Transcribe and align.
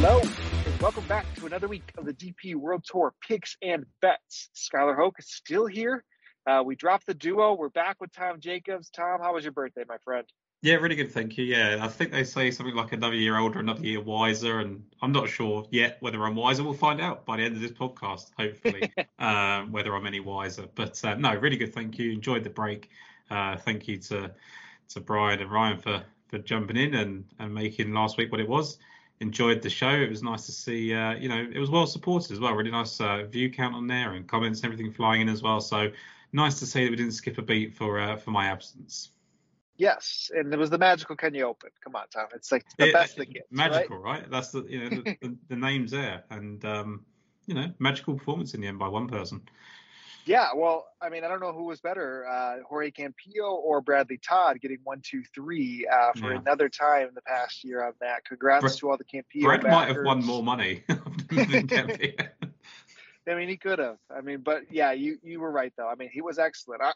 Hello, 0.00 0.20
and 0.20 0.80
welcome 0.80 1.04
back 1.08 1.26
to 1.34 1.46
another 1.46 1.66
week 1.66 1.92
of 1.98 2.04
the 2.04 2.14
DP 2.14 2.54
World 2.54 2.84
Tour 2.88 3.12
picks 3.20 3.56
and 3.62 3.84
bets. 4.00 4.48
Skylar 4.54 4.94
Hoke 4.94 5.16
is 5.18 5.28
still 5.28 5.66
here. 5.66 6.04
Uh, 6.46 6.62
we 6.64 6.76
dropped 6.76 7.06
the 7.06 7.14
duo. 7.14 7.54
We're 7.54 7.68
back 7.68 7.96
with 8.00 8.12
Tom 8.12 8.38
Jacobs. 8.38 8.90
Tom, 8.90 9.20
how 9.20 9.34
was 9.34 9.42
your 9.42 9.50
birthday, 9.50 9.82
my 9.88 9.96
friend? 10.04 10.24
Yeah, 10.62 10.74
really 10.74 10.94
good, 10.94 11.10
thank 11.10 11.36
you. 11.36 11.46
Yeah, 11.46 11.78
I 11.80 11.88
think 11.88 12.12
they 12.12 12.22
say 12.22 12.52
something 12.52 12.76
like 12.76 12.92
another 12.92 13.16
year 13.16 13.38
older, 13.38 13.58
another 13.58 13.84
year 13.84 14.00
wiser, 14.00 14.60
and 14.60 14.84
I'm 15.02 15.10
not 15.10 15.28
sure 15.28 15.66
yet 15.72 15.96
whether 15.98 16.24
I'm 16.24 16.36
wiser. 16.36 16.62
We'll 16.62 16.74
find 16.74 17.00
out 17.00 17.26
by 17.26 17.38
the 17.38 17.42
end 17.42 17.56
of 17.56 17.60
this 17.60 17.72
podcast, 17.72 18.30
hopefully, 18.38 18.92
um, 19.18 19.72
whether 19.72 19.92
I'm 19.96 20.06
any 20.06 20.20
wiser. 20.20 20.66
But 20.76 21.04
uh, 21.04 21.16
no, 21.16 21.34
really 21.34 21.56
good, 21.56 21.74
thank 21.74 21.98
you. 21.98 22.12
Enjoyed 22.12 22.44
the 22.44 22.50
break. 22.50 22.88
Uh, 23.32 23.56
thank 23.56 23.88
you 23.88 23.96
to 23.96 24.30
to 24.90 25.00
Brian 25.00 25.40
and 25.40 25.50
Ryan 25.50 25.78
for 25.78 26.04
for 26.28 26.38
jumping 26.38 26.76
in 26.76 26.94
and 26.94 27.24
and 27.40 27.52
making 27.52 27.92
last 27.92 28.16
week 28.16 28.30
what 28.30 28.40
it 28.40 28.48
was. 28.48 28.78
Enjoyed 29.20 29.62
the 29.62 29.70
show. 29.70 29.90
It 29.90 30.10
was 30.10 30.22
nice 30.22 30.46
to 30.46 30.52
see. 30.52 30.94
Uh, 30.94 31.14
you 31.14 31.28
know, 31.28 31.44
it 31.52 31.58
was 31.58 31.70
well 31.70 31.86
supported 31.86 32.30
as 32.30 32.38
well. 32.38 32.52
Really 32.52 32.70
nice 32.70 33.00
uh, 33.00 33.24
view 33.24 33.50
count 33.50 33.74
on 33.74 33.86
there 33.86 34.12
and 34.12 34.28
comments 34.28 34.60
and 34.60 34.72
everything 34.72 34.92
flying 34.92 35.22
in 35.22 35.28
as 35.28 35.42
well. 35.42 35.60
So 35.60 35.90
nice 36.32 36.58
to 36.60 36.66
see 36.66 36.84
that 36.84 36.90
we 36.90 36.96
didn't 36.96 37.12
skip 37.12 37.38
a 37.38 37.42
beat 37.42 37.74
for 37.74 37.98
uh, 37.98 38.16
for 38.16 38.30
my 38.30 38.46
absence. 38.46 39.10
Yes, 39.76 40.30
and 40.34 40.52
it 40.52 40.58
was 40.58 40.70
the 40.70 40.78
magical 40.78 41.14
Kenya 41.14 41.46
Open. 41.46 41.70
Come 41.82 41.94
on, 41.94 42.06
Tom. 42.12 42.26
It's 42.34 42.50
like 42.50 42.64
the 42.78 42.88
it, 42.88 42.92
best 42.92 43.16
that 43.16 43.32
gets. 43.32 43.46
Magical, 43.50 43.98
right? 43.98 44.22
right? 44.22 44.30
That's 44.30 44.50
the 44.50 44.64
you 44.68 44.80
know 44.80 44.88
the, 44.88 45.16
the, 45.22 45.36
the, 45.48 45.56
name's 45.56 45.92
there, 45.92 46.24
and 46.30 46.64
um, 46.64 47.06
you 47.46 47.54
know 47.54 47.72
magical 47.78 48.14
performance 48.14 48.54
in 48.54 48.60
the 48.60 48.66
end 48.66 48.78
by 48.78 48.88
one 48.88 49.06
person. 49.06 49.42
Yeah, 50.28 50.48
well, 50.54 50.86
I 51.00 51.08
mean, 51.08 51.24
I 51.24 51.28
don't 51.28 51.40
know 51.40 51.54
who 51.54 51.64
was 51.64 51.80
better, 51.80 52.26
uh, 52.28 52.56
Jorge 52.68 52.90
Campillo 52.90 53.50
or 53.50 53.80
Bradley 53.80 54.18
Todd, 54.18 54.60
getting 54.60 54.76
one, 54.84 55.00
two, 55.02 55.22
three 55.34 55.88
uh, 55.90 56.12
for 56.12 56.32
yeah. 56.32 56.38
another 56.38 56.68
time 56.68 57.08
in 57.08 57.14
the 57.14 57.22
past 57.22 57.64
year 57.64 57.82
on 57.82 57.94
that. 58.02 58.26
Congrats 58.26 58.76
to 58.76 58.90
all 58.90 58.98
the 58.98 59.04
Campillo. 59.04 59.48
Backers. 59.48 59.70
might 59.70 59.88
have 59.88 60.04
won 60.04 60.22
more 60.22 60.42
money 60.42 60.84
than 60.88 60.98
Campillo. 61.66 62.28
I 63.26 63.34
mean, 63.34 63.48
he 63.48 63.56
could 63.56 63.78
have. 63.78 63.96
I 64.14 64.20
mean, 64.20 64.40
but 64.42 64.64
yeah, 64.70 64.92
you 64.92 65.18
you 65.22 65.40
were 65.40 65.50
right 65.50 65.72
though. 65.78 65.88
I 65.88 65.94
mean, 65.94 66.10
he 66.12 66.20
was 66.20 66.38
excellent. 66.38 66.82
I 66.82 66.92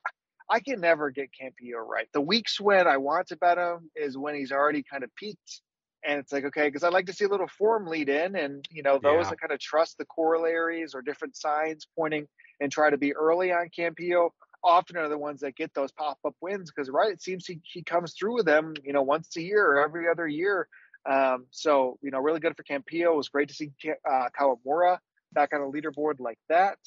I 0.50 0.60
can 0.60 0.80
never 0.80 1.10
get 1.10 1.30
Campillo 1.32 1.86
right. 1.86 2.08
The 2.12 2.20
weeks 2.20 2.60
when 2.60 2.86
I 2.86 2.98
want 2.98 3.28
to 3.28 3.36
bet 3.36 3.56
him 3.56 3.90
is 3.96 4.18
when 4.18 4.34
he's 4.34 4.52
already 4.52 4.82
kind 4.82 5.04
of 5.04 5.14
peaked, 5.16 5.62
and 6.04 6.18
it's 6.18 6.32
like 6.32 6.44
okay, 6.44 6.68
because 6.68 6.84
I 6.84 6.90
like 6.90 7.06
to 7.06 7.14
see 7.14 7.24
a 7.24 7.28
little 7.28 7.48
form 7.48 7.86
lead 7.86 8.10
in, 8.10 8.36
and 8.36 8.66
you 8.70 8.82
know 8.82 8.98
those 9.02 9.24
yeah. 9.24 9.30
that 9.30 9.40
kind 9.40 9.52
of 9.52 9.58
trust 9.58 9.96
the 9.96 10.04
corollaries 10.04 10.94
or 10.94 11.00
different 11.00 11.34
signs 11.34 11.86
pointing 11.96 12.28
and 12.62 12.72
try 12.72 12.90
to 12.90 12.98
be 12.98 13.14
early 13.14 13.52
on 13.52 13.68
Campillo 13.76 14.30
often 14.64 14.96
are 14.96 15.08
the 15.08 15.18
ones 15.18 15.40
that 15.40 15.56
get 15.56 15.74
those 15.74 15.90
pop 15.90 16.18
up 16.24 16.36
wins 16.40 16.70
because 16.70 16.88
right 16.88 17.12
it 17.12 17.20
seems 17.20 17.44
he, 17.44 17.60
he 17.64 17.82
comes 17.82 18.14
through 18.14 18.36
with 18.36 18.46
them 18.46 18.74
you 18.84 18.92
know 18.92 19.02
once 19.02 19.36
a 19.36 19.42
year 19.42 19.66
or 19.66 19.84
every 19.84 20.08
other 20.08 20.28
year 20.28 20.68
um, 21.10 21.46
so 21.50 21.98
you 22.00 22.12
know 22.12 22.20
really 22.20 22.38
good 22.38 22.56
for 22.56 22.62
Campillo 22.62 23.12
it 23.12 23.16
was 23.16 23.28
great 23.28 23.48
to 23.48 23.54
see 23.54 23.72
uh, 24.08 24.28
Kawamura 24.38 24.98
back 25.32 25.50
on 25.52 25.60
a 25.60 25.70
leaderboard 25.70 26.20
like 26.20 26.38
that. 26.48 26.78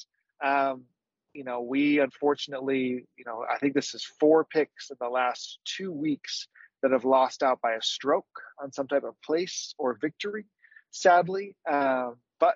Um, 0.42 0.84
you 1.32 1.44
know, 1.44 1.60
we 1.60 2.00
unfortunately, 2.00 3.04
you 3.16 3.24
know, 3.26 3.44
I 3.50 3.58
think 3.58 3.74
this 3.74 3.94
is 3.94 4.04
four 4.18 4.44
picks 4.44 4.90
in 4.90 4.96
the 5.00 5.08
last 5.08 5.58
two 5.64 5.92
weeks 5.92 6.48
that 6.82 6.92
have 6.92 7.04
lost 7.04 7.42
out 7.42 7.60
by 7.60 7.72
a 7.72 7.82
stroke 7.82 8.24
on 8.62 8.72
some 8.72 8.86
type 8.86 9.04
of 9.04 9.20
place 9.22 9.74
or 9.78 9.98
victory, 10.00 10.46
sadly. 10.90 11.54
Um, 11.70 12.16
but 12.40 12.54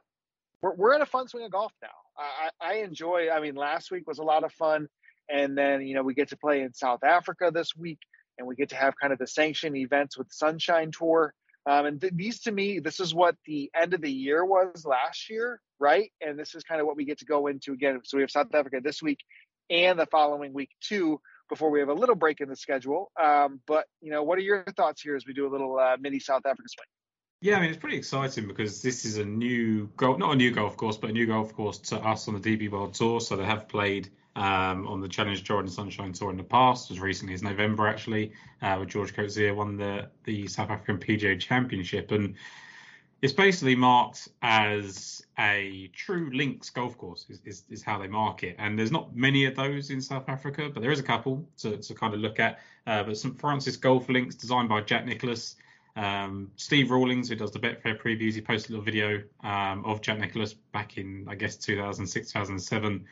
we're, 0.62 0.75
we're 0.75 0.95
in 0.95 1.03
a 1.03 1.07
fun 1.07 1.29
swing 1.29 1.45
of 1.45 1.53
golf 1.53 1.73
now. 1.83 1.89
I, 2.21 2.51
I 2.61 2.75
enjoy, 2.79 3.29
I 3.31 3.41
mean, 3.41 3.55
last 3.55 3.91
week 3.91 4.07
was 4.07 4.19
a 4.19 4.25
lot 4.25 4.45
of 4.45 4.53
fun. 4.53 4.89
And 5.29 5.57
then, 5.57 5.83
you 5.83 5.95
know, 5.95 6.03
we 6.03 6.15
get 6.15 6.31
to 6.31 6.37
play 6.37 6.62
in 6.62 6.73
South 6.75 7.05
Africa 7.05 7.51
this 7.53 7.75
week 7.77 7.99
and 8.39 8.47
we 8.47 8.57
get 8.57 8.71
to 8.71 8.77
have 8.77 8.95
kind 9.01 9.12
of 9.12 9.19
the 9.19 9.27
sanctioned 9.27 9.77
events 9.77 10.19
with 10.19 10.29
Sunshine 10.31 10.91
Tour. 10.97 11.33
Um, 11.69 11.87
and 11.87 12.01
th- 12.01 12.12
these 12.17 12.41
to 12.43 12.53
me, 12.53 12.81
this 12.81 13.01
is 13.01 13.15
what 13.15 13.37
the 13.47 13.71
end 13.81 13.95
of 13.95 14.00
the 14.00 14.11
year 14.11 14.44
was 14.44 14.84
last 14.84 15.31
year, 15.31 15.61
right? 15.78 16.11
And 16.21 16.39
this 16.39 16.55
is 16.55 16.62
kind 16.65 16.81
of 16.81 16.87
what 16.87 16.97
we 16.97 17.05
get 17.05 17.19
to 17.19 17.27
go 17.27 17.47
into 17.47 17.72
again. 17.72 18.00
So 18.05 18.17
we 18.17 18.23
have 18.23 18.31
South 18.31 18.55
Africa 18.55 18.81
this 18.83 19.03
week 19.03 19.19
and 19.69 19.99
the 19.99 20.06
following 20.06 20.53
week 20.53 20.71
too, 20.81 21.21
before 21.49 21.71
we 21.71 21.81
have 21.81 21.89
a 21.89 21.94
little 21.94 22.15
break 22.15 22.41
in 22.41 22.49
the 22.49 22.56
schedule. 22.56 23.12
Um, 23.23 23.61
but 23.67 23.84
you 24.00 24.11
know, 24.11 24.23
what 24.23 24.39
are 24.39 24.43
your 24.43 24.65
thoughts 24.77 25.03
here 25.03 25.17
as 25.17 25.27
we 25.27 25.34
do 25.34 25.47
a 25.47 25.53
little 25.53 25.78
uh, 25.78 25.97
mini 26.00 26.19
South 26.19 26.43
Africa 26.47 26.69
swing? 26.69 26.87
Yeah, 27.43 27.56
I 27.56 27.61
mean 27.61 27.71
it's 27.71 27.78
pretty 27.78 27.97
exciting 27.97 28.47
because 28.47 28.83
this 28.83 29.06
is 29.06 29.17
a 29.17 29.25
new 29.25 29.87
golf, 29.97 30.19
not 30.19 30.33
a 30.33 30.37
new 30.37 30.51
golf 30.51 30.77
course, 30.77 30.99
but 30.99 31.09
a 31.09 31.12
new 31.12 31.27
golf 31.27 31.55
course 31.55 31.78
to 31.78 31.97
us 31.97 32.28
on 32.28 32.39
the 32.39 32.41
DP 32.41 32.71
World 32.71 32.93
Tour. 32.93 33.19
So 33.21 33.34
they 33.34 33.47
have 33.47 33.67
played 33.67 34.11
um, 34.37 34.87
on 34.87 35.01
the 35.01 35.09
Challenge 35.09 35.43
Jordan 35.43 35.71
Sunshine 35.71 36.12
Tour 36.12 36.31
in 36.31 36.37
the 36.37 36.45
past, 36.45 36.91
as 36.91 37.00
recently 37.00 37.33
as 37.33 37.43
November 37.43 37.87
actually, 37.87 38.33
uh, 38.61 38.77
with 38.79 38.91
George 38.91 39.15
Coetzee 39.15 39.55
won 39.55 39.79
the 39.79 40.11
the 40.25 40.47
South 40.49 40.69
African 40.69 40.99
PGA 40.99 41.41
Championship, 41.41 42.11
and 42.11 42.34
it's 43.23 43.33
basically 43.33 43.75
marked 43.75 44.29
as 44.43 45.25
a 45.39 45.91
true 45.95 46.31
links 46.34 46.69
golf 46.69 46.97
course 46.99 47.25
is, 47.29 47.41
is, 47.45 47.65
is, 47.71 47.83
how 47.83 47.99
they 47.99 48.06
mark 48.06 48.43
it. 48.43 48.56
And 48.59 48.79
there's 48.79 48.93
not 48.93 49.15
many 49.15 49.45
of 49.45 49.56
those 49.56 49.91
in 49.91 50.00
south 50.00 50.29
africa 50.29 50.71
but 50.73 50.81
there 50.81 50.91
is 50.91 51.00
a 51.00 51.03
couple 51.03 51.47
to, 51.59 51.77
to 51.77 51.95
kind 51.95 52.15
of 52.15 52.21
look 52.21 52.41
at. 52.41 52.61
Uh, 52.87 53.03
but 53.03 53.19
st 53.19 53.39
francis 53.39 53.77
golf 53.77 54.09
links 54.09 54.34
designed 54.34 54.71
by 54.71 54.81
jack 54.81 55.05
nicklaus 55.05 55.56
um, 56.00 56.50
steve 56.56 56.91
rawlings 56.91 57.28
who 57.28 57.37
does 57.37 57.50
the 57.50 57.59
betfair 57.59 58.00
previews 58.00 58.34
he 58.34 58.41
posted 58.41 58.71
a 58.71 58.72
little 58.72 58.84
video 58.84 59.22
um, 59.44 59.84
of 59.84 60.00
jack 60.00 60.19
Nicklaus 60.19 60.55
back 60.55 60.99
in 60.99 61.27
i 61.28 61.34
guess 61.34 61.56
2006 61.56 62.33
2007 62.33 63.05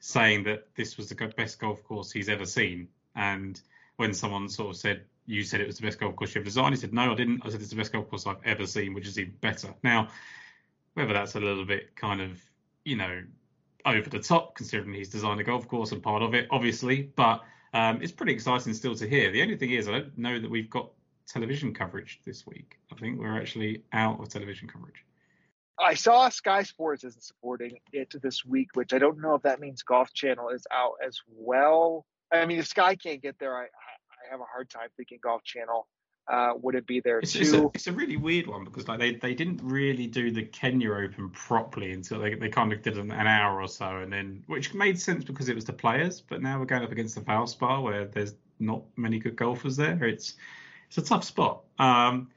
saying 0.00 0.44
that 0.44 0.68
this 0.76 0.96
was 0.96 1.08
the 1.08 1.14
best 1.36 1.58
golf 1.58 1.82
course 1.84 2.12
he's 2.12 2.28
ever 2.28 2.46
seen. 2.46 2.88
And 3.14 3.60
when 3.96 4.12
someone 4.12 4.48
sort 4.48 4.70
of 4.70 4.76
said, 4.76 5.04
"You 5.26 5.42
said 5.42 5.60
it 5.60 5.66
was 5.66 5.78
the 5.78 5.86
best 5.86 5.98
golf 5.98 6.16
course 6.16 6.34
you've 6.34 6.44
designed," 6.44 6.74
he 6.74 6.80
said, 6.80 6.92
"No, 6.92 7.12
I 7.12 7.14
didn't. 7.14 7.42
I 7.44 7.48
said 7.48 7.60
it's 7.60 7.70
the 7.70 7.76
best 7.76 7.92
golf 7.92 8.08
course 8.08 8.26
I've 8.26 8.44
ever 8.44 8.66
seen, 8.66 8.94
which 8.94 9.06
is 9.06 9.18
even 9.18 9.34
better." 9.40 9.74
Now, 9.82 10.08
whether 10.94 11.12
that's 11.12 11.34
a 11.34 11.40
little 11.40 11.64
bit 11.64 11.96
kind 11.96 12.20
of, 12.20 12.40
you 12.84 12.96
know, 12.96 13.22
over 13.84 14.08
the 14.08 14.18
top, 14.18 14.54
considering 14.54 14.94
he's 14.94 15.08
designed 15.08 15.40
a 15.40 15.44
golf 15.44 15.66
course 15.68 15.92
and 15.92 16.02
part 16.02 16.22
of 16.22 16.34
it, 16.34 16.46
obviously, 16.50 17.02
but 17.16 17.42
um, 17.72 18.02
it's 18.02 18.12
pretty 18.12 18.32
exciting 18.32 18.74
still 18.74 18.94
to 18.96 19.08
hear. 19.08 19.30
The 19.30 19.42
only 19.42 19.56
thing 19.56 19.70
is, 19.70 19.88
I 19.88 19.92
don't 19.92 20.18
know 20.18 20.38
that 20.38 20.50
we've 20.50 20.70
got 20.70 20.90
television 21.26 21.74
coverage 21.74 22.20
this 22.24 22.46
week. 22.46 22.78
I 22.92 22.96
think 22.96 23.18
we're 23.18 23.38
actually 23.38 23.82
out 23.92 24.20
of 24.20 24.28
television 24.28 24.68
coverage. 24.68 25.04
I 25.78 25.94
saw 25.94 26.28
Sky 26.30 26.62
Sports 26.62 27.04
isn't 27.04 27.22
supporting 27.22 27.78
it 27.92 28.14
this 28.22 28.44
week, 28.44 28.68
which 28.74 28.94
I 28.94 28.98
don't 28.98 29.20
know 29.20 29.34
if 29.34 29.42
that 29.42 29.60
means 29.60 29.82
Golf 29.82 30.12
Channel 30.12 30.48
is 30.48 30.66
out 30.72 30.94
as 31.06 31.20
well. 31.28 32.06
I 32.32 32.46
mean, 32.46 32.58
if 32.58 32.66
Sky 32.66 32.96
can't 32.96 33.20
get 33.20 33.38
there, 33.38 33.54
I, 33.54 33.64
I 33.64 34.30
have 34.30 34.40
a 34.40 34.44
hard 34.44 34.70
time 34.70 34.88
thinking 34.96 35.18
Golf 35.22 35.44
Channel 35.44 35.86
uh, 36.28 36.54
would 36.60 36.74
it 36.74 36.86
be 36.86 37.00
there 37.00 37.20
it's, 37.20 37.32
too. 37.32 37.40
It's 37.40 37.52
a, 37.52 37.66
it's 37.74 37.86
a, 37.86 37.92
really 37.92 38.16
weird 38.16 38.46
one 38.48 38.64
because 38.64 38.88
like 38.88 38.98
they, 38.98 39.14
they 39.14 39.34
didn't 39.34 39.60
really 39.62 40.06
do 40.06 40.30
the 40.32 40.42
Kenya 40.42 40.92
Open 40.92 41.30
properly 41.30 41.92
until 41.92 42.20
they, 42.20 42.34
they 42.34 42.48
kind 42.48 42.72
of 42.72 42.82
did 42.82 42.98
an, 42.98 43.12
an 43.12 43.26
hour 43.26 43.60
or 43.60 43.68
so, 43.68 43.98
and 43.98 44.12
then 44.12 44.42
which 44.46 44.74
made 44.74 44.98
sense 44.98 45.24
because 45.24 45.48
it 45.48 45.54
was 45.54 45.64
the 45.64 45.72
players. 45.72 46.20
But 46.20 46.42
now 46.42 46.58
we're 46.58 46.64
going 46.64 46.82
up 46.82 46.90
against 46.90 47.14
the 47.14 47.20
Valspar 47.20 47.82
where 47.82 48.06
there's 48.06 48.34
not 48.58 48.82
many 48.96 49.18
good 49.18 49.36
golfers 49.36 49.76
there. 49.76 50.02
It's 50.04 50.34
it's 50.88 50.98
a 50.98 51.02
tough 51.02 51.24
spot. 51.24 51.62
Um, 51.78 52.30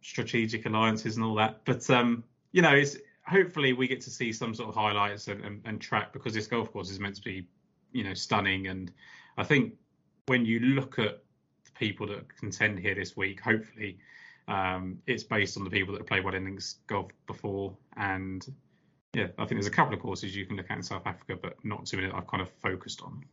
strategic 0.00 0.66
alliances 0.66 1.16
and 1.16 1.24
all 1.24 1.34
that, 1.36 1.60
but 1.64 1.88
um, 1.90 2.24
you 2.52 2.62
know, 2.62 2.74
it's 2.74 2.96
hopefully 3.26 3.72
we 3.72 3.88
get 3.88 4.00
to 4.02 4.10
see 4.10 4.32
some 4.32 4.54
sort 4.54 4.68
of 4.68 4.74
highlights 4.74 5.28
and, 5.28 5.44
and, 5.44 5.62
and, 5.64 5.80
track 5.80 6.12
because 6.12 6.34
this 6.34 6.46
golf 6.46 6.72
course 6.72 6.90
is 6.90 6.98
meant 6.98 7.16
to 7.16 7.22
be, 7.22 7.46
you 7.92 8.04
know, 8.04 8.14
stunning. 8.14 8.66
And 8.66 8.92
I 9.36 9.44
think 9.44 9.74
when 10.26 10.44
you 10.44 10.60
look 10.60 10.98
at 10.98 11.22
the 11.64 11.70
people 11.74 12.06
that 12.08 12.36
contend 12.36 12.78
here 12.78 12.94
this 12.94 13.16
week, 13.16 13.40
hopefully 13.40 13.98
um, 14.48 14.98
it's 15.06 15.22
based 15.22 15.56
on 15.56 15.64
the 15.64 15.70
people 15.70 15.92
that 15.92 16.00
have 16.00 16.08
played 16.08 16.24
One 16.24 16.34
Innings 16.34 16.76
golf 16.86 17.10
before. 17.26 17.76
And 17.96 18.44
yeah, 19.14 19.28
I 19.38 19.44
think 19.44 19.52
there's 19.52 19.66
a 19.66 19.70
couple 19.70 19.94
of 19.94 20.00
courses 20.00 20.34
you 20.34 20.46
can 20.46 20.56
look 20.56 20.70
at 20.70 20.76
in 20.76 20.82
South 20.82 21.06
Africa, 21.06 21.36
but 21.40 21.56
not 21.64 21.86
too 21.86 21.98
many 21.98 22.08
that 22.08 22.16
I've 22.16 22.26
kind 22.26 22.42
of 22.42 22.50
focused 22.60 23.02
on. 23.02 23.24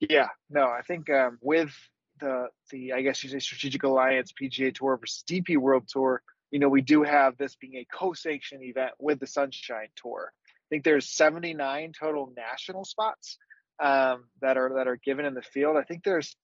Yeah, 0.00 0.28
no, 0.48 0.66
I 0.66 0.82
think 0.82 1.10
um, 1.10 1.38
with 1.42 1.74
the 2.20 2.48
the 2.70 2.92
I 2.92 3.02
guess 3.02 3.22
you 3.22 3.30
say 3.30 3.38
strategic 3.38 3.82
alliance 3.82 4.32
PGA 4.32 4.74
Tour 4.74 4.96
versus 4.96 5.24
DP 5.28 5.56
World 5.56 5.84
Tour 5.88 6.22
you 6.50 6.58
know, 6.58 6.68
we 6.68 6.80
do 6.80 7.02
have 7.02 7.36
this 7.36 7.56
being 7.56 7.76
a 7.76 7.86
co-sanctioned 7.92 8.62
event 8.62 8.92
with 8.98 9.20
the 9.20 9.26
Sunshine 9.26 9.88
Tour. 9.96 10.32
I 10.46 10.68
think 10.70 10.84
there's 10.84 11.08
79 11.08 11.92
total 11.98 12.32
national 12.36 12.84
spots 12.84 13.38
um, 13.82 14.24
that 14.40 14.56
are 14.56 14.74
that 14.76 14.88
are 14.88 14.96
given 14.96 15.24
in 15.24 15.34
the 15.34 15.42
field. 15.42 15.76
I 15.76 15.82
think 15.82 16.04
there's 16.04 16.34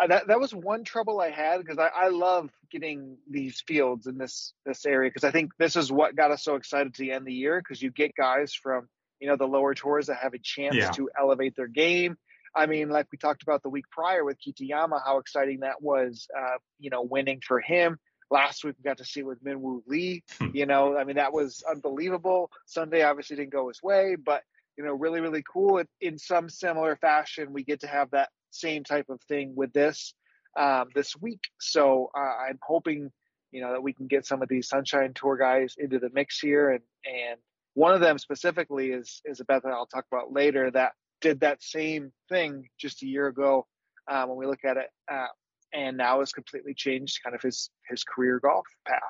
uh, 0.00 0.08
that 0.08 0.28
that 0.28 0.40
was 0.40 0.54
one 0.54 0.84
trouble 0.84 1.20
I 1.20 1.30
had 1.30 1.58
because 1.58 1.78
I, 1.78 1.88
I 1.88 2.08
love 2.08 2.50
getting 2.70 3.16
these 3.30 3.62
fields 3.66 4.06
in 4.06 4.18
this 4.18 4.52
this 4.64 4.84
area 4.86 5.10
because 5.10 5.24
I 5.24 5.30
think 5.30 5.52
this 5.58 5.76
is 5.76 5.90
what 5.90 6.16
got 6.16 6.30
us 6.30 6.44
so 6.44 6.56
excited 6.56 6.94
to 6.94 7.10
end 7.10 7.26
the 7.26 7.32
year 7.32 7.60
because 7.60 7.82
you 7.82 7.90
get 7.90 8.14
guys 8.16 8.54
from 8.54 8.88
you 9.20 9.28
know 9.28 9.36
the 9.36 9.46
lower 9.46 9.74
tours 9.74 10.06
that 10.06 10.18
have 10.18 10.34
a 10.34 10.38
chance 10.38 10.76
yeah. 10.76 10.90
to 10.92 11.10
elevate 11.18 11.56
their 11.56 11.68
game. 11.68 12.16
I 12.54 12.66
mean, 12.66 12.88
like 12.90 13.06
we 13.12 13.18
talked 13.18 13.42
about 13.42 13.62
the 13.62 13.68
week 13.68 13.84
prior 13.90 14.24
with 14.24 14.38
Kitayama, 14.40 15.00
how 15.04 15.18
exciting 15.18 15.60
that 15.60 15.82
was. 15.82 16.26
Uh, 16.36 16.58
you 16.78 16.90
know, 16.90 17.02
winning 17.02 17.40
for 17.46 17.60
him. 17.60 17.98
Last 18.30 18.64
week 18.64 18.74
we 18.78 18.88
got 18.88 18.98
to 18.98 19.04
see 19.04 19.22
with 19.22 19.42
Minwoo 19.42 19.82
Lee. 19.86 20.22
Hmm. 20.38 20.48
You 20.52 20.66
know, 20.66 20.96
I 20.96 21.04
mean 21.04 21.16
that 21.16 21.32
was 21.32 21.62
unbelievable. 21.68 22.50
Sunday 22.66 23.02
obviously 23.02 23.36
didn't 23.36 23.52
go 23.52 23.68
his 23.68 23.82
way, 23.82 24.16
but 24.16 24.42
you 24.76 24.84
know, 24.84 24.92
really 24.92 25.20
really 25.20 25.42
cool. 25.50 25.82
In 26.00 26.18
some 26.18 26.48
similar 26.48 26.96
fashion, 26.96 27.52
we 27.52 27.64
get 27.64 27.80
to 27.80 27.86
have 27.86 28.10
that 28.10 28.28
same 28.50 28.84
type 28.84 29.08
of 29.08 29.20
thing 29.22 29.54
with 29.56 29.72
this 29.72 30.14
um, 30.56 30.88
this 30.94 31.16
week. 31.16 31.40
So 31.58 32.10
uh, 32.16 32.48
I'm 32.48 32.58
hoping 32.62 33.10
you 33.50 33.60
know, 33.60 33.72
that 33.72 33.82
we 33.82 33.92
can 33.92 34.06
get 34.06 34.26
some 34.26 34.42
of 34.42 34.48
these 34.48 34.68
Sunshine 34.68 35.14
Tour 35.14 35.36
guys 35.36 35.74
into 35.78 35.98
the 35.98 36.10
mix 36.12 36.38
here. 36.38 36.70
And 36.70 36.82
and 37.04 37.38
one 37.74 37.94
of 37.94 38.00
them 38.00 38.18
specifically 38.18 38.90
is 38.90 39.22
is 39.24 39.40
a 39.40 39.44
bet 39.44 39.62
that 39.62 39.72
I'll 39.72 39.86
talk 39.86 40.06
about 40.10 40.32
later 40.32 40.70
that 40.70 40.92
did 41.20 41.40
that 41.40 41.62
same 41.62 42.12
thing 42.28 42.68
just 42.78 43.02
a 43.02 43.06
year 43.06 43.26
ago 43.26 43.66
uh, 44.08 44.24
when 44.26 44.38
we 44.38 44.46
look 44.46 44.64
at 44.64 44.76
it, 44.76 44.88
uh, 45.10 45.26
and 45.72 45.96
now 45.96 46.20
has 46.20 46.32
completely 46.32 46.74
changed 46.74 47.20
kind 47.22 47.34
of 47.34 47.42
his 47.42 47.70
his 47.88 48.04
career 48.04 48.40
golf 48.40 48.66
path. 48.86 49.00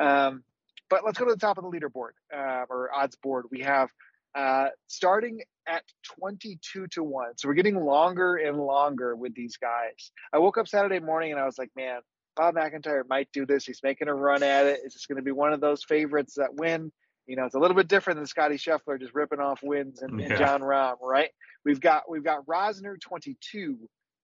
Um, 0.00 0.44
but 0.88 1.04
let's 1.04 1.18
go 1.18 1.24
to 1.24 1.32
the 1.32 1.38
top 1.38 1.58
of 1.58 1.64
the 1.64 1.70
leaderboard 1.70 2.12
uh, 2.34 2.64
or 2.68 2.90
odds 2.94 3.16
board. 3.16 3.46
We 3.50 3.60
have 3.60 3.90
uh, 4.34 4.68
starting 4.88 5.40
at 5.66 5.82
22 6.18 6.86
to 6.88 7.02
1. 7.02 7.32
So 7.36 7.48
we're 7.48 7.54
getting 7.54 7.84
longer 7.84 8.36
and 8.36 8.58
longer 8.58 9.14
with 9.16 9.34
these 9.34 9.56
guys. 9.56 10.10
I 10.32 10.38
woke 10.38 10.58
up 10.58 10.68
Saturday 10.68 10.98
morning 10.98 11.32
and 11.32 11.40
I 11.40 11.46
was 11.46 11.58
like, 11.58 11.70
man, 11.76 12.00
Bob 12.36 12.54
MacIntyre 12.54 13.04
might 13.08 13.28
do 13.32 13.46
this. 13.46 13.64
He's 13.64 13.80
making 13.82 14.08
a 14.08 14.14
run 14.14 14.42
at 14.42 14.66
it. 14.66 14.80
Is 14.84 14.94
this 14.94 15.06
going 15.06 15.16
to 15.16 15.22
be 15.22 15.32
one 15.32 15.52
of 15.52 15.60
those 15.60 15.84
favorites 15.84 16.34
that 16.36 16.54
win? 16.54 16.92
You 17.30 17.36
know, 17.36 17.44
it's 17.44 17.54
a 17.54 17.60
little 17.60 17.76
bit 17.76 17.86
different 17.86 18.18
than 18.18 18.26
Scotty 18.26 18.56
Scheffler 18.56 18.98
just 18.98 19.14
ripping 19.14 19.38
off 19.38 19.60
wins 19.62 20.02
and, 20.02 20.18
yeah. 20.18 20.26
and 20.26 20.36
Jon 20.36 20.60
Rahm, 20.62 20.96
right? 21.00 21.30
We've 21.64 21.80
got 21.80 22.10
we've 22.10 22.24
got 22.24 22.44
Rozner 22.44 23.00
22, 23.00 23.78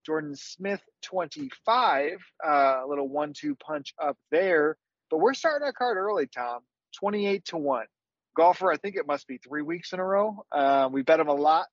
Jordan 0.05 0.35
Smith 0.35 0.81
25, 1.03 2.19
uh, 2.45 2.49
a 2.49 2.87
little 2.89 3.09
one-two 3.09 3.55
punch 3.55 3.95
up 4.03 4.17
there. 4.33 4.77
But 5.09 5.19
we're 5.19 5.35
starting 5.35 5.65
our 5.65 5.73
card 5.73 5.97
early, 5.97 6.27
Tom. 6.27 6.63
28 6.99 7.45
to 7.45 7.59
one. 7.59 7.87
Golfer, 8.37 8.73
I 8.73 8.77
think 8.77 8.97
it 8.97 9.07
must 9.07 9.29
be 9.29 9.39
three 9.39 9.63
weeks 9.63 9.93
in 9.93 10.01
a 10.01 10.05
row. 10.05 10.45
Uh, 10.51 10.89
we 10.91 11.03
bet 11.03 11.21
him 11.21 11.29
a 11.29 11.35
lot. 11.35 11.67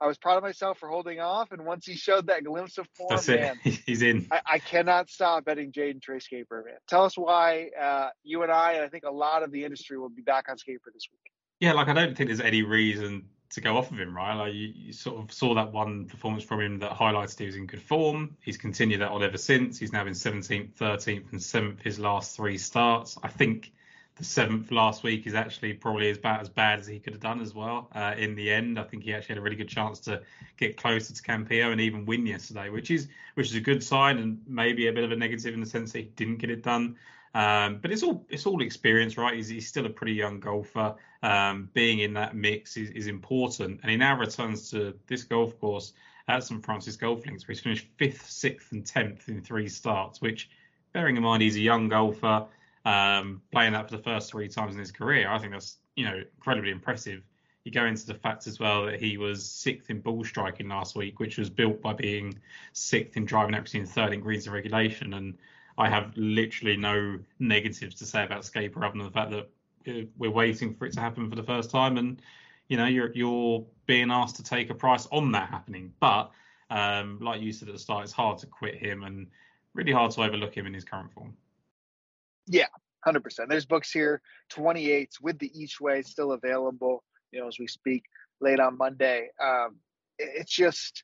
I 0.00 0.06
was 0.06 0.18
proud 0.18 0.36
of 0.36 0.42
myself 0.42 0.78
for 0.78 0.88
holding 0.88 1.20
off, 1.20 1.52
and 1.52 1.64
once 1.64 1.86
he 1.86 1.94
showed 1.94 2.26
that 2.26 2.44
glimpse 2.44 2.78
of 2.78 2.86
form, 2.94 3.08
That's 3.10 3.28
man, 3.28 3.58
it. 3.64 3.80
he's 3.86 4.02
in. 4.02 4.26
I, 4.30 4.40
I, 4.46 4.58
cannot 4.58 5.08
stop 5.08 5.44
betting 5.44 5.72
Jayden 5.72 6.02
Trey 6.02 6.18
Schaper, 6.18 6.64
man. 6.64 6.74
Tell 6.88 7.04
us 7.04 7.16
why 7.16 7.70
uh, 7.80 8.10
you 8.22 8.42
and 8.42 8.52
I, 8.52 8.72
and 8.72 8.84
I 8.84 8.88
think 8.88 9.04
a 9.04 9.10
lot 9.10 9.42
of 9.42 9.50
the 9.50 9.64
industry 9.64 9.98
will 9.98 10.08
be 10.08 10.22
back 10.22 10.46
on 10.48 10.56
Schaper 10.56 10.92
this 10.92 11.08
week. 11.10 11.32
Yeah, 11.60 11.72
like 11.72 11.88
I 11.88 11.94
don't 11.94 12.16
think 12.16 12.28
there's 12.28 12.40
any 12.40 12.62
reason 12.62 13.26
to 13.50 13.60
go 13.60 13.76
off 13.76 13.90
of 13.90 13.98
him, 13.98 14.16
right? 14.16 14.34
Like 14.34 14.54
you, 14.54 14.72
you, 14.74 14.92
sort 14.92 15.22
of 15.22 15.32
saw 15.32 15.54
that 15.54 15.72
one 15.72 16.06
performance 16.06 16.42
from 16.42 16.60
him 16.60 16.78
that 16.80 16.92
highlighted 16.92 17.38
he 17.38 17.46
was 17.46 17.56
in 17.56 17.66
good 17.66 17.82
form. 17.82 18.36
He's 18.40 18.56
continued 18.56 19.00
that 19.00 19.10
on 19.10 19.22
ever 19.22 19.38
since. 19.38 19.78
He's 19.78 19.92
now 19.92 20.02
been 20.04 20.12
17th, 20.12 20.74
13th, 20.74 21.32
and 21.32 21.40
7th 21.40 21.82
his 21.82 21.98
last 21.98 22.36
three 22.36 22.58
starts. 22.58 23.16
I 23.22 23.28
think 23.28 23.72
the 24.16 24.24
seventh 24.24 24.70
last 24.70 25.02
week 25.02 25.26
is 25.26 25.34
actually 25.34 25.72
probably 25.72 26.12
bad 26.14 26.40
as 26.40 26.48
bad 26.48 26.78
as 26.78 26.86
he 26.86 27.00
could 27.00 27.12
have 27.14 27.22
done 27.22 27.40
as 27.40 27.52
well. 27.52 27.88
Uh, 27.92 28.14
in 28.16 28.36
the 28.36 28.50
end, 28.50 28.78
I 28.78 28.84
think 28.84 29.02
he 29.02 29.12
actually 29.12 29.34
had 29.34 29.38
a 29.38 29.42
really 29.42 29.56
good 29.56 29.68
chance 29.68 29.98
to 30.00 30.22
get 30.56 30.76
closer 30.76 31.12
to 31.12 31.22
Campillo 31.22 31.72
and 31.72 31.80
even 31.80 32.06
win 32.06 32.24
yesterday, 32.24 32.68
which 32.68 32.90
is 32.90 33.08
which 33.34 33.48
is 33.48 33.56
a 33.56 33.60
good 33.60 33.82
sign 33.82 34.18
and 34.18 34.40
maybe 34.46 34.86
a 34.86 34.92
bit 34.92 35.02
of 35.02 35.10
a 35.10 35.16
negative 35.16 35.52
in 35.52 35.60
the 35.60 35.66
sense 35.66 35.92
that 35.92 35.98
he 35.98 36.04
didn't 36.04 36.36
get 36.36 36.50
it 36.50 36.62
done. 36.62 36.96
Um, 37.34 37.78
but 37.82 37.90
it's 37.90 38.04
all 38.04 38.24
it's 38.28 38.46
all 38.46 38.62
experience, 38.62 39.18
right? 39.18 39.34
He's, 39.34 39.48
he's 39.48 39.66
still 39.66 39.86
a 39.86 39.90
pretty 39.90 40.12
young 40.12 40.38
golfer. 40.38 40.94
Um, 41.24 41.68
being 41.72 42.00
in 42.00 42.14
that 42.14 42.36
mix 42.36 42.76
is, 42.76 42.90
is 42.90 43.08
important, 43.08 43.80
and 43.82 43.90
he 43.90 43.96
now 43.96 44.16
returns 44.16 44.70
to 44.70 44.94
this 45.08 45.24
golf 45.24 45.58
course 45.58 45.92
at 46.28 46.44
St 46.44 46.64
Francis 46.64 46.96
Golf 46.96 47.26
Links, 47.26 47.48
where 47.48 47.54
he's 47.54 47.62
finished 47.62 47.88
fifth, 47.96 48.30
sixth, 48.30 48.70
and 48.70 48.86
tenth 48.86 49.28
in 49.28 49.42
three 49.42 49.68
starts. 49.68 50.20
Which, 50.20 50.50
bearing 50.92 51.16
in 51.16 51.24
mind 51.24 51.42
he's 51.42 51.56
a 51.56 51.60
young 51.60 51.88
golfer 51.88 52.46
um, 52.84 53.40
playing 53.52 53.72
that 53.72 53.88
for 53.88 53.96
the 53.96 54.02
first 54.02 54.30
three 54.30 54.48
times 54.48 54.74
in 54.74 54.80
his 54.80 54.92
career. 54.92 55.28
I 55.28 55.38
think 55.38 55.52
that's 55.52 55.78
you 55.96 56.04
know 56.04 56.22
incredibly 56.36 56.70
impressive. 56.70 57.22
You 57.64 57.72
go 57.72 57.86
into 57.86 58.06
the 58.06 58.14
fact 58.14 58.46
as 58.46 58.60
well 58.60 58.86
that 58.86 59.00
he 59.00 59.16
was 59.16 59.48
sixth 59.48 59.88
in 59.88 60.00
ball 60.00 60.22
striking 60.22 60.68
last 60.68 60.96
week, 60.96 61.18
which 61.18 61.38
was 61.38 61.48
built 61.48 61.80
by 61.80 61.94
being 61.94 62.38
sixth 62.74 63.16
in 63.16 63.24
driving 63.24 63.54
accuracy 63.54 63.78
and 63.78 63.88
third 63.88 64.12
in 64.12 64.20
greens 64.20 64.46
and 64.46 64.54
regulation. 64.54 65.14
And 65.14 65.38
I 65.78 65.88
have 65.88 66.12
literally 66.14 66.76
no 66.76 67.18
negatives 67.38 67.94
to 67.96 68.06
say 68.06 68.22
about 68.22 68.42
Schaper 68.42 68.84
other 68.84 68.98
than 68.98 69.06
the 69.06 69.10
fact 69.10 69.30
that 69.30 70.08
we're 70.18 70.30
waiting 70.30 70.74
for 70.74 70.86
it 70.86 70.92
to 70.92 71.00
happen 71.00 71.28
for 71.30 71.36
the 71.36 71.42
first 71.42 71.70
time, 71.70 71.96
and 71.96 72.20
you 72.68 72.76
know 72.76 72.86
you're 72.86 73.12
you're 73.12 73.64
being 73.86 74.10
asked 74.10 74.36
to 74.36 74.42
take 74.42 74.70
a 74.70 74.74
price 74.74 75.06
on 75.10 75.32
that 75.32 75.48
happening. 75.48 75.92
But 76.00 76.30
um, 76.70 77.18
like 77.20 77.40
you 77.40 77.52
said 77.52 77.68
at 77.68 77.74
the 77.74 77.80
start, 77.80 78.04
it's 78.04 78.12
hard 78.12 78.38
to 78.38 78.46
quit 78.46 78.76
him 78.76 79.04
and 79.04 79.26
really 79.74 79.92
hard 79.92 80.10
to 80.12 80.22
overlook 80.22 80.54
him 80.54 80.66
in 80.66 80.74
his 80.74 80.84
current 80.84 81.12
form. 81.12 81.34
Yeah, 82.46 82.66
hundred 83.04 83.24
percent. 83.24 83.48
There's 83.48 83.66
books 83.66 83.90
here, 83.90 84.20
28s 84.52 85.20
with 85.20 85.38
the 85.38 85.50
each 85.54 85.80
way 85.80 86.02
still 86.02 86.32
available. 86.32 87.02
You 87.32 87.40
know, 87.40 87.48
as 87.48 87.58
we 87.58 87.66
speak 87.66 88.04
late 88.40 88.60
on 88.60 88.78
Monday. 88.78 89.28
Um, 89.42 89.76
it's 90.18 90.52
just 90.52 91.02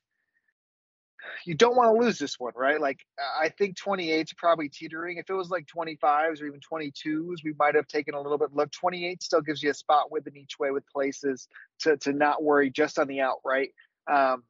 you 1.45 1.53
don't 1.53 1.75
want 1.75 1.95
to 1.95 2.03
lose 2.03 2.17
this 2.17 2.39
one, 2.39 2.53
right? 2.55 2.79
Like 2.81 2.99
I 3.39 3.49
think 3.49 3.77
28's 3.77 4.33
probably 4.33 4.69
teetering. 4.69 5.17
If 5.17 5.29
it 5.29 5.33
was 5.33 5.49
like 5.49 5.67
25s 5.67 6.41
or 6.41 6.47
even 6.47 6.59
22s, 6.59 7.37
we 7.43 7.53
might 7.59 7.75
have 7.75 7.87
taken 7.87 8.15
a 8.15 8.21
little 8.21 8.37
bit 8.37 8.53
look. 8.53 8.71
28 8.71 9.21
still 9.21 9.41
gives 9.41 9.61
you 9.61 9.69
a 9.69 9.73
spot 9.73 10.11
with 10.11 10.25
an 10.27 10.37
each 10.37 10.57
way 10.59 10.71
with 10.71 10.87
places 10.87 11.47
to 11.81 11.97
to 11.97 12.13
not 12.13 12.43
worry 12.43 12.69
just 12.69 12.97
on 12.97 13.07
the 13.07 13.21
outright. 13.21 13.69
Um, 14.11 14.43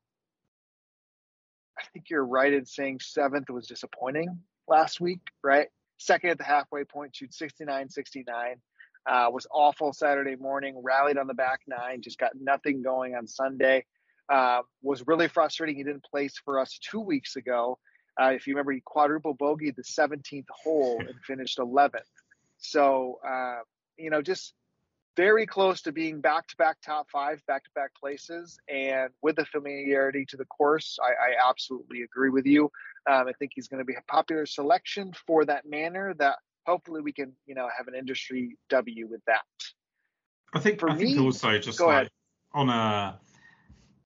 I 1.78 1.84
think 1.94 2.10
you're 2.10 2.26
right 2.26 2.54
in 2.54 2.66
saying 2.66 3.00
seventh 3.02 3.50
was 3.50 3.68
disappointing 3.68 4.40
last 4.68 5.02
week, 5.02 5.22
right? 5.44 5.68
Second 6.02 6.32
at 6.32 6.38
the 6.38 6.44
halfway 6.44 6.84
point, 6.84 7.16
shoot 7.16 7.34
69 7.34 7.90
69. 7.90 8.56
Uh, 9.10 9.28
was 9.32 9.48
awful 9.52 9.94
Saturday 9.94 10.36
morning, 10.36 10.80
rallied 10.84 11.18
on 11.18 11.28
the 11.28 11.34
back 11.34 11.62
nine, 11.68 12.02
just 12.02 12.20
got 12.20 12.32
nothing 12.40 12.84
going 12.84 13.16
on 13.16 13.28
Sunday. 13.28 13.84
Uh, 14.30 14.62
was 14.82 15.06
really 15.08 15.28
frustrating. 15.28 15.76
He 15.76 15.84
didn't 15.84 16.04
place 16.04 16.36
for 16.46 16.60
us 16.60 16.80
two 16.80 17.00
weeks 17.00 17.36
ago. 17.36 17.80
Uh, 18.22 18.28
if 18.28 18.46
you 18.46 18.54
remember, 18.54 18.72
he 18.72 18.82
quadruple 18.86 19.36
bogeyed 19.36 19.76
the 19.76 19.84
17th 19.84 20.46
hole 20.50 21.00
and 21.00 21.16
finished 21.26 21.58
11th. 21.58 22.02
So, 22.60 23.20
uh, 23.28 23.60
you 23.98 24.10
know, 24.10 24.22
just 24.22 24.54
very 25.18 25.46
close 25.46 25.82
to 25.82 25.92
being 25.92 26.22
back 26.22 26.48
to 26.48 26.56
back 26.58 26.78
top 26.86 27.08
five, 27.12 27.42
back 27.48 27.64
to 27.64 27.70
back 27.76 27.92
places. 28.00 28.58
And 28.70 29.10
with 29.22 29.36
the 29.36 29.46
familiarity 29.46 30.26
to 30.30 30.38
the 30.38 30.46
course, 30.46 30.98
I, 31.02 31.10
I 31.10 31.50
absolutely 31.50 32.04
agree 32.04 32.30
with 32.30 32.46
you. 32.46 32.72
Um, 33.10 33.28
I 33.28 33.34
think 33.40 33.52
he's 33.56 33.68
going 33.68 33.80
to 33.80 33.86
be 33.86 33.96
a 33.96 34.12
popular 34.12 34.46
selection 34.46 35.14
for 35.28 35.46
that 35.46 35.66
manner 35.66 36.14
that 36.20 36.38
hopefully 36.66 37.02
we 37.02 37.12
can, 37.12 37.34
you 37.46 37.56
know, 37.56 37.68
have 37.76 37.88
an 37.88 37.96
industry 37.96 38.58
W 38.70 39.08
with 39.10 39.22
that. 39.26 39.42
I 40.54 40.60
think, 40.60 40.80
for 40.80 40.90
I 40.90 40.96
me, 40.96 41.06
think 41.06 41.20
also 41.20 41.58
just 41.58 41.80
like 41.80 41.90
ahead. 41.90 42.10
on 42.54 42.70
a, 42.70 43.20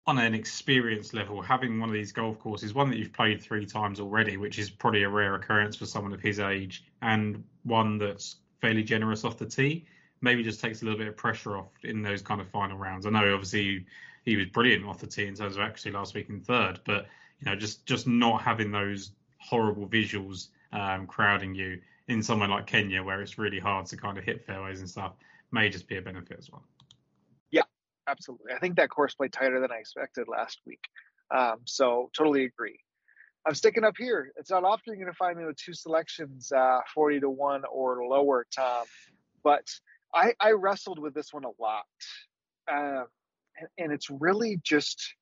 on 0.07 0.17
an 0.19 0.33
experience 0.33 1.13
level, 1.13 1.41
having 1.41 1.79
one 1.79 1.89
of 1.89 1.93
these 1.93 2.11
golf 2.11 2.39
courses, 2.39 2.73
one 2.73 2.89
that 2.89 2.97
you've 2.97 3.13
played 3.13 3.41
three 3.41 3.65
times 3.65 3.99
already, 3.99 4.37
which 4.37 4.59
is 4.59 4.69
probably 4.69 5.03
a 5.03 5.09
rare 5.09 5.35
occurrence 5.35 5.75
for 5.75 5.85
someone 5.85 6.13
of 6.13 6.21
his 6.21 6.39
age, 6.39 6.85
and 7.01 7.43
one 7.63 7.97
that's 7.97 8.37
fairly 8.61 8.83
generous 8.83 9.25
off 9.25 9.37
the 9.37 9.45
tee, 9.45 9.85
maybe 10.21 10.43
just 10.43 10.61
takes 10.61 10.81
a 10.81 10.85
little 10.85 10.97
bit 10.97 11.07
of 11.07 11.17
pressure 11.17 11.57
off 11.57 11.71
in 11.83 12.01
those 12.01 12.21
kind 12.21 12.39
of 12.39 12.47
final 12.49 12.77
rounds. 12.77 13.05
I 13.05 13.09
know 13.09 13.33
obviously 13.33 13.85
he 14.23 14.35
was 14.37 14.45
brilliant 14.47 14.85
off 14.85 14.99
the 14.99 15.07
tee 15.07 15.25
in 15.25 15.35
terms 15.35 15.55
of 15.55 15.61
actually 15.61 15.91
last 15.91 16.13
week 16.13 16.29
in 16.29 16.39
third, 16.39 16.79
but 16.85 17.07
you 17.39 17.45
know 17.45 17.55
just 17.55 17.85
just 17.85 18.07
not 18.07 18.41
having 18.41 18.71
those 18.71 19.11
horrible 19.39 19.87
visuals 19.87 20.47
um, 20.71 21.07
crowding 21.07 21.55
you 21.55 21.79
in 22.07 22.21
somewhere 22.21 22.49
like 22.49 22.67
Kenya 22.67 23.03
where 23.03 23.21
it's 23.21 23.37
really 23.37 23.59
hard 23.59 23.85
to 23.87 23.97
kind 23.97 24.17
of 24.17 24.23
hit 24.23 24.45
fairways 24.45 24.79
and 24.79 24.89
stuff 24.89 25.13
may 25.51 25.69
just 25.69 25.87
be 25.87 25.97
a 25.97 26.01
benefit 26.01 26.37
as 26.37 26.51
well. 26.51 26.63
Yeah, 27.51 27.63
absolutely. 28.07 28.53
I 28.53 28.59
think 28.59 28.75
that 28.75 28.89
course 28.89 29.15
played 29.15 29.33
tighter 29.33 29.59
than 29.59 29.71
I 29.71 29.77
expected 29.77 30.27
last 30.27 30.59
week. 30.65 30.83
Um, 31.35 31.61
so 31.65 32.11
totally 32.15 32.45
agree. 32.45 32.79
I'm 33.47 33.55
sticking 33.55 33.83
up 33.83 33.95
here. 33.97 34.31
It's 34.37 34.49
not 34.49 34.63
often 34.63 34.83
you're 34.87 34.95
going 34.95 35.11
to 35.11 35.17
find 35.17 35.37
me 35.37 35.45
with 35.45 35.57
two 35.57 35.73
selections, 35.73 36.51
uh, 36.51 36.79
40 36.93 37.21
to 37.21 37.29
1 37.29 37.63
or 37.71 38.05
lower, 38.07 38.45
Tom. 38.55 38.85
But 39.43 39.67
I, 40.13 40.33
I 40.39 40.51
wrestled 40.51 40.99
with 40.99 41.13
this 41.13 41.31
one 41.31 41.43
a 41.43 41.61
lot. 41.61 41.85
Uh, 42.71 43.03
and, 43.57 43.69
and 43.77 43.91
it's 43.93 44.09
really 44.09 44.59
just 44.63 45.13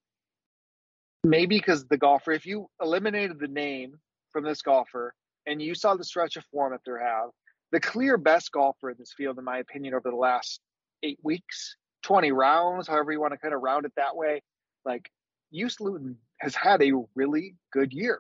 maybe 1.24 1.58
because 1.58 1.86
the 1.86 1.98
golfer, 1.98 2.32
if 2.32 2.46
you 2.46 2.68
eliminated 2.82 3.39
the 3.39 3.48
name 3.48 3.96
from 4.32 4.44
this 4.44 4.62
golfer 4.62 5.13
and 5.46 5.62
you 5.62 5.75
saw 5.75 5.96
the 5.96 6.03
stretch 6.03 6.36
of 6.36 6.46
form 6.46 6.72
that 6.72 6.82
they 6.86 7.03
have, 7.03 7.30
the 7.72 7.80
clear 7.80 8.18
best 8.18 8.51
golfer 8.51 8.92
in 8.92 8.98
this 9.00 9.13
field, 9.15 9.38
in 9.39 9.44
my 9.44 9.58
opinion, 9.60 9.94
over 9.94 10.10
the 10.10 10.15
last 10.15 10.60
eight 11.01 11.20
weeks, 11.24 11.75
20 12.03 12.32
rounds, 12.32 12.88
however 12.88 13.12
you 13.12 13.20
want 13.20 13.34
to 13.34 13.38
kind 13.38 13.53
of 13.53 13.62
round 13.62 13.86
it 13.86 13.94
that 13.96 14.15
way, 14.15 14.42
like 14.86 15.10
Joost 15.53 15.80
Luiten 15.80 16.15
has 16.39 16.56
had 16.56 16.82
a 16.82 16.92
really 17.15 17.56
good 17.72 17.94
year, 17.94 18.20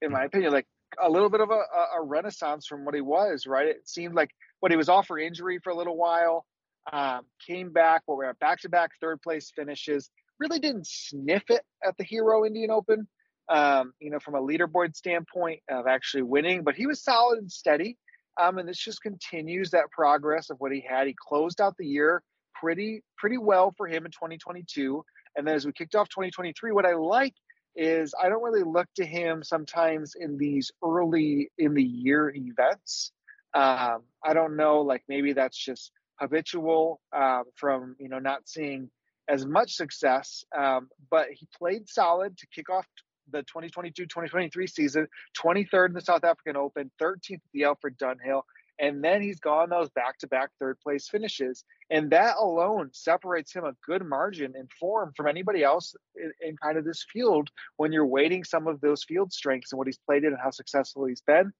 in 0.00 0.12
my 0.12 0.24
opinion. 0.24 0.52
Like 0.52 0.66
a 1.02 1.10
little 1.10 1.28
bit 1.28 1.40
of 1.40 1.50
a, 1.50 1.62
a 1.98 2.02
renaissance 2.02 2.66
from 2.66 2.84
what 2.84 2.94
he 2.94 3.00
was, 3.00 3.46
right? 3.46 3.66
It 3.66 3.88
seemed 3.88 4.14
like 4.14 4.30
what 4.60 4.72
he 4.72 4.76
was 4.76 4.88
off 4.88 5.06
for 5.06 5.18
injury 5.18 5.58
for 5.62 5.70
a 5.70 5.76
little 5.76 5.96
while, 5.96 6.46
um, 6.92 7.22
came 7.46 7.72
back, 7.72 8.02
where 8.06 8.16
we're 8.16 8.24
at 8.24 8.38
back 8.38 8.60
to 8.60 8.68
back 8.68 8.92
third 9.00 9.20
place 9.22 9.52
finishes, 9.54 10.10
really 10.40 10.58
didn't 10.60 10.86
sniff 10.86 11.44
it 11.50 11.62
at 11.84 11.96
the 11.98 12.04
Hero 12.04 12.44
Indian 12.46 12.70
Open, 12.70 13.08
um, 13.48 13.92
you 14.00 14.10
know, 14.10 14.20
from 14.20 14.34
a 14.34 14.42
leaderboard 14.42 14.96
standpoint 14.96 15.60
of 15.70 15.86
actually 15.86 16.22
winning, 16.22 16.64
but 16.64 16.74
he 16.76 16.86
was 16.86 17.02
solid 17.02 17.38
and 17.38 17.50
steady. 17.52 17.96
Um, 18.40 18.58
and 18.58 18.68
this 18.68 18.78
just 18.78 19.02
continues 19.02 19.70
that 19.70 19.90
progress 19.90 20.50
of 20.50 20.58
what 20.60 20.72
he 20.72 20.84
had. 20.88 21.06
He 21.08 21.14
closed 21.28 21.60
out 21.60 21.76
the 21.78 21.86
year 21.86 22.22
pretty 22.54 23.02
pretty 23.16 23.38
well 23.38 23.72
for 23.76 23.86
him 23.86 24.04
in 24.06 24.12
2022. 24.12 25.04
And 25.36 25.46
then 25.46 25.54
as 25.54 25.66
we 25.66 25.72
kicked 25.72 25.94
off 25.94 26.08
2023, 26.08 26.72
what 26.72 26.86
I 26.86 26.94
like 26.94 27.34
is 27.76 28.14
I 28.20 28.28
don't 28.28 28.42
really 28.42 28.64
look 28.64 28.88
to 28.96 29.06
him 29.06 29.42
sometimes 29.44 30.14
in 30.18 30.36
these 30.38 30.70
early 30.84 31.50
in 31.58 31.74
the 31.74 31.82
year 31.82 32.32
events 32.34 33.12
Um, 33.54 34.02
I 34.24 34.34
don't 34.34 34.56
know, 34.56 34.82
like 34.82 35.02
maybe 35.08 35.32
that's 35.32 35.56
just 35.56 35.92
habitual 36.20 37.00
um, 37.16 37.44
from 37.56 37.96
you 37.98 38.08
know 38.08 38.18
not 38.18 38.48
seeing 38.48 38.90
as 39.28 39.44
much 39.44 39.74
success, 39.74 40.44
um, 40.56 40.88
but 41.10 41.28
he 41.30 41.46
played 41.56 41.88
solid 41.88 42.36
to 42.38 42.46
kick 42.54 42.70
off 42.70 42.86
the 43.30 43.44
2022-2023 43.54 44.70
season, 44.70 45.06
23rd 45.36 45.88
in 45.88 45.94
the 45.94 46.00
South 46.00 46.24
African 46.24 46.56
Open, 46.56 46.90
13th 47.00 47.34
at 47.34 47.40
the 47.52 47.64
Alfred 47.64 47.98
Dunhill, 47.98 48.42
and 48.80 49.02
then 49.02 49.20
he's 49.20 49.40
gone 49.40 49.70
those 49.70 49.90
back-to-back 49.90 50.50
third 50.58 50.78
place 50.80 51.08
finishes, 51.08 51.64
and 51.90 52.10
that 52.10 52.36
alone 52.38 52.90
separates 52.92 53.52
him 53.52 53.64
a 53.64 53.74
good 53.84 54.04
margin 54.04 54.54
in 54.56 54.68
form 54.78 55.12
from 55.16 55.26
anybody 55.26 55.62
else 55.62 55.94
in, 56.16 56.32
in 56.40 56.56
kind 56.56 56.78
of 56.78 56.84
this 56.84 57.04
field 57.12 57.50
when 57.76 57.92
you're 57.92 58.06
weighting 58.06 58.44
some 58.44 58.66
of 58.66 58.80
those 58.80 59.04
field 59.04 59.32
strengths 59.32 59.72
and 59.72 59.78
what 59.78 59.88
he's 59.88 59.98
played 59.98 60.24
in 60.24 60.32
and 60.32 60.40
how 60.42 60.50
successful 60.50 61.06
he's 61.06 61.22
been. 61.22 61.52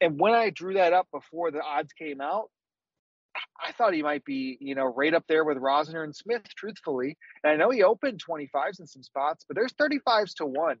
And 0.00 0.20
when 0.20 0.34
I 0.34 0.50
drew 0.50 0.74
that 0.74 0.92
up 0.92 1.08
before 1.12 1.50
the 1.50 1.62
odds 1.62 1.92
came 1.94 2.20
out, 2.20 2.50
I 3.60 3.72
thought 3.72 3.94
he 3.94 4.02
might 4.02 4.24
be, 4.24 4.56
you 4.60 4.74
know, 4.74 4.84
right 4.84 5.12
up 5.12 5.24
there 5.28 5.44
with 5.44 5.58
Rozner 5.58 6.04
and 6.04 6.14
Smith, 6.14 6.42
truthfully. 6.56 7.16
And 7.42 7.52
I 7.52 7.56
know 7.56 7.70
he 7.70 7.82
opened 7.82 8.22
25s 8.24 8.80
in 8.80 8.86
some 8.86 9.02
spots, 9.02 9.44
but 9.46 9.56
there's 9.56 9.72
35s 9.72 10.34
to 10.36 10.46
one. 10.46 10.76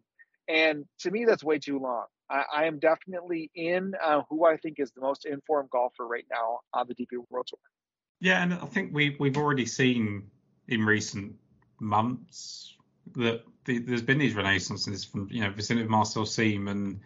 And 0.48 0.84
to 1.00 1.10
me, 1.10 1.24
that's 1.24 1.44
way 1.44 1.58
too 1.58 1.78
long. 1.78 2.06
I, 2.30 2.44
I 2.54 2.64
am 2.66 2.78
definitely 2.78 3.50
in 3.54 3.92
uh, 4.02 4.22
who 4.28 4.46
I 4.46 4.56
think 4.56 4.76
is 4.78 4.90
the 4.92 5.00
most 5.00 5.26
informed 5.26 5.70
golfer 5.70 6.06
right 6.06 6.26
now 6.30 6.60
on 6.72 6.86
the 6.88 6.94
DP 6.94 7.18
World 7.30 7.46
Tour. 7.48 7.58
Yeah, 8.20 8.42
and 8.42 8.54
I 8.54 8.66
think 8.66 8.92
we 8.92 9.16
we've 9.20 9.36
already 9.36 9.66
seen 9.66 10.30
in 10.66 10.84
recent 10.84 11.34
months 11.78 12.74
that 13.14 13.42
the, 13.64 13.78
there's 13.78 14.02
been 14.02 14.18
these 14.18 14.34
renaissances 14.34 15.04
from 15.04 15.28
you 15.30 15.42
know 15.42 15.50
vicinity 15.50 15.84
of 15.84 15.90
Marcel 15.90 16.26
Siem, 16.26 16.68
and 16.68 17.00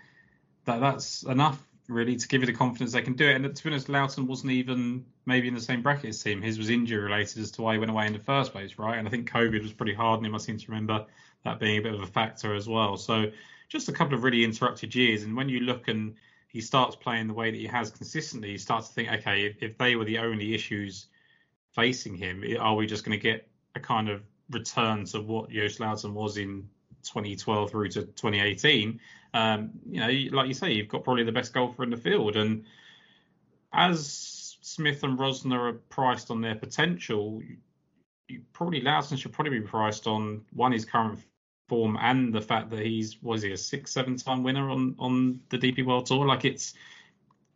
that 0.64 0.80
that's 0.80 1.22
enough 1.24 1.62
really 1.88 2.16
to 2.16 2.28
give 2.28 2.40
you 2.40 2.46
the 2.46 2.52
confidence 2.52 2.92
they 2.92 3.02
can 3.02 3.14
do 3.14 3.28
it. 3.28 3.36
And 3.36 3.54
to 3.54 3.64
be 3.64 3.70
honest, 3.70 3.88
Luiten 3.88 4.26
wasn't 4.26 4.52
even 4.52 5.04
maybe 5.26 5.48
in 5.48 5.54
the 5.54 5.60
same 5.60 5.82
bracket 5.82 6.10
as 6.10 6.22
him. 6.22 6.42
His 6.42 6.58
was 6.58 6.70
injury 6.70 7.02
related 7.02 7.42
as 7.42 7.50
to 7.52 7.62
why 7.62 7.74
he 7.74 7.78
went 7.78 7.90
away 7.90 8.06
in 8.06 8.12
the 8.12 8.18
first 8.18 8.52
place, 8.52 8.78
right? 8.78 8.98
And 8.98 9.06
I 9.06 9.10
think 9.10 9.30
COVID 9.30 9.62
was 9.62 9.72
pretty 9.72 9.94
hard 9.94 10.18
on 10.18 10.24
him. 10.24 10.34
I 10.34 10.38
seem 10.38 10.58
to 10.58 10.66
remember 10.68 11.06
that 11.44 11.58
being 11.58 11.78
a 11.78 11.82
bit 11.82 11.94
of 11.94 12.00
a 12.00 12.06
factor 12.06 12.54
as 12.54 12.68
well. 12.68 12.96
So 12.96 13.32
just 13.68 13.88
a 13.88 13.92
couple 13.92 14.14
of 14.14 14.22
really 14.22 14.44
interrupted 14.44 14.94
years. 14.94 15.24
And 15.24 15.36
when 15.36 15.48
you 15.48 15.60
look 15.60 15.88
and 15.88 16.14
he 16.48 16.60
starts 16.60 16.94
playing 16.94 17.28
the 17.28 17.34
way 17.34 17.50
that 17.50 17.56
he 17.56 17.66
has 17.66 17.90
consistently, 17.90 18.52
you 18.52 18.58
start 18.58 18.84
to 18.84 18.92
think, 18.92 19.10
okay, 19.10 19.46
if, 19.46 19.62
if 19.62 19.78
they 19.78 19.96
were 19.96 20.04
the 20.04 20.18
only 20.18 20.54
issues 20.54 21.06
facing 21.72 22.14
him, 22.14 22.44
are 22.60 22.74
we 22.74 22.86
just 22.86 23.04
going 23.04 23.18
to 23.18 23.22
get 23.22 23.48
a 23.74 23.80
kind 23.80 24.08
of 24.08 24.22
return 24.50 25.06
to 25.06 25.20
what 25.20 25.50
Joost 25.50 25.80
Luiten 25.80 26.12
was 26.12 26.36
in 26.36 26.68
2012 27.04 27.70
through 27.70 27.88
to 27.88 28.02
2018? 28.02 29.00
Um, 29.34 29.70
you 29.88 30.00
know, 30.00 30.36
like 30.36 30.48
you 30.48 30.54
say, 30.54 30.72
you've 30.72 30.88
got 30.88 31.04
probably 31.04 31.24
the 31.24 31.32
best 31.32 31.54
golfer 31.54 31.82
in 31.82 31.90
the 31.90 31.96
field, 31.96 32.36
and 32.36 32.64
as 33.72 34.56
Smith 34.60 35.02
and 35.02 35.18
Rozner 35.18 35.70
are 35.70 35.72
priced 35.88 36.30
on 36.30 36.40
their 36.40 36.54
potential, 36.54 37.42
you, 38.28 38.42
probably 38.52 38.80
Luiten 38.80 39.18
should 39.18 39.32
probably 39.32 39.58
be 39.58 39.66
priced 39.66 40.06
on 40.06 40.44
one 40.52 40.72
his 40.72 40.84
current 40.84 41.20
form 41.68 41.96
and 42.00 42.34
the 42.34 42.40
fact 42.40 42.70
that 42.70 42.80
he's 42.80 43.22
was 43.22 43.42
he 43.42 43.52
a 43.52 43.56
six 43.56 43.92
seven 43.92 44.16
time 44.16 44.42
winner 44.42 44.70
on 44.70 44.94
on 44.98 45.40
the 45.48 45.58
DP 45.58 45.86
World 45.86 46.06
Tour. 46.06 46.26
Like 46.26 46.44
it's 46.44 46.74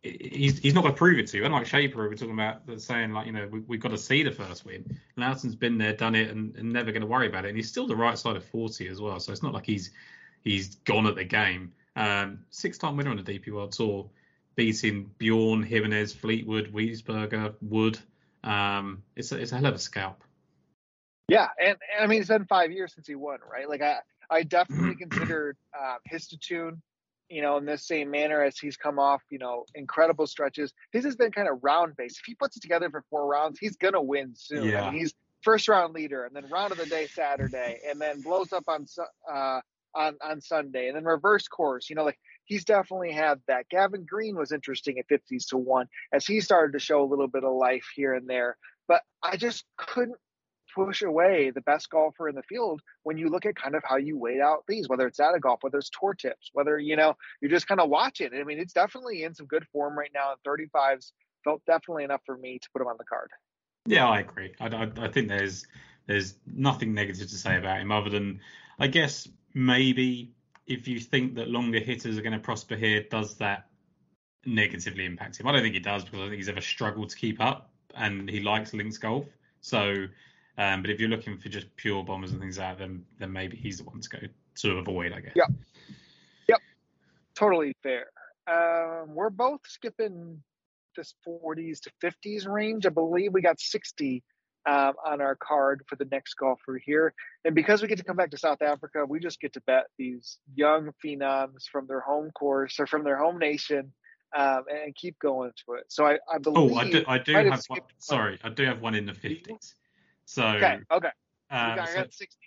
he's 0.01 0.59
he's 0.59 0.73
not 0.73 0.81
going 0.81 0.93
to 0.93 0.97
prove 0.97 1.19
it 1.19 1.27
to 1.27 1.37
you. 1.37 1.45
And 1.45 1.53
like 1.53 1.65
Schaper, 1.65 1.95
we're 1.95 2.13
talking 2.13 2.33
about 2.33 2.61
saying 2.79 3.11
like 3.11 3.25
you 3.25 3.31
know 3.31 3.47
we, 3.47 3.77
have 3.77 3.81
got 3.81 3.89
to 3.91 3.97
see 3.97 4.23
the 4.23 4.31
first 4.31 4.65
win. 4.65 4.99
Luiten's 5.17 5.55
been 5.55 5.77
there, 5.77 5.93
done 5.93 6.15
it, 6.15 6.29
and, 6.29 6.55
and 6.55 6.71
never 6.71 6.91
going 6.91 7.01
to 7.01 7.07
worry 7.07 7.27
about 7.27 7.45
it. 7.45 7.49
And 7.49 7.57
he's 7.57 7.69
still 7.69 7.87
the 7.87 7.95
right 7.95 8.17
side 8.17 8.35
of 8.35 8.45
forty 8.45 8.87
as 8.87 9.01
well. 9.01 9.19
So 9.19 9.31
it's 9.31 9.43
not 9.43 9.53
like 9.53 9.65
he's 9.65 9.91
he's 10.47 10.75
gone 10.75 11.05
at 11.05 11.15
the 11.15 11.23
game. 11.23 11.73
Um, 11.95 12.39
six 12.49 12.77
time 12.77 12.95
winner 12.95 13.11
on 13.11 13.17
the 13.17 13.23
DP 13.23 13.51
World 13.51 13.71
Tour, 13.71 14.09
beating 14.55 15.11
Bjorn, 15.17 15.63
Jimenez, 15.63 16.13
Fleetwood, 16.13 16.71
Wiesberger, 16.73 17.55
Wood. 17.61 17.99
Um, 18.43 19.03
it's 19.15 19.31
a, 19.31 19.39
it's 19.39 19.51
a 19.51 19.55
hell 19.55 19.65
of 19.65 19.75
a 19.75 19.79
scalp. 19.79 20.23
Yeah, 21.27 21.47
and, 21.59 21.77
and, 21.95 22.03
I 22.03 22.07
mean 22.07 22.21
it's 22.21 22.29
been 22.29 22.45
five 22.45 22.71
years 22.71 22.93
since 22.93 23.07
he 23.07 23.15
won, 23.15 23.39
right? 23.51 23.67
Like 23.67 23.81
I 23.81 23.97
I 24.29 24.43
definitely 24.43 24.95
considered 25.07 25.57
uh, 25.77 25.95
Hisatsune, 26.09 26.79
you 27.29 27.41
know, 27.41 27.57
in 27.57 27.65
this 27.65 27.85
same 27.85 28.09
manner 28.11 28.41
as 28.41 28.57
he's 28.57 28.77
come 28.77 28.99
off, 28.99 29.21
you 29.29 29.39
know, 29.39 29.65
incredible 29.75 30.27
stretches. 30.27 30.71
His 30.91 31.03
has 31.03 31.15
been 31.15 31.31
kind 31.31 31.49
of 31.49 31.59
round 31.61 31.97
based. 31.97 32.19
If 32.19 32.25
he 32.25 32.35
puts 32.35 32.55
it 32.55 32.61
together 32.61 32.89
for 32.89 33.03
four 33.09 33.27
rounds, 33.27 33.59
he's 33.59 33.75
gonna 33.75 34.01
win 34.01 34.33
soon. 34.35 34.69
Yeah. 34.69 34.83
I 34.83 34.91
mean, 34.91 34.99
he's 34.99 35.13
first 35.41 35.67
round 35.67 35.93
leader, 35.93 36.23
and 36.25 36.35
then 36.35 36.47
round 36.49 36.71
of 36.71 36.77
the 36.77 36.85
day 36.85 37.07
Saturday, 37.07 37.79
and 37.89 37.99
then 37.99 38.21
blows 38.21 38.53
up 38.53 38.63
on 38.67 38.85
uh, 39.29 39.59
on 39.97 40.15
on 40.21 40.39
Sunday, 40.41 40.87
and 40.87 40.95
then 40.95 41.03
reverse 41.03 41.47
course. 41.47 41.89
You 41.89 41.95
know, 41.95 42.05
like 42.05 42.19
he's 42.45 42.63
definitely 42.63 43.11
had 43.11 43.41
that. 43.47 43.67
Gavin 43.69 44.05
Green 44.05 44.35
was 44.35 44.51
interesting 44.51 44.99
at 44.99 45.09
50s 45.09 45.47
to 45.49 45.57
one 45.57 45.87
as 46.13 46.25
he 46.25 46.39
started 46.39 46.73
to 46.73 46.79
show 46.79 47.03
a 47.03 47.09
little 47.09 47.27
bit 47.27 47.43
of 47.43 47.53
life 47.53 47.85
here 47.95 48.13
and 48.13 48.29
there. 48.29 48.57
But 48.87 49.01
I 49.21 49.35
just 49.35 49.65
couldn't 49.77 50.17
push 50.75 51.01
away 51.01 51.49
the 51.49 51.61
best 51.61 51.89
golfer 51.89 52.29
in 52.29 52.35
the 52.35 52.43
field 52.43 52.81
when 53.03 53.17
you 53.17 53.29
look 53.29 53.45
at 53.45 53.55
kind 53.55 53.73
of 53.73 53.83
how 53.83 53.97
you 53.97 54.17
weigh 54.17 54.39
out 54.39 54.63
these, 54.67 54.87
whether 54.87 55.07
it's 55.07 55.17
Data 55.17 55.39
Golf, 55.39 55.59
whether 55.63 55.79
it's 55.79 55.89
tour 55.89 56.13
tips, 56.13 56.51
whether 56.53 56.77
you 56.77 56.95
know 56.95 57.15
you're 57.41 57.51
just 57.51 57.67
kind 57.67 57.81
of 57.81 57.89
watching. 57.89 58.29
I 58.33 58.43
mean, 58.43 58.59
it's 58.59 58.73
definitely 58.73 59.23
in 59.23 59.33
some 59.33 59.47
good 59.47 59.65
form 59.71 59.97
right 59.97 60.11
now. 60.13 60.31
And 60.31 60.69
35s 60.71 61.11
felt 61.43 61.61
definitely 61.65 62.03
enough 62.03 62.21
for 62.25 62.37
me 62.37 62.59
to 62.59 62.69
put 62.71 62.81
him 62.81 62.87
on 62.87 62.95
the 62.97 63.05
card. 63.05 63.29
Yeah, 63.85 64.07
I 64.07 64.19
agree. 64.19 64.53
I, 64.59 64.67
I, 64.67 64.91
I 64.99 65.07
think 65.07 65.29
there's 65.29 65.65
there's 66.07 66.35
nothing 66.45 66.93
negative 66.93 67.29
to 67.29 67.35
say 67.35 67.57
about 67.57 67.79
him 67.79 67.91
other 67.91 68.09
than 68.09 68.39
I 68.79 68.87
guess 68.87 69.27
maybe 69.57 70.31
if 70.67 70.87
you 70.87 70.99
think 70.99 71.33
that 71.35 71.49
longer 71.49 71.79
hitters 71.79 72.17
are 72.17 72.21
going 72.21 72.33
to 72.33 72.39
prosper 72.39 72.75
here, 72.75 73.03
does 73.09 73.35
that 73.37 73.67
negatively 74.45 75.05
impact 75.05 75.39
him? 75.39 75.47
I 75.47 75.51
don't 75.51 75.61
think 75.61 75.75
it 75.75 75.83
does 75.83 76.03
because 76.03 76.19
I 76.19 76.23
think 76.25 76.35
he's 76.35 76.49
ever 76.49 76.61
struggled 76.61 77.09
to 77.09 77.15
keep 77.15 77.41
up 77.41 77.71
and 77.95 78.29
he 78.29 78.39
likes 78.39 78.73
links 78.73 78.97
golf. 78.97 79.25
So 79.61 80.07
um, 80.59 80.81
but 80.81 80.91
if 80.91 80.99
you're 80.99 81.09
looking 81.09 81.37
for 81.37 81.49
just 81.49 81.75
pure 81.75 82.03
bombers 82.03 82.31
and 82.31 82.39
things 82.39 82.57
like 82.57 82.77
that, 82.77 82.83
then 82.83 83.05
then 83.19 83.31
maybe 83.31 83.57
he's 83.57 83.77
the 83.77 83.83
one 83.83 83.99
to 83.99 84.09
go 84.09 84.19
to 84.55 84.77
avoid, 84.77 85.13
I 85.13 85.21
guess. 85.21 85.33
Yep. 85.35 85.51
Yep. 86.49 86.59
Totally 87.35 87.75
fair. 87.83 88.07
Um, 88.47 89.13
we're 89.13 89.29
both 89.29 89.61
skipping 89.65 90.41
this 90.95 91.13
40s 91.27 91.79
to 91.81 91.91
50s 92.03 92.47
range. 92.47 92.85
I 92.87 92.89
believe 92.89 93.33
we 93.33 93.41
got 93.41 93.59
60 93.59 94.23
um, 94.67 94.93
on 95.05 95.21
our 95.21 95.35
card 95.35 95.83
for 95.87 95.95
the 95.95 96.05
next 96.11 96.33
golfer 96.35 96.77
here. 96.77 97.13
And 97.45 97.55
because 97.55 97.81
we 97.81 97.87
get 97.87 97.97
to 97.99 98.03
come 98.03 98.17
back 98.17 98.31
to 98.31 98.37
South 98.37 98.61
Africa, 98.61 99.05
we 99.07 99.19
just 99.19 99.39
get 99.39 99.53
to 99.53 99.61
bet 99.61 99.85
these 99.97 100.37
young 100.55 100.91
phenoms 101.03 101.63
from 101.71 101.87
their 101.87 102.01
home 102.01 102.31
course 102.31 102.79
or 102.79 102.85
from 102.85 103.03
their 103.03 103.17
home 103.17 103.39
nation 103.39 103.93
um, 104.35 104.63
and 104.69 104.93
keep 104.93 105.17
going 105.19 105.51
to 105.65 105.73
it. 105.75 105.85
So 105.87 106.05
I, 106.05 106.17
I 106.31 106.37
believe. 106.37 106.73
Oh, 106.73 106.75
I 106.75 106.89
do, 106.89 107.03
I 107.07 107.17
do 107.17 107.33
have, 107.33 107.45
have 107.45 107.63
one. 107.67 107.79
Sorry, 107.97 108.39
I 108.43 108.49
do 108.49 108.65
have 108.65 108.81
one 108.81 108.93
in 108.93 109.05
the 109.05 109.13
50s. 109.13 109.73
So 110.25 110.45
okay, 110.45 110.79
okay. 110.91 111.09
Um, 111.49 111.79
so, 111.85 112.05
60 112.09 112.37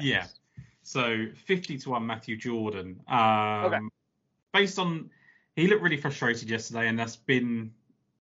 yeah. 0.00 0.26
So 0.82 1.26
50 1.46 1.78
to 1.78 1.90
1 1.90 2.06
Matthew 2.06 2.38
Jordan. 2.38 3.00
Um, 3.08 3.64
okay. 3.66 3.78
Based 4.54 4.78
on, 4.78 5.10
he 5.54 5.66
looked 5.66 5.82
really 5.82 5.98
frustrated 5.98 6.48
yesterday, 6.48 6.88
and 6.88 6.98
that's 6.98 7.16
been 7.16 7.72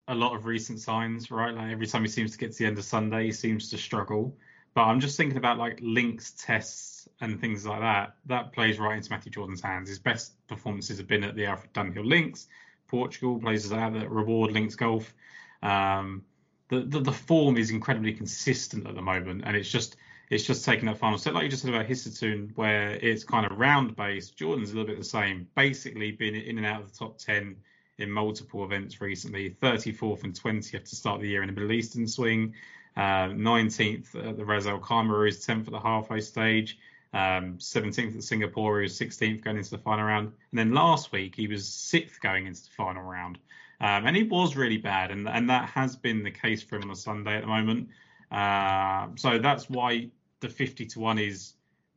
a 0.07 0.15
lot 0.15 0.35
of 0.35 0.45
recent 0.45 0.79
signs, 0.79 1.31
right? 1.31 1.53
Like 1.53 1.71
every 1.71 1.87
time 1.87 2.01
he 2.01 2.07
seems 2.07 2.31
to 2.31 2.37
get 2.37 2.51
to 2.51 2.57
the 2.59 2.65
end 2.65 2.77
of 2.77 2.83
Sunday, 2.83 3.25
he 3.25 3.31
seems 3.31 3.69
to 3.69 3.77
struggle. 3.77 4.37
But 4.73 4.83
I'm 4.83 4.99
just 4.99 5.17
thinking 5.17 5.37
about 5.37 5.57
like 5.57 5.79
links 5.81 6.33
tests 6.37 7.07
and 7.21 7.39
things 7.39 7.65
like 7.65 7.81
that. 7.81 8.15
That 8.25 8.53
plays 8.53 8.79
right 8.79 8.97
into 8.97 9.11
Matthew 9.11 9.31
Jordan's 9.31 9.61
hands. 9.61 9.89
His 9.89 9.99
best 9.99 10.33
performances 10.47 10.97
have 10.97 11.07
been 11.07 11.23
at 11.23 11.35
the 11.35 11.45
Alfred 11.45 11.73
Dunhill 11.73 12.05
Links, 12.05 12.47
Portugal, 12.87 13.39
places 13.39 13.71
like 13.71 13.93
that, 13.93 14.09
Reward 14.09 14.51
Links 14.51 14.75
Golf. 14.75 15.13
Um, 15.61 16.23
the, 16.69 16.81
the, 16.81 16.99
the 16.99 17.11
form 17.11 17.57
is 17.57 17.69
incredibly 17.69 18.13
consistent 18.13 18.87
at 18.87 18.95
the 18.95 19.01
moment, 19.01 19.43
and 19.45 19.55
it's 19.55 19.69
just 19.69 19.95
it's 20.29 20.43
just 20.43 20.65
taking 20.65 20.87
that 20.87 20.97
final 20.97 21.17
step, 21.17 21.33
like 21.33 21.43
you 21.43 21.49
just 21.49 21.61
said 21.61 21.73
about 21.73 21.87
Hisatsune, 21.87 22.51
where 22.55 22.91
it's 22.93 23.23
kind 23.23 23.45
of 23.45 23.57
round 23.59 23.95
based. 23.95 24.35
Jordan's 24.37 24.71
a 24.71 24.73
little 24.73 24.87
bit 24.87 24.97
the 24.97 25.03
same, 25.03 25.47
basically 25.55 26.11
been 26.11 26.33
in 26.33 26.57
and 26.57 26.65
out 26.65 26.81
of 26.81 26.91
the 26.91 26.97
top 26.97 27.19
ten 27.19 27.57
in 28.03 28.11
multiple 28.11 28.63
events 28.63 29.01
recently. 29.01 29.49
34th 29.49 30.23
and 30.23 30.33
20th 30.33 30.89
to 30.89 30.95
start 30.95 31.21
the 31.21 31.27
year 31.27 31.41
in 31.41 31.47
the 31.47 31.53
Middle 31.53 31.71
Eastern 31.71 32.07
swing. 32.07 32.53
Uh, 32.95 33.29
19th 33.29 34.15
at 34.27 34.37
the 34.37 34.45
Ras 34.45 34.67
Al 34.67 34.77
is 34.77 35.45
10th 35.45 35.65
at 35.65 35.71
the 35.71 35.79
halfway 35.79 36.21
stage. 36.21 36.77
Um, 37.13 37.57
17th 37.57 38.15
at 38.17 38.23
Singapore, 38.23 38.79
he 38.79 38.83
was 38.83 38.99
16th 38.99 39.43
going 39.43 39.57
into 39.57 39.71
the 39.71 39.77
final 39.79 40.05
round. 40.05 40.27
And 40.51 40.59
then 40.59 40.73
last 40.73 41.11
week, 41.11 41.35
he 41.35 41.47
was 41.47 41.67
sixth 41.67 42.21
going 42.21 42.45
into 42.45 42.63
the 42.63 42.71
final 42.71 43.03
round. 43.03 43.39
Um, 43.83 44.05
and 44.07 44.15
he 44.15 44.23
was 44.23 44.55
really 44.55 44.77
bad, 44.77 45.11
and 45.11 45.27
and 45.27 45.49
that 45.49 45.67
has 45.69 45.97
been 45.97 46.23
the 46.23 46.31
case 46.31 46.63
for 46.63 46.77
him 46.77 46.83
on 46.83 46.91
a 46.91 46.95
Sunday 46.95 47.35
at 47.35 47.41
the 47.41 47.47
moment. 47.47 47.89
Uh, 48.31 49.07
so 49.15 49.39
that's 49.39 49.69
why 49.69 50.09
the 50.39 50.47
50 50.47 50.85
to 50.85 50.99
one 50.99 51.19
is 51.19 51.53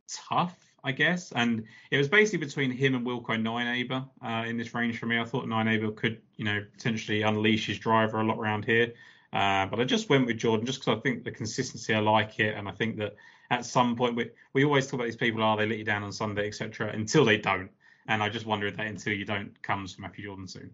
tough, 0.09 0.57
I 0.85 0.93
guess. 0.93 1.33
And 1.33 1.65
it 1.91 1.99
was 1.99 2.09
basically 2.09 2.47
between 2.47 2.71
him 2.71 2.95
and 2.95 3.07
Wilco 3.07 3.31
Nienaber 3.31 4.09
uh, 4.23 4.49
in 4.49 4.57
this 4.57 4.75
range 4.75 4.99
for 4.99 5.07
me. 5.07 5.19
I 5.19 5.25
thought 5.25 5.47
Nienaber 5.47 5.95
could, 5.95 6.21
you 6.37 6.45
know, 6.45 6.65
potentially 6.73 7.23
unleash 7.23 7.67
his 7.67 7.79
driver 7.79 8.21
a 8.21 8.25
lot 8.25 8.39
around 8.39 8.65
here. 8.65 8.93
Uh, 9.33 9.67
but 9.67 9.81
I 9.81 9.85
just 9.85 10.09
went 10.09 10.27
with 10.27 10.39
Jordan 10.39 10.65
just 10.65 10.81
because 10.81 10.99
I 10.99 11.01
think 11.01 11.25
the 11.25 11.31
consistency, 11.31 11.93
I 11.93 11.99
like 11.99 12.39
it, 12.41 12.55
and 12.57 12.69
I 12.69 12.73
think 12.73 12.97
that 12.99 13.17
at 13.51 13.65
some 13.65 13.97
point 13.97 14.17
we 14.17 14.31
we 14.53 14.65
always 14.65 14.87
talk 14.87 14.95
about 14.95 15.05
these 15.05 15.17
people, 15.17 15.43
are 15.43 15.55
oh, 15.55 15.59
they 15.59 15.67
let 15.67 15.79
you 15.79 15.85
down 15.85 16.03
on 16.03 16.13
Sunday, 16.13 16.47
etc. 16.47 16.91
Until 16.93 17.25
they 17.25 17.37
don't, 17.37 17.71
and 18.09 18.23
I 18.23 18.29
just 18.29 18.47
wonder 18.47 18.67
if 18.67 18.77
that 18.77 18.87
until 18.87 19.13
you 19.13 19.25
don't 19.25 19.61
comes 19.63 19.95
from 19.95 20.03
Matthew 20.03 20.25
Jordan 20.25 20.49
soon. 20.49 20.71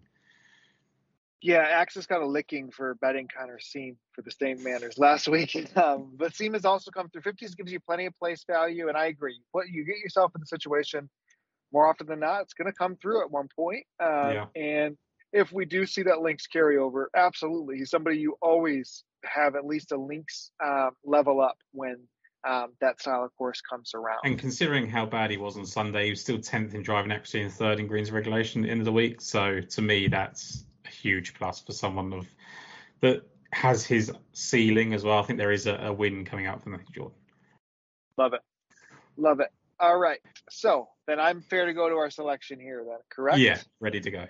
Yeah, 1.43 1.67
Axis 1.69 2.05
got 2.05 2.21
a 2.21 2.25
licking 2.25 2.71
for 2.71 2.95
betting 2.95 3.27
Connor 3.27 3.59
Syme 3.59 3.97
for 4.13 4.21
the 4.21 4.31
same 4.31 4.63
manners 4.63 4.97
last 4.97 5.27
week. 5.29 5.69
Um, 5.77 6.13
but 6.15 6.33
Siem 6.33 6.53
has 6.53 6.63
also 6.63 6.89
come 6.89 7.09
through. 7.09 7.21
50s 7.21 7.55
gives 7.57 7.71
you 7.71 7.81
plenty 7.81 8.05
of 8.05 8.15
place 8.17 8.45
value, 8.49 8.87
and 8.87 8.97
I 8.97 9.07
agree. 9.07 9.41
What 9.51 9.67
you 9.67 9.83
get 9.85 9.97
yourself 9.97 10.31
in 10.35 10.39
the 10.39 10.47
situation 10.47 11.09
more 11.73 11.87
often 11.87 12.07
than 12.07 12.21
not, 12.21 12.43
it's 12.43 12.53
going 12.53 12.71
to 12.71 12.77
come 12.77 12.95
through 12.95 13.23
at 13.23 13.29
one 13.29 13.49
point. 13.53 13.85
Uh, 14.01 14.31
yeah. 14.33 14.45
And 14.55 14.95
if 15.33 15.51
we 15.51 15.65
do 15.65 15.85
see 15.85 16.03
that 16.03 16.21
links 16.21 16.47
carryover, 16.47 17.07
absolutely, 17.15 17.77
he's 17.77 17.89
somebody 17.89 18.19
you 18.19 18.37
always 18.41 19.03
have 19.25 19.55
at 19.55 19.65
least 19.65 19.91
a 19.91 19.97
links 19.97 20.51
uh, 20.63 20.91
level 21.03 21.41
up 21.41 21.57
when 21.71 21.97
um, 22.47 22.73
that 22.79 23.01
style 23.01 23.23
of 23.23 23.35
course 23.35 23.59
comes 23.61 23.91
around. 23.95 24.19
And 24.23 24.39
considering 24.39 24.87
how 24.87 25.05
bad 25.05 25.31
he 25.31 25.37
was 25.37 25.57
on 25.57 25.65
Sunday, 25.65 26.05
he 26.05 26.09
was 26.11 26.21
still 26.21 26.37
10th 26.37 26.73
in 26.73 26.83
driving 26.83 27.11
equity 27.11 27.41
and 27.41 27.51
third 27.51 27.79
in 27.79 27.87
greens 27.87 28.11
regulation 28.11 28.63
at 28.63 28.67
the 28.67 28.71
end 28.71 28.81
of 28.81 28.85
the 28.85 28.91
week. 28.91 29.19
So 29.19 29.59
to 29.59 29.81
me, 29.81 30.07
that's 30.07 30.65
huge 31.03 31.33
plus 31.33 31.59
for 31.59 31.73
someone 31.73 32.13
of 32.13 32.27
that 33.01 33.23
has 33.51 33.85
his 33.85 34.11
ceiling 34.31 34.93
as 34.93 35.03
well. 35.03 35.19
I 35.19 35.23
think 35.23 35.37
there 35.37 35.51
is 35.51 35.67
a, 35.67 35.75
a 35.75 35.93
win 35.93 36.25
coming 36.25 36.47
out 36.47 36.63
from 36.63 36.71
Matthew 36.71 36.95
Jordan. 36.95 37.17
Love 38.17 38.33
it. 38.33 38.41
Love 39.17 39.39
it. 39.41 39.49
All 39.79 39.97
right. 39.97 40.19
So 40.49 40.87
then 41.07 41.19
I'm 41.19 41.41
fair 41.41 41.65
to 41.65 41.73
go 41.73 41.89
to 41.89 41.95
our 41.95 42.09
selection 42.09 42.59
here 42.59 42.83
then, 42.87 42.99
correct? 43.09 43.39
Yeah, 43.39 43.59
ready 43.79 43.99
to 43.99 44.11
go. 44.11 44.25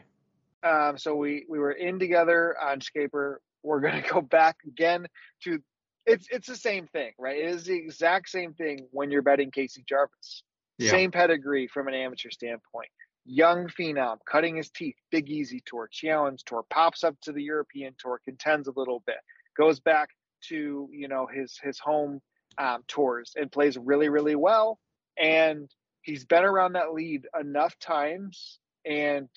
Um, 0.63 0.97
so 0.97 1.15
we 1.15 1.45
we 1.47 1.59
were 1.59 1.71
in 1.71 1.99
together 1.99 2.55
on 2.59 2.81
Scaper. 2.81 3.41
We're 3.61 3.81
gonna 3.81 4.03
go 4.09 4.21
back 4.21 4.57
again 4.65 5.07
to 5.43 5.59
it's 6.05 6.27
it's 6.31 6.47
the 6.47 6.55
same 6.55 6.87
thing, 6.87 7.11
right? 7.19 7.37
It 7.37 7.49
is 7.49 7.65
the 7.65 7.75
exact 7.75 8.29
same 8.29 8.53
thing 8.53 8.87
when 8.91 9.11
you're 9.11 9.21
betting 9.21 9.51
Casey 9.51 9.83
Jarvis. 9.87 10.43
Yeah. 10.79 10.91
Same 10.91 11.11
pedigree 11.11 11.67
from 11.67 11.87
an 11.87 11.93
amateur 11.93 12.31
standpoint. 12.31 12.89
Young 13.25 13.67
phenom, 13.67 14.17
cutting 14.29 14.57
his 14.57 14.69
teeth, 14.69 14.95
Big 15.11 15.29
Easy 15.29 15.61
Tour, 15.65 15.87
Challenge 15.91 16.43
Tour, 16.45 16.63
pops 16.69 17.03
up 17.03 17.15
to 17.21 17.31
the 17.31 17.43
European 17.43 17.95
Tour, 17.97 18.19
contends 18.25 18.67
a 18.67 18.73
little 18.75 19.01
bit, 19.05 19.17
goes 19.57 19.79
back 19.79 20.09
to 20.49 20.89
you 20.91 21.07
know 21.07 21.27
his 21.27 21.57
his 21.63 21.79
home 21.79 22.21
um, 22.57 22.83
tours 22.87 23.33
and 23.35 23.51
plays 23.51 23.77
really 23.77 24.09
really 24.09 24.35
well. 24.35 24.79
And 25.17 25.69
he's 26.01 26.25
been 26.25 26.43
around 26.43 26.73
that 26.73 26.93
lead 26.93 27.27
enough 27.39 27.77
times, 27.79 28.59
and 28.85 29.29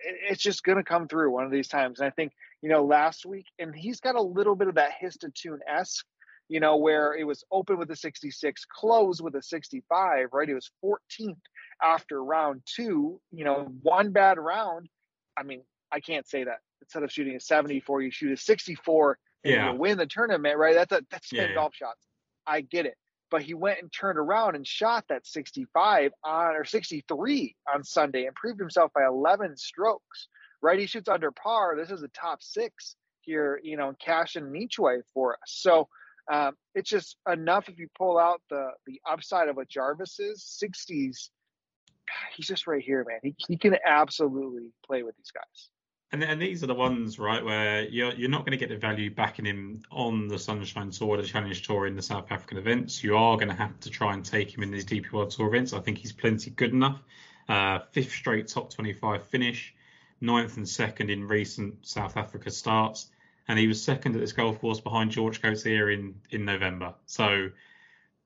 it's 0.00 0.42
just 0.42 0.62
going 0.62 0.78
to 0.78 0.84
come 0.84 1.08
through 1.08 1.32
one 1.32 1.44
of 1.44 1.50
these 1.50 1.68
times. 1.68 2.00
And 2.00 2.06
I 2.06 2.10
think 2.10 2.32
you 2.62 2.70
know, 2.70 2.84
last 2.84 3.26
week, 3.26 3.46
and 3.58 3.74
he's 3.74 4.00
got 4.00 4.14
a 4.14 4.22
little 4.22 4.54
bit 4.56 4.68
of 4.68 4.76
that 4.76 4.92
Hisatsune 5.02 5.58
esque. 5.68 6.06
you 6.48 6.60
know, 6.60 6.76
where 6.76 7.14
it 7.14 7.24
was 7.24 7.44
open 7.50 7.78
with 7.78 7.90
a 7.90 7.96
66, 7.96 8.64
close 8.66 9.20
with 9.20 9.34
a 9.34 9.42
65, 9.42 10.28
right? 10.32 10.48
It 10.48 10.54
was 10.54 10.70
14th 10.84 11.36
after 11.82 12.22
round 12.22 12.62
two, 12.64 13.20
you 13.30 13.44
know, 13.44 13.72
one 13.82 14.10
bad 14.12 14.38
round. 14.38 14.88
I 15.36 15.42
mean, 15.42 15.62
I 15.92 16.00
can't 16.00 16.28
say 16.28 16.44
that 16.44 16.58
instead 16.80 17.02
of 17.02 17.12
shooting 17.12 17.36
a 17.36 17.40
74, 17.40 18.02
you 18.02 18.10
shoot 18.10 18.32
a 18.32 18.36
64 18.36 19.18
and 19.44 19.52
yeah. 19.52 19.72
you 19.72 19.78
win 19.78 19.98
the 19.98 20.06
tournament, 20.06 20.58
right? 20.58 20.74
That's 20.74 20.92
a 20.92 21.02
that's 21.10 21.28
10 21.28 21.50
yeah, 21.50 21.54
golf 21.54 21.74
shots. 21.74 22.00
I 22.46 22.60
get 22.60 22.86
it. 22.86 22.94
But 23.30 23.42
he 23.42 23.54
went 23.54 23.80
and 23.80 23.92
turned 23.92 24.18
around 24.18 24.54
and 24.54 24.66
shot 24.66 25.04
that 25.08 25.26
65 25.26 26.12
on 26.22 26.54
or 26.54 26.64
63 26.64 27.56
on 27.74 27.82
Sunday 27.82 28.26
and 28.26 28.34
proved 28.34 28.60
himself 28.60 28.92
by 28.94 29.04
11 29.06 29.56
strokes 29.56 30.28
right? 30.64 30.80
He 30.80 30.86
shoots 30.86 31.08
under 31.08 31.30
par. 31.30 31.76
This 31.76 31.90
is 31.90 32.02
a 32.02 32.08
top 32.08 32.42
six 32.42 32.96
here, 33.20 33.60
you 33.62 33.76
know, 33.76 33.90
in 33.90 33.96
cash 34.02 34.34
and 34.34 34.50
way 34.50 34.96
for 35.12 35.34
us. 35.34 35.38
So 35.46 35.88
um, 36.32 36.54
it's 36.74 36.88
just 36.88 37.16
enough 37.30 37.68
if 37.68 37.78
you 37.78 37.88
pull 37.96 38.18
out 38.18 38.40
the 38.48 38.70
the 38.86 39.00
upside 39.08 39.48
of 39.48 39.56
what 39.56 39.68
Jarvis 39.68 40.18
is, 40.18 40.42
60s. 40.62 41.28
He's 42.36 42.46
just 42.46 42.66
right 42.66 42.82
here, 42.82 43.04
man. 43.06 43.20
He, 43.22 43.34
he 43.48 43.56
can 43.56 43.76
absolutely 43.84 44.70
play 44.86 45.02
with 45.02 45.16
these 45.16 45.30
guys. 45.30 45.68
And, 46.12 46.22
and 46.22 46.40
these 46.40 46.62
are 46.62 46.68
the 46.68 46.74
ones, 46.74 47.18
right, 47.18 47.44
where 47.44 47.88
you're 47.88 48.12
you're 48.12 48.30
not 48.30 48.40
going 48.40 48.52
to 48.52 48.56
get 48.56 48.68
the 48.68 48.76
value 48.76 49.12
backing 49.12 49.44
him 49.44 49.82
on 49.90 50.28
the 50.28 50.38
Sunshine 50.38 50.90
Tour, 50.90 51.16
the 51.16 51.24
Challenge 51.24 51.66
Tour 51.66 51.86
in 51.88 51.96
the 51.96 52.02
South 52.02 52.30
African 52.30 52.58
events. 52.58 53.02
You 53.02 53.16
are 53.16 53.36
going 53.36 53.48
to 53.48 53.54
have 53.54 53.80
to 53.80 53.90
try 53.90 54.12
and 54.12 54.24
take 54.24 54.56
him 54.56 54.62
in 54.62 54.70
these 54.70 54.84
DP 54.84 55.10
World 55.10 55.30
Tour 55.30 55.48
events. 55.48 55.72
I 55.72 55.80
think 55.80 55.98
he's 55.98 56.12
plenty 56.12 56.50
good 56.50 56.72
enough. 56.72 57.02
Uh, 57.48 57.80
fifth 57.90 58.12
straight 58.12 58.46
top 58.46 58.72
25 58.72 59.26
finish 59.26 59.74
ninth 60.20 60.56
and 60.56 60.68
second 60.68 61.10
in 61.10 61.26
recent 61.26 61.84
South 61.84 62.16
Africa 62.16 62.50
starts, 62.50 63.10
and 63.48 63.58
he 63.58 63.66
was 63.66 63.82
second 63.82 64.14
at 64.14 64.20
this 64.20 64.32
golf 64.32 64.60
course 64.60 64.78
behind 64.78 65.10
George 65.10 65.42
Coetzee 65.42 65.94
in 65.94 66.14
in 66.30 66.44
November. 66.44 66.94
So 67.06 67.50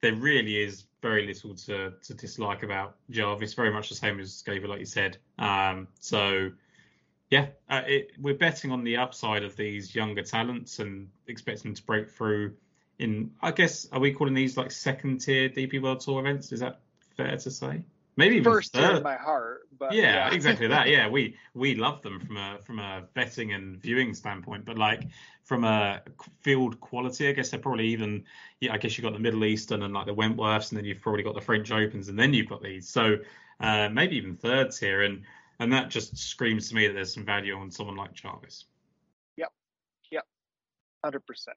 there 0.02 0.14
really 0.14 0.60
is 0.60 0.84
very 1.00 1.26
little 1.26 1.54
to 1.54 1.92
to 2.02 2.14
dislike 2.14 2.62
about 2.62 2.96
Jarvis. 3.10 3.54
Very 3.54 3.72
much 3.72 3.88
the 3.88 3.94
same 3.94 4.20
as 4.20 4.32
Scaver, 4.32 4.68
like 4.68 4.80
you 4.80 4.86
said. 4.86 5.18
Um, 5.38 5.88
so 6.00 6.50
yeah, 7.30 7.46
uh, 7.68 7.82
it, 7.86 8.12
we're 8.18 8.34
betting 8.34 8.72
on 8.72 8.84
the 8.84 8.96
upside 8.96 9.44
of 9.44 9.54
these 9.56 9.94
younger 9.94 10.22
talents 10.22 10.78
and 10.78 11.08
expecting 11.26 11.70
them 11.70 11.74
to 11.74 11.82
break 11.84 12.10
through. 12.10 12.54
In 12.98 13.32
I 13.40 13.52
guess 13.52 13.88
are 13.92 14.00
we 14.00 14.12
calling 14.12 14.34
these 14.34 14.56
like 14.56 14.70
second 14.70 15.18
tier 15.18 15.48
DP 15.48 15.80
World 15.80 16.00
Tour 16.00 16.20
events? 16.20 16.52
Is 16.52 16.60
that 16.60 16.80
fair 17.16 17.36
to 17.36 17.50
say? 17.50 17.82
Maybe 18.18 18.36
even 18.36 18.52
first 18.52 18.74
third. 18.74 18.98
in 18.98 19.02
my 19.02 19.16
heart. 19.16 19.68
But 19.78 19.92
yeah, 19.92 20.28
yeah. 20.28 20.34
exactly 20.34 20.66
that. 20.66 20.88
Yeah, 20.94 21.08
we 21.08 21.36
we 21.54 21.74
love 21.74 22.02
them 22.02 22.20
from 22.20 22.36
a 22.36 22.58
from 22.62 22.78
a 22.80 23.04
betting 23.14 23.52
and 23.52 23.80
viewing 23.80 24.12
standpoint, 24.12 24.64
but 24.64 24.76
like 24.76 25.04
from 25.44 25.64
a 25.64 26.02
field 26.42 26.78
quality, 26.80 27.28
I 27.28 27.32
guess 27.32 27.50
they're 27.50 27.60
probably 27.60 27.86
even. 27.86 28.24
Yeah, 28.60 28.74
I 28.74 28.78
guess 28.78 28.98
you've 28.98 29.04
got 29.04 29.14
the 29.14 29.20
Middle 29.20 29.44
Eastern 29.44 29.82
and 29.82 29.94
like 29.94 30.06
the 30.06 30.14
Wentworths, 30.14 30.70
and 30.70 30.78
then 30.78 30.84
you've 30.84 31.00
probably 31.00 31.22
got 31.22 31.34
the 31.34 31.40
French 31.40 31.70
Opens, 31.70 32.08
and 32.08 32.18
then 32.18 32.34
you've 32.34 32.48
got 32.48 32.62
these. 32.62 32.88
So 32.88 33.16
uh, 33.60 33.88
maybe 33.88 34.16
even 34.16 34.36
thirds 34.36 34.78
here, 34.78 35.02
and 35.02 35.22
and 35.60 35.72
that 35.72 35.88
just 35.88 36.18
screams 36.18 36.68
to 36.68 36.74
me 36.74 36.88
that 36.88 36.94
there's 36.94 37.14
some 37.14 37.24
value 37.24 37.56
on 37.56 37.70
someone 37.70 37.96
like 37.96 38.12
Jarvis. 38.12 38.64
Yep, 39.36 39.52
yep, 40.10 40.26
hundred 41.04 41.24
percent. 41.24 41.56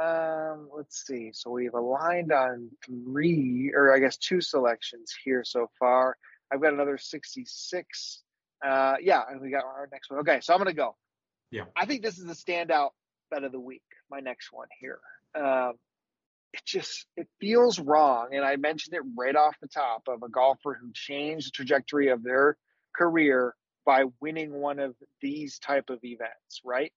Um, 0.00 0.68
let's 0.76 1.06
see. 1.06 1.30
So 1.32 1.50
we've 1.50 1.74
aligned 1.74 2.32
on 2.32 2.70
three, 2.84 3.72
or 3.74 3.94
I 3.94 4.00
guess 4.00 4.16
two 4.16 4.40
selections 4.40 5.14
here 5.24 5.44
so 5.44 5.70
far. 5.78 6.16
I've 6.52 6.60
got 6.60 6.72
another 6.72 6.98
66. 6.98 8.22
Uh, 8.64 8.94
yeah, 9.00 9.22
and 9.28 9.40
we 9.40 9.50
got 9.50 9.64
our 9.64 9.88
next 9.92 10.10
one. 10.10 10.20
Okay, 10.20 10.40
so 10.40 10.52
I'm 10.52 10.58
gonna 10.58 10.72
go. 10.72 10.96
Yeah. 11.50 11.64
I 11.76 11.86
think 11.86 12.02
this 12.02 12.18
is 12.18 12.24
the 12.24 12.34
standout 12.34 12.90
bet 13.30 13.44
of 13.44 13.52
the 13.52 13.60
week. 13.60 13.82
My 14.10 14.20
next 14.20 14.52
one 14.52 14.68
here. 14.80 15.00
Um, 15.34 15.74
it 16.52 16.64
just 16.64 17.06
it 17.16 17.28
feels 17.40 17.78
wrong, 17.78 18.28
and 18.32 18.44
I 18.44 18.56
mentioned 18.56 18.94
it 18.94 19.02
right 19.16 19.34
off 19.34 19.56
the 19.60 19.68
top 19.68 20.02
of 20.08 20.22
a 20.22 20.28
golfer 20.28 20.78
who 20.80 20.90
changed 20.92 21.48
the 21.48 21.50
trajectory 21.52 22.08
of 22.08 22.22
their 22.22 22.56
career 22.94 23.54
by 23.84 24.04
winning 24.20 24.52
one 24.52 24.78
of 24.78 24.94
these 25.20 25.58
type 25.58 25.90
of 25.90 25.98
events, 26.04 26.60
right? 26.64 26.92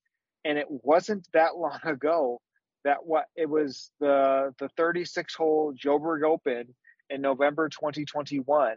And 0.45 0.57
it 0.57 0.67
wasn't 0.69 1.27
that 1.33 1.57
long 1.57 1.79
ago 1.83 2.39
that 2.83 3.05
what 3.05 3.25
it 3.35 3.49
was 3.49 3.91
the 3.99 4.53
the 4.59 4.69
36 4.77 5.35
hole 5.35 5.73
Joburg 5.73 6.23
Open 6.23 6.73
in 7.09 7.21
November 7.21 7.69
2021 7.69 8.75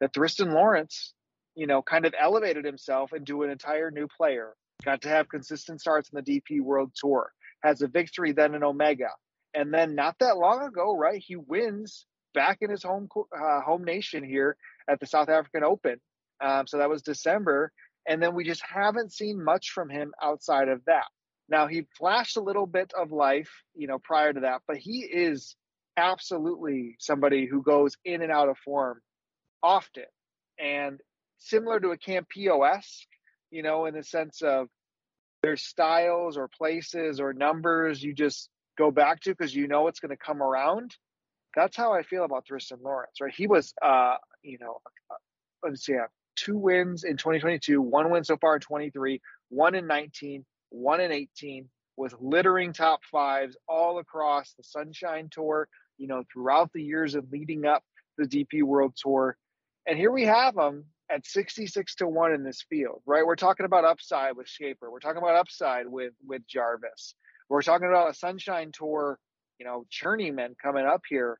that 0.00 0.12
Thriston 0.12 0.52
Lawrence, 0.52 1.14
you 1.54 1.66
know, 1.66 1.80
kind 1.80 2.06
of 2.06 2.14
elevated 2.18 2.64
himself 2.64 3.12
into 3.12 3.42
an 3.42 3.50
entire 3.50 3.90
new 3.90 4.08
player. 4.08 4.54
Got 4.84 5.02
to 5.02 5.08
have 5.08 5.28
consistent 5.28 5.80
starts 5.80 6.10
in 6.10 6.22
the 6.22 6.40
DP 6.40 6.60
World 6.60 6.90
Tour. 6.94 7.30
Has 7.62 7.82
a 7.82 7.86
victory 7.86 8.32
then 8.32 8.56
in 8.56 8.64
Omega, 8.64 9.10
and 9.54 9.72
then 9.72 9.94
not 9.94 10.16
that 10.18 10.36
long 10.36 10.64
ago, 10.64 10.96
right? 10.96 11.22
He 11.24 11.36
wins 11.36 12.06
back 12.34 12.58
in 12.62 12.70
his 12.70 12.82
home 12.82 13.08
uh, 13.16 13.60
home 13.60 13.84
nation 13.84 14.24
here 14.24 14.56
at 14.88 14.98
the 14.98 15.06
South 15.06 15.28
African 15.28 15.62
Open. 15.62 16.00
Um, 16.40 16.66
so 16.66 16.78
that 16.78 16.90
was 16.90 17.02
December, 17.02 17.70
and 18.08 18.20
then 18.20 18.34
we 18.34 18.42
just 18.42 18.62
haven't 18.62 19.12
seen 19.12 19.42
much 19.42 19.70
from 19.70 19.88
him 19.88 20.12
outside 20.20 20.68
of 20.68 20.84
that. 20.86 21.06
Now 21.52 21.66
he 21.66 21.86
flashed 21.98 22.38
a 22.38 22.40
little 22.40 22.66
bit 22.66 22.94
of 22.98 23.12
life, 23.12 23.50
you 23.74 23.86
know, 23.86 23.98
prior 23.98 24.32
to 24.32 24.40
that, 24.40 24.62
but 24.66 24.78
he 24.78 25.00
is 25.00 25.54
absolutely 25.98 26.96
somebody 26.98 27.44
who 27.44 27.62
goes 27.62 27.94
in 28.06 28.22
and 28.22 28.32
out 28.32 28.48
of 28.48 28.56
form 28.56 29.02
often. 29.62 30.06
And 30.58 30.98
similar 31.36 31.78
to 31.78 31.90
a 31.90 31.98
Campillo 31.98 32.66
esque, 32.66 33.06
you 33.50 33.62
know, 33.62 33.84
in 33.84 33.92
the 33.92 34.02
sense 34.02 34.40
of 34.40 34.68
there's 35.42 35.62
styles 35.62 36.38
or 36.38 36.48
places 36.48 37.20
or 37.20 37.34
numbers 37.34 38.02
you 38.02 38.14
just 38.14 38.48
go 38.78 38.90
back 38.90 39.20
to 39.20 39.30
because 39.30 39.54
you 39.54 39.68
know 39.68 39.88
it's 39.88 40.00
going 40.00 40.08
to 40.08 40.16
come 40.16 40.42
around. 40.42 40.96
That's 41.54 41.76
how 41.76 41.92
I 41.92 42.02
feel 42.02 42.24
about 42.24 42.46
Thriston 42.46 42.82
Lawrence, 42.82 43.20
right? 43.20 43.34
He 43.36 43.46
was, 43.46 43.74
uh, 43.82 44.14
you 44.42 44.56
know, 44.58 44.80
uh, 45.10 45.16
let's 45.62 45.84
see, 45.84 45.96
uh, 45.96 46.06
two 46.34 46.56
wins 46.56 47.04
in 47.04 47.18
2022, 47.18 47.82
one 47.82 48.10
win 48.10 48.24
so 48.24 48.38
far 48.38 48.54
in 48.54 48.60
23, 48.60 49.20
one 49.50 49.74
in 49.74 49.86
19, 49.86 50.46
one 50.72 51.00
in 51.00 51.12
18 51.12 51.68
with 51.96 52.14
littering 52.20 52.72
top 52.72 53.00
fives 53.10 53.56
all 53.68 53.98
across 53.98 54.54
the 54.54 54.64
Sunshine 54.64 55.28
Tour, 55.30 55.68
you 55.98 56.06
know, 56.06 56.24
throughout 56.32 56.70
the 56.72 56.82
years 56.82 57.14
of 57.14 57.30
leading 57.30 57.66
up 57.66 57.82
the 58.18 58.26
DP 58.26 58.62
World 58.62 58.94
Tour. 58.96 59.36
And 59.86 59.98
here 59.98 60.10
we 60.10 60.24
have 60.24 60.54
them 60.54 60.86
at 61.10 61.26
66 61.26 61.94
to 61.96 62.08
1 62.08 62.32
in 62.32 62.44
this 62.44 62.64
field, 62.68 63.02
right? 63.06 63.26
We're 63.26 63.36
talking 63.36 63.66
about 63.66 63.84
upside 63.84 64.36
with 64.36 64.46
Schaper. 64.46 64.90
We're 64.90 65.00
talking 65.00 65.22
about 65.22 65.36
upside 65.36 65.86
with 65.86 66.12
with 66.26 66.46
Jarvis. 66.46 67.14
We're 67.48 67.62
talking 67.62 67.88
about 67.88 68.10
a 68.10 68.14
Sunshine 68.14 68.72
Tour, 68.72 69.18
you 69.58 69.66
know, 69.66 69.84
journeyman 69.90 70.56
coming 70.62 70.86
up 70.86 71.02
here. 71.08 71.38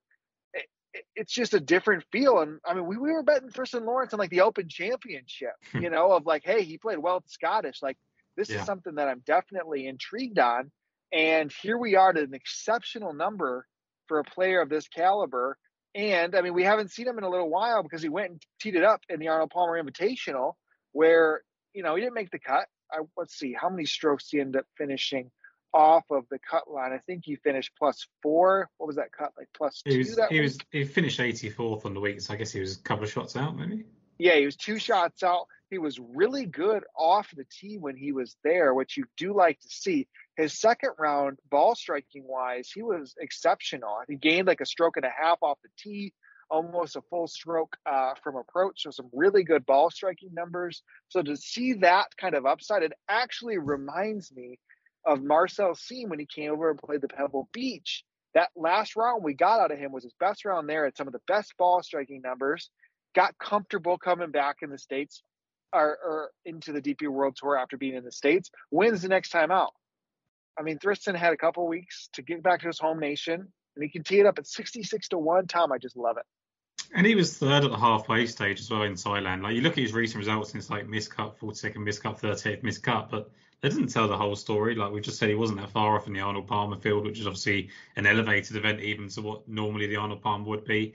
It, 0.52 0.66
it, 0.92 1.04
it's 1.16 1.32
just 1.32 1.54
a 1.54 1.60
different 1.60 2.04
feel. 2.12 2.40
And 2.40 2.58
I 2.66 2.74
mean, 2.74 2.86
we, 2.86 2.98
we 2.98 3.10
were 3.10 3.22
betting 3.22 3.48
Thriston 3.48 3.86
Lawrence 3.86 4.12
in 4.12 4.18
like 4.18 4.30
the 4.30 4.42
Open 4.42 4.68
Championship, 4.68 5.54
hmm. 5.72 5.82
you 5.82 5.90
know, 5.90 6.12
of 6.12 6.26
like, 6.26 6.42
hey, 6.44 6.64
he 6.64 6.76
played 6.76 6.98
well 6.98 7.16
at 7.16 7.24
the 7.24 7.30
Scottish. 7.30 7.80
Like, 7.80 7.96
This 8.36 8.50
Yeah. 8.50 8.60
is 8.60 8.66
something 8.66 8.94
that 8.96 9.08
I'm 9.08 9.20
definitely 9.20 9.86
intrigued 9.86 10.38
on. 10.38 10.70
And 11.12 11.52
here 11.62 11.76
we 11.76 11.96
are 11.96 12.10
at 12.10 12.18
an 12.18 12.34
exceptional 12.34 13.12
number 13.12 13.66
for 14.08 14.18
a 14.18 14.24
player 14.24 14.60
of 14.60 14.68
this 14.68 14.88
caliber. 14.88 15.58
And 15.94 16.34
I 16.34 16.40
mean, 16.40 16.54
we 16.54 16.64
haven't 16.64 16.90
seen 16.90 17.06
him 17.06 17.18
in 17.18 17.24
a 17.24 17.28
little 17.28 17.50
while 17.50 17.82
because 17.82 18.02
he 18.02 18.08
went 18.08 18.30
and 18.30 18.42
teed 18.60 18.76
it 18.76 18.84
up 18.84 19.02
in 19.10 19.20
the 19.20 19.28
Arnold 19.28 19.50
Palmer 19.50 19.82
Invitational, 19.82 20.54
where 20.92 21.42
you 21.74 21.82
know 21.82 21.94
he 21.94 22.00
didn't 22.00 22.14
make 22.14 22.30
the 22.30 22.38
cut. 22.38 22.66
I, 22.90 23.00
let's 23.16 23.34
see, 23.38 23.52
how 23.52 23.68
many 23.68 23.84
strokes 23.84 24.28
he 24.30 24.40
ended 24.40 24.60
up 24.60 24.66
finishing 24.76 25.30
off 25.74 26.04
of 26.10 26.24
the 26.30 26.38
cut 26.38 26.70
line? 26.70 26.92
I 26.92 26.98
think 26.98 27.24
he 27.24 27.36
finished 27.36 27.72
plus 27.78 28.06
four. 28.22 28.70
What 28.78 28.86
was 28.86 28.96
that 28.96 29.12
cut 29.12 29.32
like? 29.36 29.48
Plus 29.54 29.82
He 29.84 29.92
two 29.92 29.98
was 29.98 30.16
that 30.16 30.32
he 30.32 30.40
was 30.40 30.58
he 30.70 30.84
finished 30.84 31.20
84th 31.20 31.84
on 31.84 31.92
the 31.92 32.00
week, 32.00 32.22
so 32.22 32.32
I 32.32 32.36
guess 32.36 32.52
he 32.52 32.60
was 32.60 32.78
a 32.78 32.82
couple 32.82 33.04
of 33.04 33.10
shots 33.10 33.36
out, 33.36 33.56
maybe. 33.56 33.84
Yeah, 34.18 34.36
he 34.36 34.46
was 34.46 34.56
two 34.56 34.78
shots 34.78 35.22
out. 35.22 35.46
He 35.72 35.78
was 35.78 35.98
really 35.98 36.44
good 36.44 36.84
off 36.94 37.30
the 37.34 37.46
tee 37.50 37.78
when 37.78 37.96
he 37.96 38.12
was 38.12 38.36
there, 38.44 38.74
which 38.74 38.98
you 38.98 39.04
do 39.16 39.34
like 39.34 39.58
to 39.60 39.68
see. 39.70 40.06
His 40.36 40.60
second 40.60 40.90
round, 40.98 41.38
ball 41.50 41.74
striking 41.74 42.24
wise, 42.26 42.70
he 42.74 42.82
was 42.82 43.14
exceptional. 43.18 44.00
He 44.06 44.16
gained 44.16 44.48
like 44.48 44.60
a 44.60 44.66
stroke 44.66 44.98
and 44.98 45.06
a 45.06 45.10
half 45.10 45.38
off 45.40 45.56
the 45.62 45.70
tee, 45.78 46.12
almost 46.50 46.96
a 46.96 47.00
full 47.08 47.26
stroke 47.26 47.74
uh, 47.86 48.12
from 48.22 48.36
approach. 48.36 48.82
So 48.82 48.90
some 48.90 49.08
really 49.14 49.44
good 49.44 49.64
ball 49.64 49.90
striking 49.90 50.34
numbers. 50.34 50.82
So 51.08 51.22
to 51.22 51.38
see 51.38 51.72
that 51.80 52.08
kind 52.18 52.34
of 52.34 52.44
upside, 52.44 52.82
it 52.82 52.92
actually 53.08 53.56
reminds 53.56 54.30
me 54.30 54.58
of 55.06 55.22
Marcel 55.22 55.74
Siem 55.74 56.10
when 56.10 56.18
he 56.18 56.26
came 56.26 56.52
over 56.52 56.68
and 56.68 56.78
played 56.78 57.00
the 57.00 57.08
Pebble 57.08 57.48
Beach. 57.50 58.04
That 58.34 58.50
last 58.54 58.94
round 58.94 59.24
we 59.24 59.32
got 59.32 59.60
out 59.60 59.72
of 59.72 59.78
him 59.78 59.90
was 59.90 60.04
his 60.04 60.14
best 60.20 60.44
round 60.44 60.68
there. 60.68 60.84
Had 60.84 60.98
some 60.98 61.06
of 61.06 61.14
the 61.14 61.20
best 61.26 61.54
ball 61.56 61.82
striking 61.82 62.20
numbers. 62.20 62.68
Got 63.14 63.38
comfortable 63.38 63.96
coming 63.96 64.32
back 64.32 64.56
in 64.60 64.68
the 64.68 64.76
states 64.76 65.22
or, 65.72 65.98
or 66.04 66.30
into 66.44 66.72
the 66.72 66.82
DP 66.82 67.08
World 67.08 67.36
Tour 67.36 67.56
after 67.56 67.76
being 67.76 67.94
in 67.94 68.04
the 68.04 68.12
states. 68.12 68.50
Wins 68.70 69.02
the 69.02 69.08
next 69.08 69.30
time 69.30 69.50
out. 69.50 69.72
I 70.58 70.62
mean, 70.62 70.78
Thriston 70.78 71.16
had 71.16 71.32
a 71.32 71.36
couple 71.36 71.66
weeks 71.66 72.08
to 72.14 72.22
get 72.22 72.42
back 72.42 72.60
to 72.60 72.66
his 72.66 72.78
home 72.78 73.00
nation, 73.00 73.40
and 73.74 73.82
he 73.82 73.88
can 73.88 74.04
tee 74.04 74.20
it 74.20 74.26
up 74.26 74.38
at 74.38 74.46
66 74.46 75.08
to 75.08 75.18
one. 75.18 75.46
Tom, 75.46 75.72
I 75.72 75.78
just 75.78 75.96
love 75.96 76.18
it. 76.18 76.24
And 76.94 77.06
he 77.06 77.14
was 77.14 77.38
third 77.38 77.64
at 77.64 77.70
the 77.70 77.78
halfway 77.78 78.26
stage 78.26 78.60
as 78.60 78.70
well 78.70 78.82
in 78.82 78.94
Thailand. 78.94 79.42
Like 79.42 79.54
you 79.54 79.62
look 79.62 79.72
at 79.72 79.78
his 79.78 79.94
recent 79.94 80.18
results, 80.18 80.52
and 80.52 80.60
it's 80.60 80.68
like 80.68 80.86
miscut, 80.86 81.38
42nd 81.38 81.76
miscut, 81.76 82.20
38th 82.20 82.62
miscut, 82.62 83.10
but 83.10 83.30
they 83.62 83.68
didn't 83.70 83.88
tell 83.88 84.08
the 84.08 84.16
whole 84.16 84.36
story. 84.36 84.74
Like 84.74 84.92
we 84.92 85.00
just 85.00 85.18
said, 85.18 85.28
he 85.28 85.34
wasn't 85.34 85.60
that 85.60 85.70
far 85.70 85.96
off 85.96 86.06
in 86.06 86.12
the 86.12 86.20
Arnold 86.20 86.48
Palmer 86.48 86.76
field, 86.76 87.04
which 87.04 87.18
is 87.18 87.26
obviously 87.26 87.70
an 87.96 88.06
elevated 88.06 88.56
event 88.56 88.80
even 88.80 89.08
to 89.10 89.22
what 89.22 89.48
normally 89.48 89.86
the 89.86 89.96
Arnold 89.96 90.20
Palmer 90.20 90.44
would 90.44 90.64
be. 90.64 90.94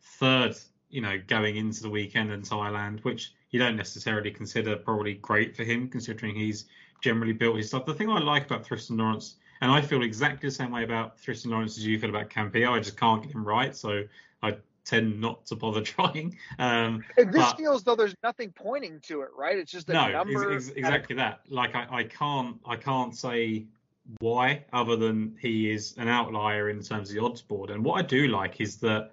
Third, 0.00 0.54
you 0.90 1.00
know, 1.00 1.18
going 1.26 1.56
into 1.56 1.82
the 1.82 1.90
weekend 1.90 2.30
in 2.30 2.42
Thailand, 2.42 3.02
which 3.02 3.32
you 3.52 3.58
don't 3.60 3.76
necessarily 3.76 4.30
consider 4.30 4.76
probably 4.76 5.14
great 5.14 5.54
for 5.56 5.62
him, 5.64 5.88
considering 5.88 6.34
he's 6.34 6.64
generally 7.00 7.32
built 7.32 7.56
his 7.56 7.68
stuff. 7.68 7.86
The 7.86 7.94
thing 7.94 8.10
I 8.10 8.18
like 8.18 8.46
about 8.46 8.64
Thriston 8.66 8.98
Lawrence, 8.98 9.36
and 9.60 9.70
I 9.70 9.80
feel 9.80 10.02
exactly 10.02 10.48
the 10.48 10.54
same 10.54 10.70
way 10.72 10.84
about 10.84 11.18
Thriston 11.18 11.50
Lawrence 11.50 11.76
as 11.78 11.86
you 11.86 11.98
feel 11.98 12.10
about 12.10 12.30
Campillo, 12.30 12.70
I 12.70 12.80
just 12.80 12.96
can't 12.96 13.22
get 13.22 13.32
him 13.32 13.44
right, 13.44 13.74
so 13.76 14.02
I 14.42 14.56
tend 14.84 15.20
not 15.20 15.46
to 15.46 15.54
bother 15.56 15.80
trying. 15.94 16.36
Um, 16.58 17.04
And 17.16 17.32
this 17.32 17.42
But- 17.42 17.56
feels 17.56 17.84
though 17.84 17.94
there's 17.94 18.16
nothing 18.22 18.52
pointing 18.52 19.00
to 19.02 19.22
it, 19.22 19.28
right? 19.36 19.56
It's 19.58 19.70
just 19.70 19.88
a 19.90 19.92
no, 19.92 20.10
number. 20.10 20.52
ex- 20.54 20.70
a- 20.70 20.78
exactly 20.78 21.16
that. 21.16 21.40
Like 21.48 21.74
I, 21.74 21.86
I 21.90 22.04
can't, 22.04 22.58
I 22.66 22.76
can't 22.76 23.14
say 23.14 23.66
why 24.18 24.64
other 24.72 24.96
than 24.96 25.36
he 25.40 25.70
is 25.70 25.94
an 25.98 26.08
outlier 26.08 26.70
in 26.70 26.82
terms 26.82 27.10
of 27.10 27.14
the 27.16 27.22
odds 27.22 27.42
board. 27.42 27.70
And 27.70 27.84
what 27.84 27.94
I 27.98 28.02
do 28.02 28.26
like 28.28 28.60
is 28.60 28.78
that 28.78 29.12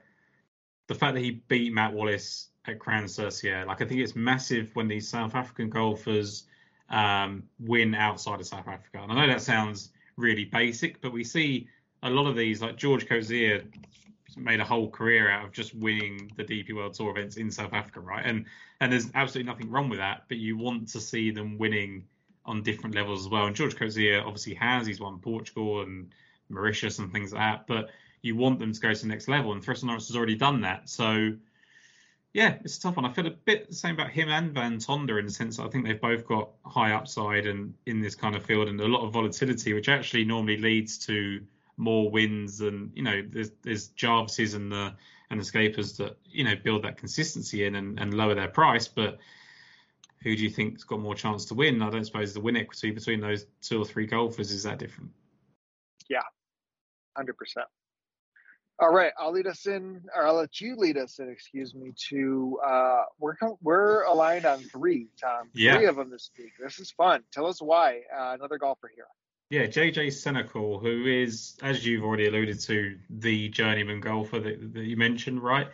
the 0.87 0.95
fact 0.95 1.13
that 1.13 1.21
he 1.21 1.31
beat 1.47 1.71
Matt 1.73 1.93
Wallace 1.93 2.48
at 2.65 2.79
Crans-sur-Sierre. 2.79 3.65
Like 3.65 3.81
I 3.81 3.85
think 3.85 4.01
it's 4.01 4.15
massive 4.15 4.69
when 4.75 4.87
these 4.87 5.07
South 5.07 5.35
African 5.35 5.69
golfers 5.69 6.45
um, 6.89 7.43
win 7.59 7.95
outside 7.95 8.39
of 8.39 8.47
South 8.47 8.67
Africa. 8.67 8.99
And 9.01 9.11
I 9.11 9.15
know 9.15 9.27
that 9.27 9.41
sounds 9.41 9.91
really 10.17 10.45
basic, 10.45 11.01
but 11.01 11.13
we 11.13 11.23
see 11.23 11.67
a 12.03 12.09
lot 12.09 12.27
of 12.27 12.35
these, 12.35 12.61
like 12.61 12.77
George 12.77 13.07
Coetzee 13.07 13.63
made 14.37 14.59
a 14.59 14.65
whole 14.65 14.89
career 14.89 15.29
out 15.29 15.45
of 15.45 15.51
just 15.51 15.73
winning 15.75 16.31
the 16.35 16.43
DP 16.43 16.73
World 16.73 16.93
Tour 16.93 17.11
events 17.11 17.37
in 17.37 17.51
South 17.51 17.73
Africa, 17.73 17.99
right? 17.99 18.25
And 18.25 18.45
and 18.79 18.91
there's 18.91 19.09
absolutely 19.15 19.51
nothing 19.51 19.69
wrong 19.69 19.89
with 19.89 19.99
that, 19.99 20.23
but 20.29 20.37
you 20.37 20.57
want 20.57 20.87
to 20.89 21.01
see 21.01 21.31
them 21.31 21.57
winning 21.57 22.05
on 22.45 22.63
different 22.63 22.95
levels 22.95 23.25
as 23.25 23.29
well. 23.29 23.45
And 23.45 23.55
George 23.55 23.75
Coetzee 23.75 24.19
obviously 24.21 24.53
has, 24.55 24.87
he's 24.87 25.01
won 25.01 25.19
Portugal 25.19 25.81
and 25.81 26.09
Mauritius 26.49 26.99
and 26.99 27.11
things 27.11 27.33
like 27.33 27.41
that, 27.41 27.67
but 27.67 27.89
you 28.21 28.35
want 28.35 28.59
them 28.59 28.71
to 28.73 28.79
go 28.79 28.93
to 28.93 29.01
the 29.01 29.07
next 29.07 29.27
level. 29.27 29.51
And 29.51 29.63
Thriston 29.63 29.87
Lawrence 29.87 30.07
has 30.07 30.15
already 30.15 30.35
done 30.35 30.61
that. 30.61 30.89
So 30.89 31.33
yeah, 32.33 32.57
it's 32.63 32.77
a 32.77 32.81
tough 32.81 32.95
one. 32.95 33.05
I 33.05 33.13
feel 33.13 33.27
a 33.27 33.31
bit 33.31 33.69
the 33.69 33.75
same 33.75 33.95
about 33.95 34.11
him 34.11 34.29
and 34.29 34.53
Van 34.53 34.77
Tonder 34.77 35.19
in 35.19 35.25
the 35.25 35.31
sense 35.31 35.57
that 35.57 35.63
I 35.63 35.69
think 35.69 35.85
they've 35.85 35.99
both 35.99 36.25
got 36.25 36.49
high 36.65 36.91
upside 36.91 37.47
and 37.47 37.73
in 37.85 38.01
this 38.01 38.15
kind 38.15 38.35
of 38.35 38.45
field 38.45 38.67
and 38.67 38.79
a 38.79 38.87
lot 38.87 39.05
of 39.05 39.13
volatility, 39.13 39.73
which 39.73 39.89
actually 39.89 40.25
normally 40.25 40.57
leads 40.57 40.97
to 41.07 41.41
more 41.77 42.11
wins 42.11 42.59
and 42.59 42.91
you 42.93 43.01
know 43.01 43.23
there's 43.29 43.51
there's 43.61 43.89
Jarvises 43.89 44.53
and 44.53 44.71
the 44.71 44.93
and 45.31 45.39
the 45.39 45.45
Scapers 45.45 45.97
that 45.97 46.17
you 46.25 46.43
know 46.43 46.55
build 46.55 46.83
that 46.83 46.97
consistency 46.97 47.65
in 47.65 47.75
and, 47.75 47.99
and 47.99 48.13
lower 48.13 48.35
their 48.35 48.47
price, 48.47 48.87
but 48.87 49.17
who 50.21 50.35
do 50.35 50.43
you 50.43 50.49
think's 50.49 50.83
got 50.83 50.99
more 50.99 51.15
chance 51.15 51.45
to 51.45 51.53
win? 51.53 51.81
I 51.81 51.89
don't 51.89 52.05
suppose 52.05 52.33
the 52.33 52.41
win 52.41 52.57
equity 52.57 52.91
between 52.91 53.21
those 53.21 53.45
two 53.61 53.81
or 53.81 53.85
three 53.85 54.05
golfers 54.05 54.51
is 54.51 54.63
that 54.63 54.77
different. 54.77 55.11
Yeah, 56.09 56.21
Hundred 57.15 57.37
percent. 57.37 57.67
All 58.81 58.93
right, 58.93 59.11
I'll 59.17 59.33
lead 59.33 59.47
us 59.47 59.67
in, 59.67 60.01
or 60.15 60.25
I'll 60.25 60.35
let 60.35 60.61
you 60.61 60.77
lead 60.77 60.97
us 60.97 61.19
in. 61.19 61.29
Excuse 61.29 61.75
me. 61.75 61.91
To 62.09 62.59
uh, 62.65 63.03
we're 63.19 63.35
we're 63.61 64.03
aligned 64.03 64.45
on 64.45 64.59
three, 64.59 65.07
Tom. 65.21 65.49
Yeah. 65.53 65.75
Three 65.75 65.87
of 65.87 65.97
them 65.97 66.09
this 66.09 66.31
week. 66.37 66.53
This 66.57 66.79
is 66.79 66.89
fun. 66.91 67.23
Tell 67.33 67.45
us 67.45 67.61
why. 67.61 68.03
Uh, 68.15 68.35
another 68.35 68.57
golfer 68.57 68.89
here. 68.95 69.07
Yeah, 69.49 69.65
JJ 69.65 70.07
Senekal, 70.09 70.79
who 70.79 71.07
is, 71.07 71.57
as 71.63 71.83
you've 71.83 72.03
already 72.03 72.27
alluded 72.27 72.59
to, 72.61 72.97
the 73.09 73.49
journeyman 73.49 73.99
golfer 73.99 74.39
that, 74.39 74.73
that 74.73 74.83
you 74.83 74.95
mentioned, 74.95 75.41
right? 75.41 75.67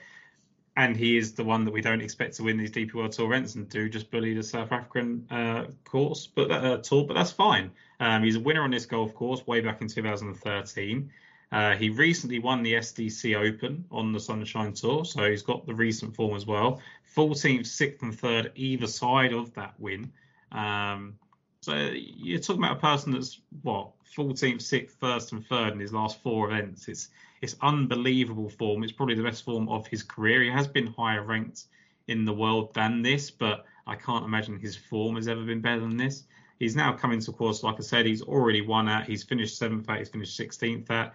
And 0.77 0.95
he 0.95 1.17
is 1.17 1.33
the 1.33 1.43
one 1.43 1.65
that 1.65 1.71
we 1.71 1.81
don't 1.81 2.01
expect 2.01 2.35
to 2.37 2.43
win 2.43 2.57
these 2.57 2.71
DP 2.71 2.93
World 2.93 3.11
Tour 3.11 3.25
events 3.27 3.55
and 3.55 3.67
do 3.67 3.89
just 3.89 4.09
bully 4.11 4.33
the 4.33 4.43
South 4.43 4.71
African 4.71 5.27
uh, 5.29 5.65
course, 5.83 6.25
but 6.25 6.51
uh, 6.51 6.77
tour. 6.77 7.05
But 7.05 7.15
that's 7.15 7.31
fine. 7.31 7.71
Um, 7.99 8.23
he's 8.23 8.37
a 8.37 8.39
winner 8.39 8.63
on 8.63 8.71
this 8.71 8.85
golf 8.85 9.13
course 9.13 9.45
way 9.45 9.59
back 9.59 9.81
in 9.81 9.89
2013. 9.89 11.11
Uh, 11.51 11.75
he 11.75 11.89
recently 11.89 12.39
won 12.39 12.63
the 12.63 12.73
SDC 12.73 13.35
Open 13.35 13.85
on 13.91 14.11
the 14.11 14.19
Sunshine 14.19 14.73
Tour, 14.73 15.05
so 15.05 15.29
he's 15.29 15.43
got 15.43 15.65
the 15.65 15.73
recent 15.73 16.15
form 16.15 16.35
as 16.35 16.45
well. 16.45 16.81
14th, 17.15 17.61
6th, 17.61 18.01
and 18.01 18.13
3rd 18.13 18.51
either 18.55 18.87
side 18.87 19.33
of 19.33 19.53
that 19.53 19.73
win. 19.79 20.11
Um, 20.51 21.17
so 21.61 21.75
you're 21.75 22.39
talking 22.39 22.63
about 22.63 22.77
a 22.77 22.79
person 22.79 23.11
that's 23.11 23.39
what 23.61 23.91
14th, 24.15 24.57
6th, 24.57 24.91
first, 24.99 25.31
and 25.31 25.45
third 25.45 25.73
in 25.73 25.79
his 25.79 25.93
last 25.93 26.21
four 26.21 26.51
events. 26.51 26.87
It's 26.87 27.09
it's 27.41 27.55
unbelievable 27.61 28.49
form. 28.49 28.83
It's 28.83 28.91
probably 28.91 29.15
the 29.15 29.23
best 29.23 29.43
form 29.43 29.67
of 29.69 29.85
his 29.87 30.03
career. 30.03 30.41
He 30.41 30.49
has 30.49 30.67
been 30.67 30.87
higher 30.87 31.23
ranked 31.23 31.65
in 32.07 32.25
the 32.25 32.33
world 32.33 32.73
than 32.73 33.01
this, 33.01 33.29
but 33.29 33.65
I 33.87 33.95
can't 33.95 34.25
imagine 34.25 34.57
his 34.59 34.75
form 34.75 35.15
has 35.15 35.27
ever 35.27 35.43
been 35.43 35.61
better 35.61 35.81
than 35.81 35.97
this. 35.97 36.23
He's 36.59 36.75
now 36.75 36.93
coming 36.93 37.19
to 37.19 37.31
course, 37.31 37.63
like 37.63 37.75
I 37.77 37.81
said, 37.81 38.05
he's 38.05 38.21
already 38.21 38.61
won 38.61 38.87
at. 38.87 39.05
He's 39.05 39.23
finished 39.23 39.57
seventh 39.57 39.89
at. 39.89 39.99
He's 39.99 40.09
finished 40.09 40.39
16th 40.39 40.89
at. 40.89 41.13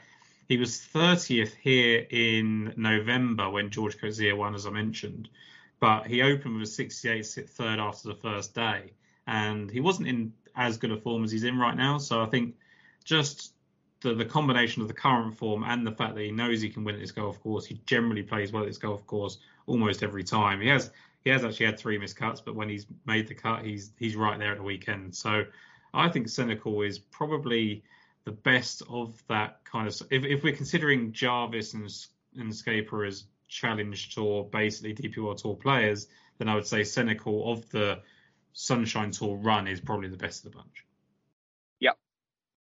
He 0.50 0.56
was 0.56 0.84
30th 0.92 1.54
here 1.62 2.04
in 2.10 2.74
November 2.76 3.48
when 3.48 3.70
George 3.70 3.96
Coetzee 3.96 4.36
won, 4.36 4.56
as 4.56 4.66
I 4.66 4.70
mentioned, 4.70 5.28
but 5.78 6.08
he 6.08 6.22
opened 6.22 6.54
with 6.54 6.64
a 6.64 6.72
68 6.72 7.24
third 7.48 7.78
after 7.78 8.08
the 8.08 8.16
first 8.16 8.52
day, 8.52 8.90
and 9.28 9.70
he 9.70 9.78
wasn't 9.78 10.08
in 10.08 10.32
as 10.56 10.76
good 10.76 10.90
a 10.90 10.96
form 10.96 11.22
as 11.22 11.30
he's 11.30 11.44
in 11.44 11.56
right 11.56 11.76
now. 11.76 11.98
So 11.98 12.20
I 12.20 12.26
think 12.26 12.56
just 13.04 13.52
the, 14.00 14.12
the 14.12 14.24
combination 14.24 14.82
of 14.82 14.88
the 14.88 14.94
current 14.94 15.38
form 15.38 15.62
and 15.62 15.86
the 15.86 15.92
fact 15.92 16.16
that 16.16 16.22
he 16.22 16.32
knows 16.32 16.60
he 16.60 16.68
can 16.68 16.82
win 16.82 16.96
at 16.96 17.00
this 17.00 17.12
golf 17.12 17.40
course, 17.40 17.64
he 17.64 17.80
generally 17.86 18.24
plays 18.24 18.50
well 18.50 18.64
at 18.64 18.68
this 18.68 18.76
golf 18.76 19.06
course 19.06 19.38
almost 19.68 20.02
every 20.02 20.24
time. 20.24 20.60
He 20.60 20.66
has 20.66 20.90
he 21.22 21.30
has 21.30 21.44
actually 21.44 21.66
had 21.66 21.78
three 21.78 21.96
missed 21.96 22.16
cuts, 22.16 22.40
but 22.40 22.56
when 22.56 22.68
he's 22.68 22.88
made 23.06 23.28
the 23.28 23.36
cut, 23.36 23.64
he's 23.64 23.92
he's 24.00 24.16
right 24.16 24.36
there 24.36 24.50
at 24.50 24.58
the 24.58 24.64
weekend. 24.64 25.14
So 25.14 25.44
I 25.94 26.08
think 26.08 26.26
Senekal 26.26 26.84
is 26.84 26.98
probably 26.98 27.84
the 28.24 28.32
best 28.32 28.82
of 28.88 29.22
that 29.28 29.64
kind 29.64 29.88
of. 29.88 29.94
If, 30.10 30.24
if 30.24 30.42
we're 30.42 30.56
considering 30.56 31.12
Jarvis 31.12 31.74
and 31.74 31.90
and 32.36 32.54
Scaper 32.54 33.04
as 33.04 33.24
Challenge 33.48 34.14
Tour, 34.14 34.44
basically 34.44 34.94
DP 34.94 35.18
World 35.18 35.38
Tour 35.38 35.56
players, 35.56 36.06
then 36.38 36.48
I 36.48 36.54
would 36.54 36.66
say 36.66 36.82
Senekal 36.82 37.50
of 37.50 37.68
the 37.70 38.00
Sunshine 38.52 39.10
Tour 39.10 39.36
run 39.36 39.66
is 39.66 39.80
probably 39.80 40.08
the 40.08 40.16
best 40.16 40.44
of 40.44 40.52
the 40.52 40.58
bunch. 40.58 40.86
Yep. 41.80 41.98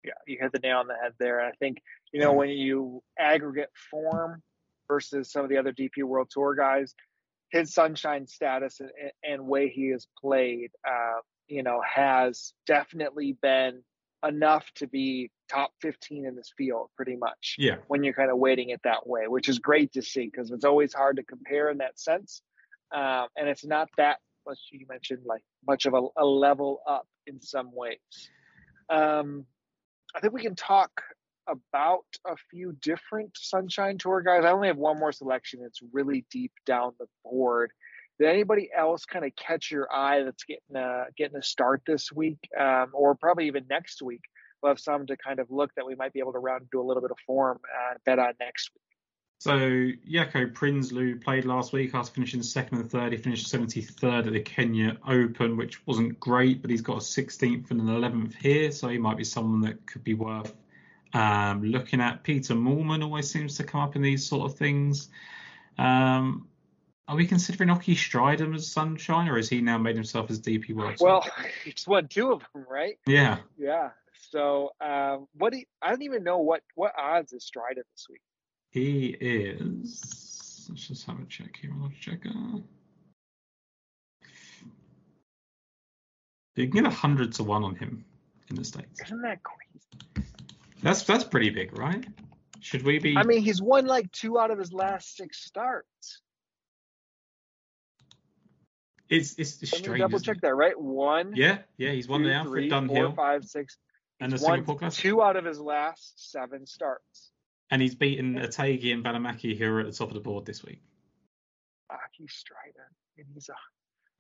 Yeah, 0.05 0.13
you 0.27 0.39
hit 0.41 0.53
the 0.53 0.61
nail 0.61 0.79
on 0.79 0.87
the 0.87 0.95
head 0.95 1.13
there. 1.19 1.41
I 1.41 1.53
think 1.53 1.83
you 2.13 2.21
know 2.21 2.33
when 2.33 2.51
you 2.51 3.03
aggregate 3.19 3.71
form 3.91 4.43
versus 4.89 5.31
some 5.31 5.45
of 5.45 5.51
the 5.51 5.59
other 5.59 5.73
DP 5.73 6.03
World 6.05 6.29
Tour 6.31 6.55
guys, 6.55 6.95
his 7.51 7.75
sunshine 7.75 8.27
status 8.27 8.81
and, 8.81 8.91
and 9.23 9.47
way 9.47 9.69
he 9.69 9.91
has 9.91 10.07
played, 10.21 10.71
uh, 10.87 11.21
you 11.47 11.63
know, 11.63 11.83
has 11.83 12.53
definitely 12.67 13.37
been 13.41 13.83
enough 14.27 14.71
to 14.77 14.87
be 14.87 15.31
top 15.51 15.73
15 15.81 16.27
in 16.27 16.35
this 16.35 16.53
field, 16.57 16.91
pretty 16.97 17.17
much. 17.17 17.57
Yeah. 17.59 17.77
When 17.87 18.03
you're 18.03 18.15
kind 18.15 18.31
of 18.31 18.39
weighting 18.39 18.71
it 18.71 18.81
that 18.85 19.07
way, 19.07 19.29
which 19.29 19.49
is 19.49 19.59
great 19.59 19.93
to 19.93 20.03
see 20.03 20.27
because 20.27 20.51
it's 20.51 20.65
always 20.65 20.93
hard 20.93 21.17
to 21.17 21.23
compare 21.23 21.71
in 21.71 21.79
that 21.79 21.99
sense, 21.99 22.43
um, 22.95 23.29
and 23.37 23.49
it's 23.49 23.65
not 23.65 23.89
that 23.97 24.19
much 24.47 24.59
you 24.73 24.87
mentioned 24.89 25.23
like 25.27 25.43
much 25.67 25.87
of 25.87 25.95
a, 25.95 26.03
a 26.17 26.25
level 26.25 26.81
up 26.89 27.07
in 27.27 27.41
some 27.41 27.71
ways. 27.73 27.99
Um, 28.89 29.45
I 30.15 30.21
think 30.21 30.33
we 30.33 30.43
can 30.43 30.57
talk 30.57 30.91
about 31.47 32.05
a 32.27 32.37
few 32.51 32.73
different 32.81 33.31
Sunshine 33.37 33.99
Tour 33.99 34.21
guys. 34.23 34.45
I 34.45 34.51
only 34.51 34.69
have 34.69 34.77
one 34.77 34.99
more 34.99 35.13
selection. 35.13 35.61
It's 35.65 35.81
really 35.93 36.25
deep 36.31 36.53
down 36.67 36.93
the 36.99 37.07
board. 37.25 37.73
Did 38.19 38.29
anybody 38.29 38.69
else 38.77 39.05
kind 39.05 39.25
of 39.25 39.35
catch 39.37 39.71
your 39.71 39.93
eye 39.93 40.25
that's 40.25 40.45
getting 40.45 40.77
a, 40.77 41.05
getting 41.17 41.37
a 41.37 41.43
start 41.43 41.83
this 41.87 42.11
week, 42.11 42.39
um, 42.59 42.91
or 42.93 43.15
probably 43.15 43.47
even 43.47 43.67
next 43.71 44.03
week? 44.03 44.23
We'll 44.63 44.71
have 44.71 44.81
some 44.81 45.07
to 45.07 45.17
kind 45.17 45.39
of 45.39 45.51
look 45.51 45.73
that 45.77 45.87
we 45.87 45.95
might 45.95 46.13
be 46.13 46.19
able 46.19 46.33
to 46.33 46.41
round 46.41 46.63
into 46.63 46.81
a 46.81 46.87
little 46.87 47.01
bit 47.01 47.13
of 47.13 47.19
form 47.27 47.61
and 47.91 47.99
bet 48.05 48.19
on 48.19 48.33
next 48.41 48.71
week. 48.75 48.83
So 49.41 49.53
Jaco 49.57 50.53
Prinsloo 50.53 51.23
played 51.23 51.45
last 51.45 51.73
week 51.73 51.95
after 51.95 52.13
finishing 52.13 52.43
second 52.43 52.79
and 52.79 52.91
third. 52.91 53.13
He 53.13 53.19
finished 53.19 53.47
73rd 53.53 54.27
at 54.27 54.33
the 54.33 54.41
Kenya 54.41 54.97
Open, 55.07 55.57
which 55.57 55.87
wasn't 55.87 56.19
great, 56.19 56.61
but 56.61 56.73
he's 56.73 56.81
got 56.81 56.97
a 56.97 57.01
16th 57.01 57.71
and 57.71 57.81
an 57.81 57.87
11th 57.87 58.35
here, 58.35 58.73
so 58.73 58.89
he 58.89 58.99
might 58.99 59.17
be 59.17 59.23
someone 59.23 59.61
that 59.61 59.87
could 59.87 60.03
be 60.03 60.15
worth 60.15 60.53
um, 61.13 61.63
looking 61.63 62.01
at. 62.01 62.25
Pieter 62.25 62.55
Moolman 62.55 63.05
always 63.05 63.31
seems 63.31 63.57
to 63.59 63.65
come 63.65 63.81
up 63.81 63.95
in 63.95 64.03
these 64.03 64.27
sort 64.27 64.51
of 64.51 64.59
things. 64.59 65.09
Um, 65.79 66.49
are 67.09 67.17
we 67.17 67.27
considering 67.27 67.71
Ockie 67.71 67.97
Strydom 67.97 68.55
as 68.55 68.71
Sunshine, 68.71 69.29
or 69.29 69.37
has 69.37 69.49
he 69.49 69.63
now 69.63 69.79
made 69.79 69.97
himself 69.97 70.31
as 70.31 70.41
DP 70.41 70.75
World? 70.75 70.97
Well, 71.01 71.27
he's 71.65 71.87
won 71.87 72.07
two 72.07 72.33
of 72.33 72.43
them, 72.53 72.67
right? 72.69 72.99
Yeah. 73.07 73.39
Yeah. 73.57 73.91
So, 74.31 74.73
um, 74.81 75.27
what 75.33 75.53
do 75.53 75.61
you, 75.61 75.65
I 75.81 75.89
don't 75.89 76.03
even 76.03 76.23
know 76.23 76.39
what 76.39 76.63
what 76.75 76.93
odds 76.99 77.33
is 77.33 77.51
Strydom 77.51 77.83
this 77.95 78.07
week. 78.11 78.21
He 78.71 79.17
is. 79.19 80.67
Let's 80.69 80.87
just 80.87 81.07
have 81.07 81.19
a 81.19 81.25
check 81.25 81.57
here. 81.61 81.73
Let's 81.81 81.97
check. 81.97 82.27
Uh, 82.27 82.59
you 86.57 86.69
can 86.69 86.83
get 86.83 86.85
a 86.85 86.95
hundred 86.95 87.33
to 87.35 87.45
one 87.45 87.65
on 87.65 87.75
him 87.75 88.05
in 88.51 88.57
the 88.57 88.65
states. 88.65 89.01
Isn't 89.07 89.23
that 89.23 89.39
crazy? 89.43 90.29
That's 90.83 91.05
that's 91.05 91.25
pretty 91.25 91.49
big, 91.49 91.79
right? 91.79 92.07
Should 92.61 92.83
we 92.83 92.99
be? 92.99 93.17
I 93.17 93.23
mean, 93.23 93.41
he's 93.41 93.63
won 93.63 93.87
like 93.87 94.13
two 94.13 94.39
out 94.39 94.51
of 94.51 94.59
his 94.59 94.75
last 94.75 95.17
six 95.17 95.43
starts. 95.43 96.21
It's 99.09 99.35
it's, 99.39 99.61
me 99.63 99.67
strange. 99.69 100.01
double 100.01 100.21
check 100.21 100.41
that, 100.43 100.55
right? 100.55 100.79
One, 100.79 101.33
Yeah, 101.35 101.59
yeah. 101.79 101.93
He's 101.93 102.09
won 102.09 102.21
two, 102.21 102.29
the 102.29 102.35
Alfred 102.35 102.53
three, 102.53 102.71
Dunhill 102.71 103.07
four, 103.09 103.13
five, 103.17 103.45
six. 103.45 103.77
and 104.21 104.31
the 104.33 104.39
Singapore 104.39 104.77
Classic, 104.79 105.01
two 105.03 105.23
out 105.23 105.37
of 105.37 105.45
his 105.45 105.59
last 105.61 106.31
seven 106.33 106.67
starts. 106.67 107.31
and 107.71 107.81
he's 107.83 107.95
beaten 107.95 108.35
Otaegui 108.37 108.93
and 108.93 109.05
Valimaki, 109.05 109.57
who 109.59 109.65
are 109.73 109.81
at 109.81 109.87
the 109.87 109.93
top 109.93 110.09
of 110.09 110.15
the 110.15 110.21
board 110.21 110.45
this 110.45 110.63
week. 110.65 110.83
Ockie 111.91 112.27
Strydom, 112.29 112.85
and 113.17 113.27
he's 113.33 113.49
a 113.49 113.55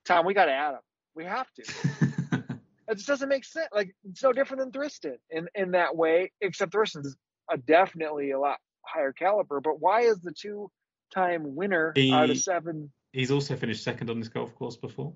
Tom. 0.06 0.24
We 0.24 0.32
got 0.34 0.46
to 0.46 0.52
add 0.52 0.74
him. 0.74 0.80
We 1.14 1.24
have 1.24 1.46
to. 1.54 1.64
It 2.90 2.94
just 2.94 3.06
doesn't 3.06 3.28
make 3.28 3.44
sense. 3.44 3.68
Like 3.70 3.94
it's 4.08 4.22
no 4.22 4.32
different 4.32 4.62
than 4.62 4.72
Thriston 4.72 5.16
in 5.30 5.46
in 5.54 5.72
that 5.72 5.94
way, 5.94 6.32
except 6.40 6.72
Thriston's 6.72 7.14
a 7.50 7.58
definitely 7.58 8.30
a 8.30 8.40
lot 8.40 8.56
higher 8.80 9.12
caliber. 9.12 9.60
But 9.60 9.78
why 9.78 10.04
is 10.04 10.20
the 10.20 10.32
two 10.32 10.70
time 11.12 11.54
winner 11.54 11.92
He- 11.94 12.10
out 12.14 12.30
of 12.30 12.38
seven? 12.38 12.90
He's 13.12 13.30
also 13.30 13.56
finished 13.56 13.82
second 13.82 14.10
on 14.10 14.18
this 14.20 14.28
golf 14.28 14.54
course 14.54 14.76
before. 14.76 15.12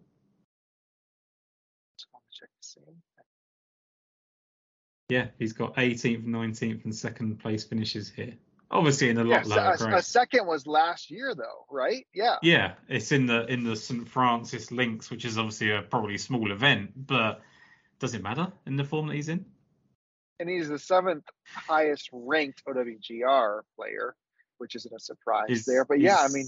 Just 1.98 2.08
want 2.12 2.24
to 2.32 2.40
check 2.40 2.48
the 2.60 2.64
same. 2.66 3.02
Yeah, 5.08 5.28
he's 5.38 5.52
got 5.52 5.76
18th, 5.76 6.24
19th, 6.24 6.84
and 6.84 6.94
second 6.94 7.38
place 7.40 7.64
finishes 7.64 8.10
here. 8.10 8.34
Obviously, 8.70 9.10
in 9.10 9.18
a 9.18 9.24
Yeah, 9.24 9.42
lot 9.42 9.46
lower 9.46 9.76
so 9.76 9.90
a, 9.90 9.96
a 9.96 10.02
second 10.02 10.46
was 10.46 10.66
last 10.66 11.10
year 11.10 11.34
though, 11.34 11.66
right? 11.70 12.06
Yeah. 12.14 12.36
Yeah, 12.42 12.74
it's 12.88 13.12
in 13.12 13.26
the 13.26 13.44
in 13.44 13.64
the 13.64 13.76
St 13.76 14.08
Francis 14.08 14.72
Links, 14.72 15.10
which 15.10 15.26
is 15.26 15.36
obviously 15.36 15.70
a 15.72 15.82
probably 15.82 16.16
small 16.16 16.50
event, 16.50 16.92
but 16.96 17.42
does 17.98 18.14
it 18.14 18.22
matter 18.22 18.50
in 18.66 18.76
the 18.76 18.84
form 18.84 19.08
that 19.08 19.14
he's 19.14 19.28
in? 19.28 19.44
And 20.40 20.48
he's 20.48 20.68
the 20.68 20.78
seventh 20.78 21.24
highest 21.44 22.08
ranked 22.12 22.62
OWGR 22.66 23.60
player, 23.76 24.16
which 24.62 24.76
isn't 24.76 24.94
a 24.94 25.00
surprise 25.00 25.46
Is- 25.48 25.64
there. 25.64 25.84
But 25.84 26.00
yeah, 26.00 26.18
I 26.20 26.28
mean, 26.28 26.46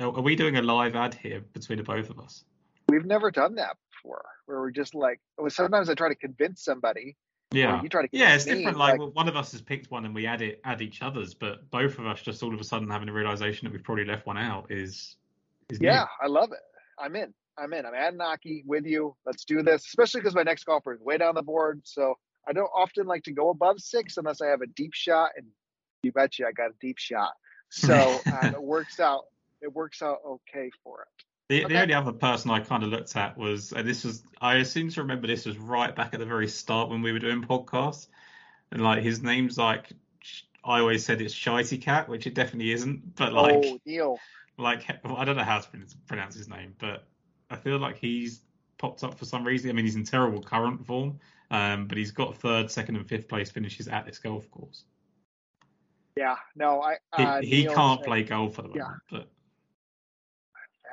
are 0.00 0.22
we 0.22 0.34
doing 0.34 0.56
a 0.56 0.62
live 0.62 0.96
ad 0.96 1.14
here 1.14 1.42
between 1.52 1.76
the 1.78 1.84
both 1.84 2.08
of 2.10 2.18
us? 2.18 2.44
we've 2.88 3.06
never 3.06 3.30
done 3.30 3.54
that 3.54 3.76
before, 3.90 4.24
where 4.46 4.58
we're 4.60 4.70
just 4.70 4.94
like, 4.94 5.20
well, 5.38 5.48
sometimes 5.48 5.88
I 5.88 5.94
try 5.94 6.08
to 6.08 6.14
convince 6.14 6.62
somebody. 6.64 7.16
Yeah, 7.52 7.82
You 7.82 7.88
try 7.88 8.02
to. 8.02 8.08
yeah, 8.12 8.34
it's 8.34 8.46
me, 8.46 8.56
different. 8.56 8.78
Like, 8.78 9.00
one 9.00 9.28
of 9.28 9.36
us 9.36 9.52
has 9.52 9.60
picked 9.60 9.90
one 9.90 10.04
and 10.04 10.14
we 10.14 10.26
add 10.26 10.40
it, 10.42 10.60
add 10.64 10.80
each 10.82 11.02
other's, 11.02 11.34
but 11.34 11.70
both 11.70 11.98
of 11.98 12.06
us 12.06 12.20
just 12.22 12.42
all 12.42 12.52
of 12.52 12.60
a 12.60 12.64
sudden 12.64 12.88
having 12.88 13.08
a 13.08 13.12
realization 13.12 13.66
that 13.66 13.72
we've 13.72 13.82
probably 13.84 14.04
left 14.04 14.26
one 14.26 14.38
out 14.38 14.70
is 14.70 15.16
is 15.70 15.80
new. 15.80 15.88
Yeah, 15.88 16.06
I 16.22 16.26
love 16.28 16.52
it. 16.52 16.58
I'm 16.98 17.14
in. 17.16 17.32
I'm 17.58 17.72
in. 17.74 17.84
I'm 17.84 17.94
adding 17.94 18.20
Ockie 18.20 18.64
with 18.66 18.86
you. 18.86 19.14
Let's 19.26 19.44
do 19.44 19.62
this, 19.62 19.84
especially 19.86 20.20
because 20.22 20.34
my 20.34 20.42
next 20.42 20.64
golfer 20.64 20.94
is 20.94 21.00
way 21.00 21.18
down 21.18 21.34
the 21.34 21.42
board. 21.42 21.82
So 21.84 22.14
I 22.48 22.52
don't 22.52 22.70
often 22.74 23.06
like 23.06 23.22
to 23.24 23.32
go 23.32 23.50
above 23.50 23.80
six 23.80 24.16
unless 24.16 24.40
I 24.40 24.46
have 24.48 24.62
a 24.62 24.66
deep 24.66 24.94
shot, 24.94 25.30
and 25.36 25.46
you 26.02 26.12
betcha 26.12 26.46
I 26.46 26.52
got 26.52 26.70
a 26.70 26.74
deep 26.80 26.98
shot. 26.98 27.32
So 27.70 27.94
um, 28.26 28.54
it 28.54 28.62
works 28.62 29.00
out. 29.00 29.26
It 29.60 29.72
works 29.74 30.02
out 30.02 30.18
okay 30.26 30.70
for 30.82 31.02
it. 31.02 31.24
The, 31.48 31.64
Okay. 31.64 31.74
the 31.74 31.82
only 31.82 31.94
other 31.94 32.12
person 32.12 32.50
I 32.50 32.60
kind 32.60 32.82
of 32.82 32.88
looked 32.90 33.14
at 33.16 33.36
was, 33.36 33.72
and 33.72 33.86
this 33.86 34.04
was, 34.04 34.22
I 34.40 34.62
seem 34.62 34.88
to 34.90 35.02
remember 35.02 35.26
this 35.26 35.44
was 35.44 35.58
right 35.58 35.94
back 35.94 36.14
at 36.14 36.20
the 36.20 36.26
very 36.26 36.48
start 36.48 36.88
when 36.88 37.02
we 37.02 37.12
were 37.12 37.18
doing 37.18 37.42
podcasts, 37.42 38.08
and 38.70 38.82
like 38.82 39.02
his 39.02 39.22
name's 39.22 39.58
like, 39.58 39.90
I 40.64 40.78
always 40.80 41.04
said 41.04 41.20
it's 41.20 41.34
Shitey 41.34 41.82
Cat, 41.82 42.08
which 42.08 42.26
it 42.26 42.34
definitely 42.34 42.72
isn't, 42.72 43.16
but 43.16 43.32
like, 43.32 43.64
oh, 43.64 43.78
Neil. 43.84 44.18
like 44.56 44.88
I 45.04 45.24
don't 45.24 45.36
know 45.36 45.42
how 45.42 45.58
to 45.58 45.68
pronounce- 45.68 45.96
pronounce 46.06 46.34
his 46.36 46.48
name, 46.48 46.74
but 46.78 47.04
I 47.50 47.56
feel 47.56 47.78
like 47.78 47.98
he's 47.98 48.40
popped 48.78 49.04
up 49.04 49.18
for 49.18 49.24
some 49.26 49.44
reason. 49.44 49.68
I 49.70 49.74
mean, 49.74 49.84
he's 49.84 49.96
in 49.96 50.04
terrible 50.04 50.42
current 50.42 50.86
form, 50.86 51.18
um, 51.50 51.86
but 51.86 51.98
he's 51.98 52.12
got 52.12 52.36
third, 52.36 52.70
second, 52.70 52.96
and 52.96 53.06
fifth 53.06 53.28
place 53.28 53.50
finishes 53.50 53.88
at 53.88 54.06
this 54.06 54.18
golf 54.18 54.50
course. 54.50 54.84
Yeah. 56.16 56.36
No, 56.56 56.80
I. 56.82 56.94
He, 57.16 57.22
Uh, 57.22 57.40
he 57.42 57.62
Neil's- 57.64 57.74
can't 57.76 58.02
play 58.02 58.22
golf 58.22 58.58
at 58.58 58.66
the 58.66 58.72
yeah. 58.74 58.82
moment, 58.82 59.02
but 59.10 59.28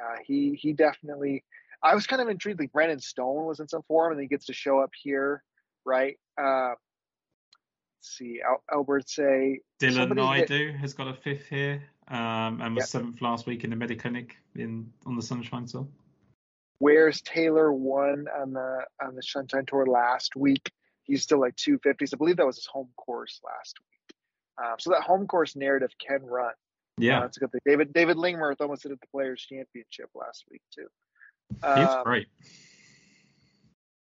Uh, 0.02 0.16
he 0.26 0.56
he 0.56 0.74
definitely. 0.74 1.44
I 1.84 1.96
was 1.96 2.08
kind 2.08 2.22
of 2.22 2.30
intrigued. 2.30 2.60
Like 2.60 2.72
Brandon 2.72 3.00
Stone 3.00 3.46
was 3.46 3.60
in 3.60 3.68
some 3.68 3.84
form, 3.84 4.12
and 4.14 4.22
he 4.22 4.28
gets 4.28 4.46
to 4.46 4.54
show 4.54 4.80
up 4.80 4.92
here, 5.02 5.44
right? 5.86 6.18
Uh, 6.38 6.70
let's 7.98 8.18
see, 8.18 8.42
Al- 8.42 8.64
Albert 8.72 9.10
say 9.10 9.60
Dylan 9.82 10.12
Naidoo 10.14 10.76
has 10.78 10.94
got 10.94 11.08
a 11.08 11.14
fifth 11.14 11.48
here, 11.48 11.84
um, 12.08 12.62
and 12.62 12.76
was 12.76 12.84
Yep. 12.84 12.88
seventh 12.88 13.22
last 13.22 13.46
week 13.46 13.64
in 13.66 13.70
the 13.72 13.76
Mediclinic 13.76 14.32
in 14.56 14.92
on 15.06 15.16
the 15.16 15.22
Sunshine 15.22 15.66
Tour. 15.66 15.88
Where's 16.80 17.22
Taylor 17.22 17.74
won 17.74 18.28
on 18.30 18.54
the 18.54 18.86
on 19.02 19.16
the 19.16 19.24
Sunshine 19.24 19.66
Tour 19.66 19.86
last 19.86 20.36
week? 20.38 20.72
He's 21.04 21.24
still 21.24 21.40
like 21.40 21.56
250s. 21.58 22.14
I 22.14 22.18
believe 22.18 22.38
that 22.38 22.46
was 22.46 22.56
his 22.58 22.68
home 22.68 22.90
course 22.96 23.42
last 23.44 23.78
week. 23.82 23.99
Um, 24.64 24.76
so 24.80 24.92
that 24.92 25.02
home 25.04 25.28
course 25.28 25.56
narrative 25.56 25.92
can 26.06 26.24
run. 26.24 26.50
Uh, 26.50 26.52
Yeah, 26.98 27.22
that's 27.22 27.38
a 27.38 27.40
good 27.40 27.52
thing. 27.52 27.62
David 27.66 27.94
David 27.94 28.18
Lingmerth 28.18 28.60
almost 28.60 28.84
did 28.84 28.92
it 28.92 28.94
at 28.94 29.02
the 29.02 29.08
Players 29.08 29.42
Championship 29.42 30.10
last 30.16 30.44
week 30.52 30.62
too. 30.74 30.88
he's 31.54 31.88
Um, 31.88 32.04
great. 32.04 32.28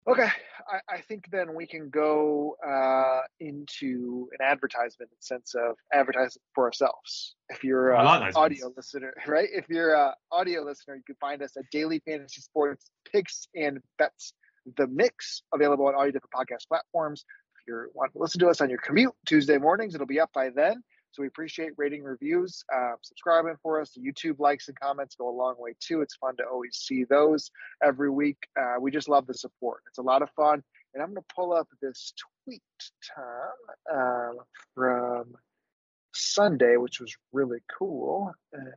Okay, 0.08 0.28
I, 0.68 0.94
I 0.94 1.00
think 1.02 1.26
then 1.30 1.54
we 1.54 1.66
can 1.66 1.90
go 1.90 2.56
uh, 2.66 3.20
into 3.38 4.28
an 4.32 4.44
advertisement 4.44 5.10
in 5.10 5.16
the 5.20 5.22
sense 5.22 5.54
of 5.54 5.76
advertising 5.92 6.40
for 6.54 6.64
ourselves. 6.64 7.36
If 7.50 7.62
you're 7.62 7.92
an 7.92 8.06
like 8.06 8.34
audio 8.34 8.66
ones. 8.66 8.76
listener, 8.78 9.12
right? 9.26 9.48
If 9.52 9.68
you're 9.68 9.94
an 9.94 10.14
audio 10.32 10.62
listener, 10.62 10.96
you 10.96 11.02
can 11.06 11.16
find 11.20 11.42
us 11.42 11.56
at 11.56 11.64
Daily 11.70 12.00
Fantasy 12.06 12.40
Sports 12.40 12.90
Picks 13.12 13.46
and 13.54 13.78
Bets, 13.98 14.32
the 14.78 14.86
mix, 14.86 15.42
available 15.52 15.86
on 15.86 15.94
all 15.94 16.04
your 16.04 16.12
different 16.12 16.32
podcast 16.32 16.66
platforms. 16.68 17.24
You 17.66 17.88
want 17.94 18.12
to 18.12 18.18
listen 18.18 18.40
to 18.40 18.48
us 18.48 18.60
on 18.60 18.70
your 18.70 18.78
commute 18.78 19.14
Tuesday 19.26 19.58
mornings, 19.58 19.94
it'll 19.94 20.06
be 20.06 20.20
up 20.20 20.32
by 20.32 20.50
then. 20.50 20.82
So 21.12 21.22
we 21.22 21.26
appreciate 21.26 21.72
rating 21.76 22.04
reviews, 22.04 22.64
uh, 22.72 22.92
subscribing 23.02 23.56
for 23.62 23.80
us. 23.80 23.90
The 23.90 24.00
YouTube 24.00 24.38
likes 24.38 24.68
and 24.68 24.78
comments 24.78 25.16
go 25.16 25.28
a 25.28 25.34
long 25.36 25.56
way 25.58 25.74
too. 25.80 26.02
It's 26.02 26.14
fun 26.14 26.36
to 26.36 26.44
always 26.44 26.76
see 26.76 27.04
those 27.04 27.50
every 27.82 28.10
week. 28.10 28.38
Uh, 28.58 28.76
we 28.80 28.92
just 28.92 29.08
love 29.08 29.26
the 29.26 29.34
support. 29.34 29.82
It's 29.88 29.98
a 29.98 30.02
lot 30.02 30.22
of 30.22 30.30
fun. 30.36 30.62
And 30.94 31.02
I'm 31.02 31.10
going 31.10 31.22
to 31.22 31.34
pull 31.34 31.52
up 31.52 31.68
this 31.82 32.12
tweet, 32.44 32.62
Tom, 33.14 33.98
um, 33.98 34.38
from 34.74 35.34
Sunday, 36.14 36.76
which 36.76 37.00
was 37.00 37.14
really 37.32 37.60
cool. 37.76 38.32
Uh, 38.56 38.70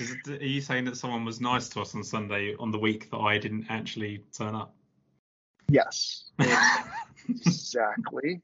it, 0.00 0.28
are 0.28 0.44
you 0.44 0.60
saying 0.60 0.84
that 0.84 0.96
someone 0.96 1.24
was 1.24 1.40
nice 1.40 1.68
to 1.70 1.80
us 1.80 1.94
on 1.94 2.04
Sunday 2.04 2.54
on 2.58 2.70
the 2.70 2.78
week 2.78 3.10
that 3.10 3.18
I 3.18 3.38
didn't 3.38 3.66
actually 3.68 4.24
turn 4.36 4.54
up? 4.54 4.74
Yes, 5.74 6.24
exactly. 7.28 8.40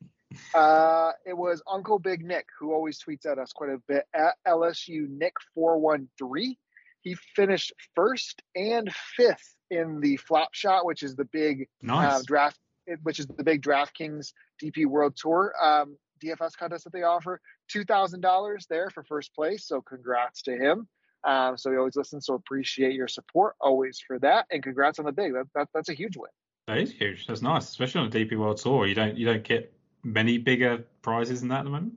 Uh, 0.55 1.12
it 1.27 1.37
was 1.37 1.62
Uncle 1.71 1.99
Big 1.99 2.25
Nick 2.25 2.47
who 2.59 2.73
always 2.73 3.01
tweets 3.03 3.27
at 3.27 3.38
us 3.38 3.53
quite 3.53 3.71
a 3.71 3.79
bit 3.88 4.05
at 4.14 4.35
LSU 4.47 5.09
Nick 5.09 5.35
four 5.55 5.79
one 5.79 6.09
three. 6.19 6.59
He 7.03 7.14
finished 7.35 7.73
first 7.95 8.43
and 8.55 8.93
fifth 9.16 9.55
in 9.71 10.01
the 10.01 10.16
flop 10.19 10.55
shot, 10.55 10.85
which 10.85 11.03
is 11.03 11.16
the 11.16 11.25
big 11.25 11.69
Nice. 11.83 12.16
um, 12.16 12.23
draft, 12.27 12.59
which 13.03 13.19
is 13.19 13.27
the 13.27 13.45
big 13.45 13.62
DraftKings 13.62 14.33
DP 14.62 14.87
World 14.87 15.14
Tour 15.16 15.53
um, 15.62 15.97
DFS 16.23 16.57
contest 16.57 16.85
that 16.85 16.93
they 16.93 17.03
offer. 17.03 17.40
Two 17.69 17.85
thousand 17.85 18.21
dollars 18.21 18.66
there 18.69 18.90
for 18.90 19.03
first 19.05 19.35
place, 19.35 19.66
so 19.66 19.81
congrats 19.81 20.43
to 20.43 20.53
him. 20.57 20.88
Um, 21.25 21.57
so 21.59 21.71
he 21.71 21.77
always 21.77 21.97
listens. 21.97 22.27
So 22.27 22.35
appreciate 22.35 22.95
your 22.95 23.09
support 23.09 23.55
always 23.61 24.01
for 24.07 24.19
that, 24.21 24.47
and 24.51 24.62
congrats 24.62 24.99
on 24.99 25.07
the 25.07 25.12
big. 25.12 25.33
That, 25.35 25.47
that 25.55 25.69
that's 25.75 25.88
a 25.88 25.95
huge 25.95 26.16
win. 26.16 26.31
That 26.70 26.78
is 26.78 26.92
huge. 26.92 27.26
That's 27.26 27.42
nice, 27.42 27.68
especially 27.68 28.02
on 28.02 28.11
the 28.11 28.24
DP 28.24 28.38
World 28.38 28.59
Tour. 28.59 28.87
You 28.87 28.94
don't 28.94 29.16
you 29.16 29.26
don't 29.26 29.42
get 29.42 29.72
many 30.04 30.38
bigger 30.38 30.85
prizes 31.02 31.40
than 31.40 31.48
that 31.48 31.59
at 31.59 31.64
the 31.64 31.70
moment. 31.70 31.94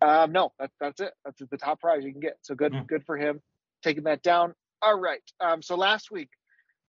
Um, 0.00 0.32
no, 0.32 0.52
that, 0.58 0.70
that's 0.80 1.02
it. 1.02 1.12
That's 1.22 1.42
the 1.50 1.58
top 1.58 1.82
prize 1.82 2.02
you 2.02 2.12
can 2.12 2.20
get. 2.22 2.38
So 2.40 2.54
good, 2.54 2.72
yeah. 2.72 2.84
good 2.86 3.04
for 3.04 3.18
him 3.18 3.42
taking 3.82 4.04
that 4.04 4.22
down. 4.22 4.54
All 4.80 4.98
right. 4.98 5.20
Um, 5.40 5.60
so 5.60 5.76
last 5.76 6.10
week, 6.10 6.30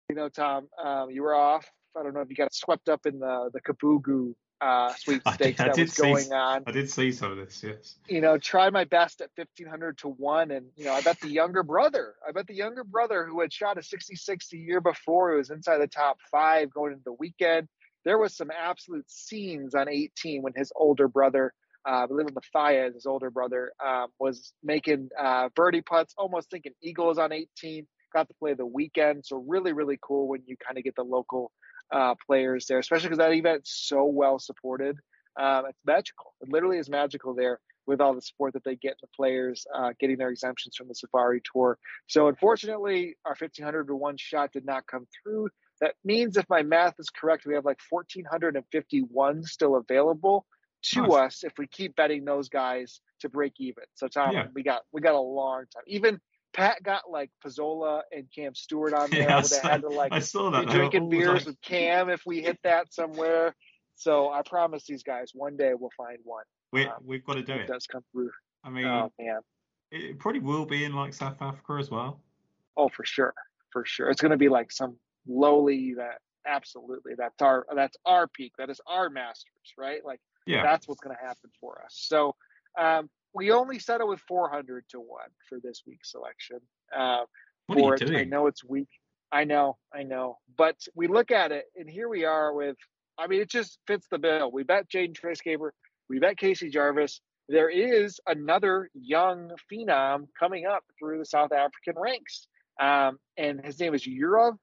you 0.08 0.16
know, 0.16 0.30
Tom, 0.30 0.68
um, 0.78 1.10
you 1.10 1.24
were 1.24 1.34
off. 1.34 1.68
I 1.98 2.04
don't 2.04 2.14
know 2.14 2.22
if 2.22 2.30
you 2.30 2.36
got 2.36 2.54
swept 2.54 2.90
up 2.90 3.08
in 3.08 3.18
the 3.18 3.50
the 3.52 3.62
Kibugu 3.62 4.36
uh, 4.62 4.94
sweepstakes 4.94 5.58
that 5.60 5.78
was 5.78 5.94
going 5.94 6.24
see, 6.24 6.32
on. 6.32 6.64
I 6.66 6.72
did 6.72 6.90
see 6.90 7.12
some 7.12 7.32
of 7.32 7.38
this, 7.38 7.64
yes. 7.64 7.96
You 8.08 8.22
know, 8.22 8.38
try 8.38 8.70
my 8.70 8.86
best 8.86 9.22
at 9.22 9.30
fifteen 9.36 9.68
hundred 9.68 9.98
to 10.00 10.10
one, 10.10 10.52
and 10.52 10.68
you 10.76 10.86
know, 10.86 10.94
I 10.94 11.02
bet 11.02 11.20
the 11.20 11.30
younger 11.30 11.64
brother, 11.64 12.16
I 12.28 12.32
bet 12.32 12.48
the 12.48 12.56
younger 12.56 12.84
brother 12.84 13.26
who 13.26 13.42
had 13.42 13.54
shot 13.54 13.78
a 13.78 13.84
sixty 13.84 14.16
six 14.16 14.50
the 14.50 14.58
year 14.58 14.82
before, 14.82 15.32
who 15.32 15.38
was 15.38 15.50
inside 15.50 15.78
the 15.78 15.88
top 15.88 16.18
five 16.32 16.72
going 16.72 16.94
into 16.94 17.04
the 17.06 17.14
weekend. 17.14 17.68
There 18.06 18.18
was 18.18 18.36
some 18.36 18.50
absolute 18.52 19.10
scenes 19.10 19.76
on 19.76 19.90
eighteen 19.90 20.42
when 20.42 20.54
his 20.56 20.72
older 20.76 21.08
brother. 21.08 21.54
Uh, 21.88 22.04
I 22.04 22.06
believe 22.08 22.28
Matthias, 22.34 22.96
his 22.96 23.06
older 23.06 23.30
brother, 23.30 23.72
um, 23.86 24.08
was 24.20 24.52
making 24.62 25.10
uh, 25.18 25.48
birdie 25.56 25.82
putts, 25.82 26.14
almost 26.18 26.50
thinking 26.52 26.74
eagles 26.82 27.18
on 27.18 27.32
18. 27.32 27.88
Got 28.14 28.28
to 28.30 28.34
play 28.36 28.54
the 28.54 28.66
weekend, 28.66 29.26
so 29.26 29.44
really, 29.48 29.74
really 29.74 30.00
cool 30.02 30.28
when 30.28 30.42
you 30.46 30.56
kind 30.58 30.78
of 30.78 30.84
get 30.84 30.96
the 30.96 31.04
local 31.04 31.52
uh, 31.92 32.16
players 32.26 32.66
there, 32.68 32.80
especially 32.80 33.10
because 33.10 33.20
that 33.20 33.34
event's 33.34 33.88
so 33.88 34.06
well 34.06 34.40
supported. 34.40 34.98
Um, 35.40 35.66
it's 35.70 35.80
magical. 35.86 36.34
It 36.42 36.50
literally 36.50 36.78
is 36.78 36.90
magical 36.90 37.36
there 37.36 37.60
with 37.86 38.02
all 38.02 38.14
the 38.14 38.22
support 38.22 38.54
that 38.54 38.64
they 38.64 38.76
get 38.76 38.98
the 39.02 39.08
players 39.16 39.66
uh, 39.74 39.94
getting 40.00 40.18
their 40.18 40.30
exemptions 40.30 40.76
from 40.76 40.88
the 40.90 40.96
Safari 40.96 41.42
Tour. 41.54 41.78
So 42.08 42.28
unfortunately, 42.28 43.16
our 43.26 43.36
1500 43.40 43.88
to 43.88 43.96
one 43.96 44.18
shot 44.18 44.52
did 44.52 44.66
not 44.66 44.86
come 44.88 45.08
through. 45.24 45.50
That 45.80 45.94
means 46.04 46.38
if 46.38 46.46
my 46.50 46.64
math 46.64 46.96
is 47.00 47.10
correct, 47.10 47.46
we 47.46 47.54
have 47.54 47.66
like 47.66 47.80
1451 47.90 49.44
still 49.44 49.76
available 49.78 50.46
to 50.94 51.14
us 51.14 51.44
if 51.44 51.54
we 51.58 51.68
keep 51.68 51.96
betting 51.96 52.26
those 52.26 52.50
guys 52.50 53.00
to 53.22 53.30
break 53.30 53.54
even. 53.60 53.84
So 53.96 54.08
Tom, 54.08 54.34
yeah. 54.34 54.48
we 54.54 54.64
got 54.64 54.82
we 54.92 55.02
got 55.02 55.16
a 55.16 55.20
long 55.20 55.64
time. 55.74 55.84
Even 55.88 56.20
Pat 56.58 56.82
got 56.82 57.04
like 57.10 57.30
Pizzola 57.46 58.02
and 58.12 58.26
Cam 58.34 58.56
Stewart 58.56 58.94
on 58.94 59.12
there. 59.12 59.22
Yeah, 59.22 59.44
I, 59.64 59.68
had 59.68 59.82
to 59.82 59.90
like 59.90 60.12
I 60.12 60.20
saw 60.20 60.50
that. 60.50 60.66
Be 60.66 60.72
drinking 60.72 61.10
beers 61.10 61.46
with 61.46 61.62
Cam 61.62 62.10
if 62.10 62.22
we 62.26 62.42
hit 62.42 62.58
that 62.64 62.92
somewhere. 62.94 63.56
So 63.96 64.32
I 64.32 64.42
promise 64.44 64.86
these 64.86 65.04
guys 65.04 65.32
one 65.34 65.56
day 65.56 65.74
we'll 65.78 65.92
find 65.96 66.18
one. 66.24 66.44
We 66.74 66.86
um, 66.86 66.96
we've 67.06 67.24
got 67.24 67.36
to 67.36 67.44
do 67.44 67.54
it. 67.54 67.62
It 67.62 67.68
does 67.68 67.86
come 67.86 68.04
through. 68.12 68.32
I 68.64 68.72
mean, 68.72 68.86
oh 68.86 69.12
man, 69.20 69.40
it 69.92 70.18
probably 70.18 70.42
will 70.42 70.66
be 70.66 70.84
in 70.84 70.94
like 70.94 71.14
South 71.14 71.38
Africa 71.42 71.78
as 71.80 71.92
well. 71.92 72.22
Oh, 72.76 72.90
for 72.90 73.06
sure, 73.06 73.34
for 73.72 73.86
sure. 73.86 74.10
It's 74.10 74.22
going 74.22 74.32
to 74.32 74.38
be 74.38 74.50
like 74.50 74.72
some 74.72 74.98
lowly 75.28 75.94
that 75.98 76.20
absolutely 76.48 77.14
that's 77.18 77.42
our 77.42 77.68
that's 77.76 77.98
our 78.06 78.28
peak. 78.28 78.54
That 78.58 78.72
is 78.72 78.82
our 78.88 79.12
Masters, 79.12 79.74
right? 79.78 80.04
Like 80.04 80.20
yeah. 80.48 80.64
that's 80.64 80.88
what's 80.88 81.02
going 81.02 81.16
to 81.16 81.22
happen 81.24 81.52
for 81.62 81.82
us. 81.86 81.94
So 82.08 82.34
um, 82.80 83.10
we 83.34 83.52
only 83.52 83.80
settle 83.80 84.08
with 84.08 84.22
400 84.28 84.86
to 84.90 85.00
one 85.00 85.30
for 85.48 85.60
this 85.62 85.84
week's 85.86 86.12
selection. 86.12 86.60
Uh, 86.96 87.24
what 87.68 87.80
for 87.80 87.94
are 87.94 87.98
you 87.98 88.06
doing? 88.08 88.20
I 88.20 88.24
know 88.24 88.48
it's 88.48 88.64
weak. 88.64 88.90
I 89.32 89.44
know, 89.44 89.78
I 89.94 90.04
know. 90.04 90.38
But 90.58 90.78
we 90.96 91.08
look 91.08 91.32
at 91.32 91.52
it, 91.52 91.66
and 91.76 91.90
here 91.90 92.10
we 92.10 92.26
are 92.26 92.54
with. 92.54 92.78
I 93.18 93.28
mean, 93.28 93.42
it 93.42 93.50
just 93.50 93.80
fits 93.88 94.08
the 94.10 94.20
bill. 94.20 94.52
We 94.52 94.64
bet 94.64 94.90
Jayden 94.90 95.16
Trace 95.16 95.40
Schaper. 95.46 95.70
We 96.10 96.20
bet 96.20 96.38
Casey 96.38 96.70
Jarvis. 96.70 97.20
There 97.50 97.70
is 97.70 98.20
another 98.28 98.90
young 98.94 99.52
phenom 99.72 100.28
coming 100.38 100.66
up 100.66 100.84
through 101.00 101.20
the 101.20 101.26
South 101.26 101.52
African 101.52 101.96
ranks, 101.96 102.48
um, 102.82 103.18
and 103.38 103.64
his 103.64 103.80
name 103.80 103.94
is 103.94 104.06
Yurav 104.06 104.58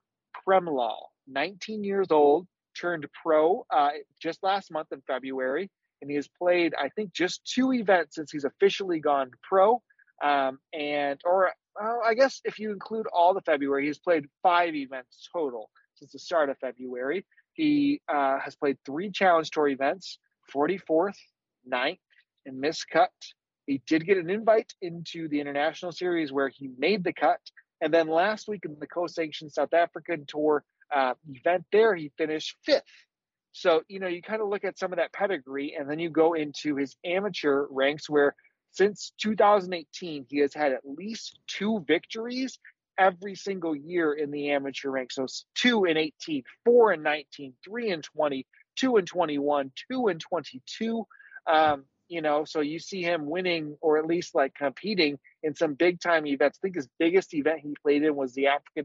Premlall, 0.46 1.08
19 1.26 1.82
years 1.82 2.08
old, 2.10 2.46
turned 2.78 3.06
pro 3.22 3.64
uh, 3.70 3.90
just 4.20 4.42
last 4.42 4.70
month 4.70 4.88
in 4.92 5.02
February 5.06 5.70
and 6.04 6.10
he 6.10 6.16
has 6.16 6.28
played, 6.28 6.74
I 6.78 6.90
think, 6.90 7.14
just 7.14 7.42
two 7.46 7.72
events 7.72 8.16
since 8.16 8.30
he's 8.30 8.44
officially 8.44 9.00
gone 9.00 9.30
pro. 9.42 9.82
Um, 10.22 10.58
and, 10.74 11.18
or 11.24 11.50
well, 11.80 12.02
I 12.04 12.12
guess 12.12 12.42
if 12.44 12.58
you 12.58 12.72
include 12.72 13.06
all 13.06 13.32
the 13.32 13.40
February, 13.40 13.86
he's 13.86 13.98
played 13.98 14.26
five 14.42 14.74
events 14.74 15.26
total 15.32 15.70
since 15.94 16.12
the 16.12 16.18
start 16.18 16.50
of 16.50 16.58
February. 16.58 17.24
He 17.54 18.02
uh, 18.06 18.38
has 18.38 18.54
played 18.54 18.76
three 18.84 19.10
Challenge 19.10 19.50
Tour 19.50 19.68
events 19.68 20.18
44th, 20.54 21.16
9th, 21.72 21.98
and 22.44 22.60
missed 22.60 22.84
miscut. 22.94 23.06
He 23.66 23.80
did 23.86 24.04
get 24.04 24.18
an 24.18 24.28
invite 24.28 24.74
into 24.82 25.26
the 25.28 25.40
International 25.40 25.90
Series 25.90 26.30
where 26.30 26.50
he 26.50 26.68
made 26.76 27.02
the 27.02 27.14
cut. 27.14 27.40
And 27.80 27.94
then 27.94 28.08
last 28.08 28.46
week 28.46 28.66
in 28.66 28.76
the 28.78 28.86
co 28.86 29.06
sanctioned 29.06 29.52
South 29.52 29.72
African 29.72 30.26
Tour 30.28 30.64
uh, 30.94 31.14
event 31.32 31.64
there, 31.72 31.94
he 31.96 32.12
finished 32.18 32.56
fifth. 32.62 32.82
So, 33.54 33.82
you 33.86 34.00
know, 34.00 34.08
you 34.08 34.20
kind 34.20 34.42
of 34.42 34.48
look 34.48 34.64
at 34.64 34.78
some 34.78 34.92
of 34.92 34.98
that 34.98 35.12
pedigree 35.12 35.76
and 35.78 35.88
then 35.88 36.00
you 36.00 36.10
go 36.10 36.34
into 36.34 36.74
his 36.74 36.96
amateur 37.04 37.66
ranks 37.70 38.10
where 38.10 38.34
since 38.72 39.12
2018, 39.20 40.26
he 40.28 40.38
has 40.40 40.52
had 40.52 40.72
at 40.72 40.80
least 40.84 41.38
two 41.46 41.84
victories 41.86 42.58
every 42.98 43.36
single 43.36 43.74
year 43.74 44.12
in 44.12 44.32
the 44.32 44.50
amateur 44.50 44.90
ranks. 44.90 45.14
So 45.14 45.26
two 45.54 45.84
in 45.84 45.96
18, 45.96 46.42
four 46.64 46.92
in 46.92 47.02
19, 47.02 47.54
three 47.64 47.90
in 47.90 48.02
20, 48.02 48.44
two 48.74 48.96
in 48.96 49.06
21, 49.06 49.70
two 49.88 50.08
in 50.08 50.18
22. 50.18 51.06
Um, 51.46 51.84
you 52.08 52.22
know, 52.22 52.44
so 52.44 52.60
you 52.60 52.80
see 52.80 53.02
him 53.02 53.24
winning 53.26 53.76
or 53.80 53.98
at 53.98 54.06
least 54.06 54.34
like 54.34 54.54
competing 54.56 55.16
in 55.44 55.54
some 55.54 55.74
big 55.74 56.00
time 56.00 56.26
events. 56.26 56.58
I 56.58 56.60
think 56.60 56.74
his 56.74 56.88
biggest 56.98 57.32
event 57.34 57.60
he 57.60 57.76
played 57.82 58.02
in 58.02 58.16
was 58.16 58.34
the 58.34 58.48
African 58.48 58.84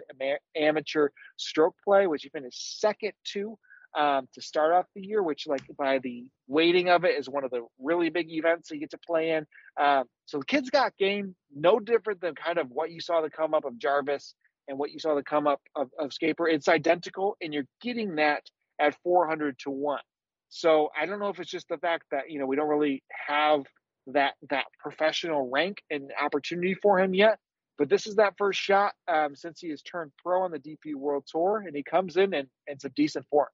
Amateur 0.55 1.09
Stroke 1.37 1.75
Play, 1.83 2.05
which 2.05 2.21
he 2.21 2.29
finished 2.29 2.79
second 2.79 3.13
to 3.33 3.57
um, 3.97 4.27
to 4.33 4.41
start 4.41 4.73
off 4.73 4.85
the 4.95 5.01
year, 5.01 5.21
which 5.23 5.47
like 5.47 5.63
by 5.77 5.99
the 5.99 6.25
weighting 6.47 6.89
of 6.89 7.05
it 7.05 7.17
is 7.17 7.29
one 7.29 7.43
of 7.43 7.51
the 7.51 7.65
really 7.79 8.09
big 8.09 8.31
events 8.31 8.69
that 8.69 8.75
you 8.75 8.81
get 8.81 8.91
to 8.91 8.99
play 9.05 9.31
in. 9.31 9.45
Um, 9.81 10.05
so 10.25 10.39
the 10.39 10.45
kids 10.45 10.69
got 10.69 10.97
game, 10.97 11.35
no 11.55 11.79
different 11.79 12.21
than 12.21 12.35
kind 12.35 12.57
of 12.57 12.69
what 12.69 12.91
you 12.91 13.01
saw 13.01 13.21
the 13.21 13.29
come 13.29 13.53
up 13.53 13.65
of 13.65 13.77
Jarvis 13.77 14.35
and 14.67 14.77
what 14.77 14.91
you 14.91 14.99
saw 14.99 15.15
the 15.15 15.23
come 15.23 15.47
up 15.47 15.61
of, 15.75 15.89
of 15.99 16.11
Schaper. 16.11 16.51
It's 16.51 16.67
identical, 16.67 17.35
and 17.41 17.53
you're 17.53 17.67
getting 17.81 18.15
that 18.15 18.43
at 18.79 18.95
400 19.03 19.57
to 19.63 19.71
one. 19.71 20.01
So 20.49 20.89
I 20.99 21.05
don't 21.05 21.19
know 21.19 21.29
if 21.29 21.39
it's 21.39 21.49
just 21.49 21.69
the 21.69 21.77
fact 21.77 22.05
that 22.11 22.29
you 22.29 22.39
know 22.39 22.45
we 22.45 22.55
don't 22.55 22.69
really 22.69 23.03
have 23.27 23.63
that 24.07 24.33
that 24.49 24.65
professional 24.79 25.49
rank 25.49 25.77
and 25.89 26.11
opportunity 26.21 26.73
for 26.73 26.99
him 26.99 27.13
yet. 27.13 27.37
But 27.77 27.87
this 27.87 28.07
is 28.07 28.15
that 28.15 28.33
first 28.37 28.59
shot 28.59 28.93
um, 29.07 29.35
since 29.35 29.61
he 29.61 29.69
has 29.69 29.81
turned 29.81 30.11
pro 30.21 30.41
on 30.41 30.51
the 30.51 30.59
DP 30.59 30.95
World 30.95 31.23
Tour, 31.31 31.63
and 31.65 31.75
he 31.75 31.81
comes 31.81 32.17
in 32.17 32.33
and, 32.33 32.47
and 32.67 32.75
it's 32.75 32.83
a 32.83 32.89
decent 32.89 33.25
form. 33.29 33.47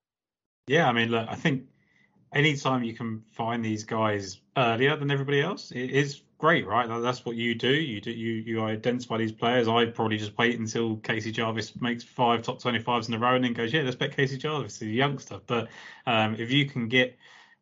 Yeah, 0.67 0.87
I 0.87 0.93
mean, 0.93 1.09
look, 1.09 1.27
I 1.29 1.35
think 1.35 1.67
anytime 2.33 2.83
you 2.83 2.93
can 2.93 3.23
find 3.31 3.63
these 3.63 3.83
guys 3.83 4.41
earlier 4.57 4.95
than 4.97 5.11
everybody 5.11 5.41
else, 5.41 5.71
it 5.71 5.91
is 5.91 6.21
great, 6.39 6.65
right? 6.67 6.87
That's 7.01 7.25
what 7.25 7.35
you 7.35 7.55
do. 7.55 7.73
You 7.73 8.01
do 8.01 8.11
you 8.11 8.33
you 8.33 8.63
identify 8.63 9.17
these 9.17 9.31
players. 9.31 9.67
I 9.67 9.85
probably 9.87 10.17
just 10.17 10.37
wait 10.37 10.59
until 10.59 10.97
Casey 10.97 11.31
Jarvis 11.31 11.79
makes 11.81 12.03
five 12.03 12.43
top 12.43 12.59
twenty 12.61 12.79
fives 12.79 13.07
in 13.07 13.13
a 13.13 13.19
row 13.19 13.35
and 13.35 13.43
then 13.43 13.53
goes, 13.53 13.73
yeah, 13.73 13.81
let's 13.83 13.95
bet 13.95 14.15
Casey 14.15 14.37
Jarvis, 14.37 14.81
a 14.81 14.85
youngster. 14.87 15.39
But 15.45 15.69
um, 16.07 16.35
if 16.35 16.51
you 16.51 16.67
can 16.67 16.87
get 16.87 17.17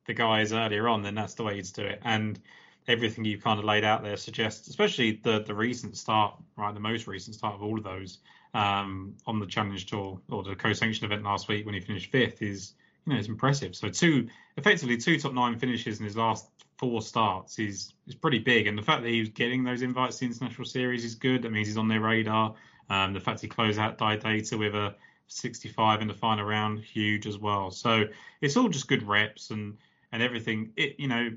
the 0.06 0.14
guys 0.14 0.54
earlier 0.54 0.88
on, 0.88 1.02
then 1.02 1.16
that's 1.16 1.34
the 1.36 1.44
way 1.44 1.62
to 1.62 1.74
do 1.74 1.84
it. 1.84 2.02
And 2.04 2.40
everything 2.88 3.26
you've 3.26 3.44
kind 3.44 3.60
of 3.60 3.66
laid 3.66 3.84
out 3.84 4.04
there 4.04 4.18
suggests, 4.18 4.68
especially 4.70 5.20
the 5.24 5.42
the 5.44 5.54
recent 5.56 5.98
start, 5.98 6.36
right, 6.58 6.74
the 6.74 6.80
most 6.80 7.08
recent 7.08 7.36
start 7.36 7.56
of 7.56 7.64
all 7.64 7.78
of 7.78 7.84
those 7.84 8.20
um, 8.54 9.16
on 9.28 9.40
the 9.40 9.46
Challenge 9.46 9.86
Tour 9.86 10.22
or 10.30 10.44
the 10.44 10.56
co-sanction 10.56 11.06
event 11.06 11.24
last 11.24 11.48
week 11.50 11.66
when 11.66 11.74
he 11.76 11.82
finished 11.82 12.12
fifth 12.12 12.42
is 12.42 12.76
you 13.06 13.14
know, 13.14 13.20
it's 13.20 13.28
impressive. 13.28 13.76
So 13.76 13.90
two, 13.90 14.30
effectively 14.58 14.98
two 14.98 15.20
top 15.20 15.34
nine 15.34 15.58
finishes 15.60 16.00
in 16.00 16.06
his 16.06 16.16
last 16.16 16.48
four 16.78 17.02
starts 17.02 17.60
is 17.60 17.94
is 18.08 18.16
pretty 18.16 18.40
big. 18.40 18.68
And 18.68 18.78
the 18.78 18.82
fact 18.82 19.04
that 19.04 19.10
he 19.10 19.20
was 19.20 19.30
getting 19.30 19.64
those 19.64 19.82
invites 19.82 20.18
to 20.18 20.26
the 20.26 20.32
international 20.32 20.66
series 20.66 21.04
is 21.06 21.16
good. 21.16 21.44
That 21.44 21.52
means 21.52 21.68
he's 21.68 21.78
on 21.78 21.88
their 21.88 22.02
radar. 22.02 22.56
Um, 22.90 23.14
the 23.14 23.20
fact 23.20 23.42
he 23.42 23.48
closed 23.48 23.80
out 23.80 23.98
Die 23.98 24.18
Data 24.18 24.58
with 24.58 24.76
a 24.76 24.96
65 25.28 26.02
in 26.02 26.08
the 26.08 26.14
final 26.14 26.46
round, 26.46 26.80
huge 26.80 27.26
as 27.26 27.38
well. 27.38 27.72
So 27.72 28.06
it's 28.42 28.58
all 28.58 28.70
just 28.70 28.88
good 28.88 29.04
reps 29.04 29.52
and 29.52 29.78
and 30.12 30.22
everything. 30.22 30.72
It 30.76 30.96
you 31.00 31.08
know, 31.08 31.32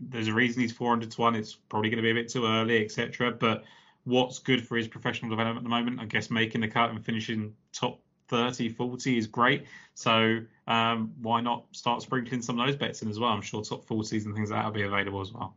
there's 0.00 0.28
a 0.28 0.34
reason 0.34 0.62
he's 0.62 0.72
400 0.72 1.10
to 1.10 1.20
one. 1.20 1.34
It's 1.34 1.54
probably 1.54 1.90
going 1.90 1.98
to 1.98 2.02
be 2.02 2.10
a 2.10 2.14
bit 2.14 2.28
too 2.28 2.46
early, 2.46 2.84
etc. 2.84 3.32
But 3.32 3.64
what's 4.04 4.38
good 4.38 4.66
for 4.66 4.76
his 4.76 4.88
professional 4.88 5.30
development 5.30 5.58
at 5.58 5.64
the 5.64 5.70
moment? 5.70 6.00
I 6.00 6.04
guess 6.06 6.30
making 6.30 6.60
the 6.60 6.68
cut 6.68 6.90
and 6.90 7.04
finishing 7.04 7.54
top 7.72 8.00
30, 8.30 8.68
40 8.70 9.18
is 9.18 9.26
great. 9.26 9.66
So 9.94 10.40
um, 10.66 11.12
why 11.20 11.40
not 11.40 11.64
start 11.72 12.00
sprinkling 12.00 12.42
some 12.42 12.58
of 12.58 12.66
those 12.66 12.76
bets 12.76 13.02
in 13.02 13.10
as 13.10 13.18
well? 13.18 13.30
I'm 13.30 13.42
sure 13.42 13.62
top 13.62 13.84
40s 13.86 14.24
and 14.24 14.34
things 14.34 14.50
like 14.50 14.60
that 14.60 14.64
will 14.66 14.72
be 14.72 14.82
available 14.82 15.20
as 15.20 15.32
well. 15.32 15.56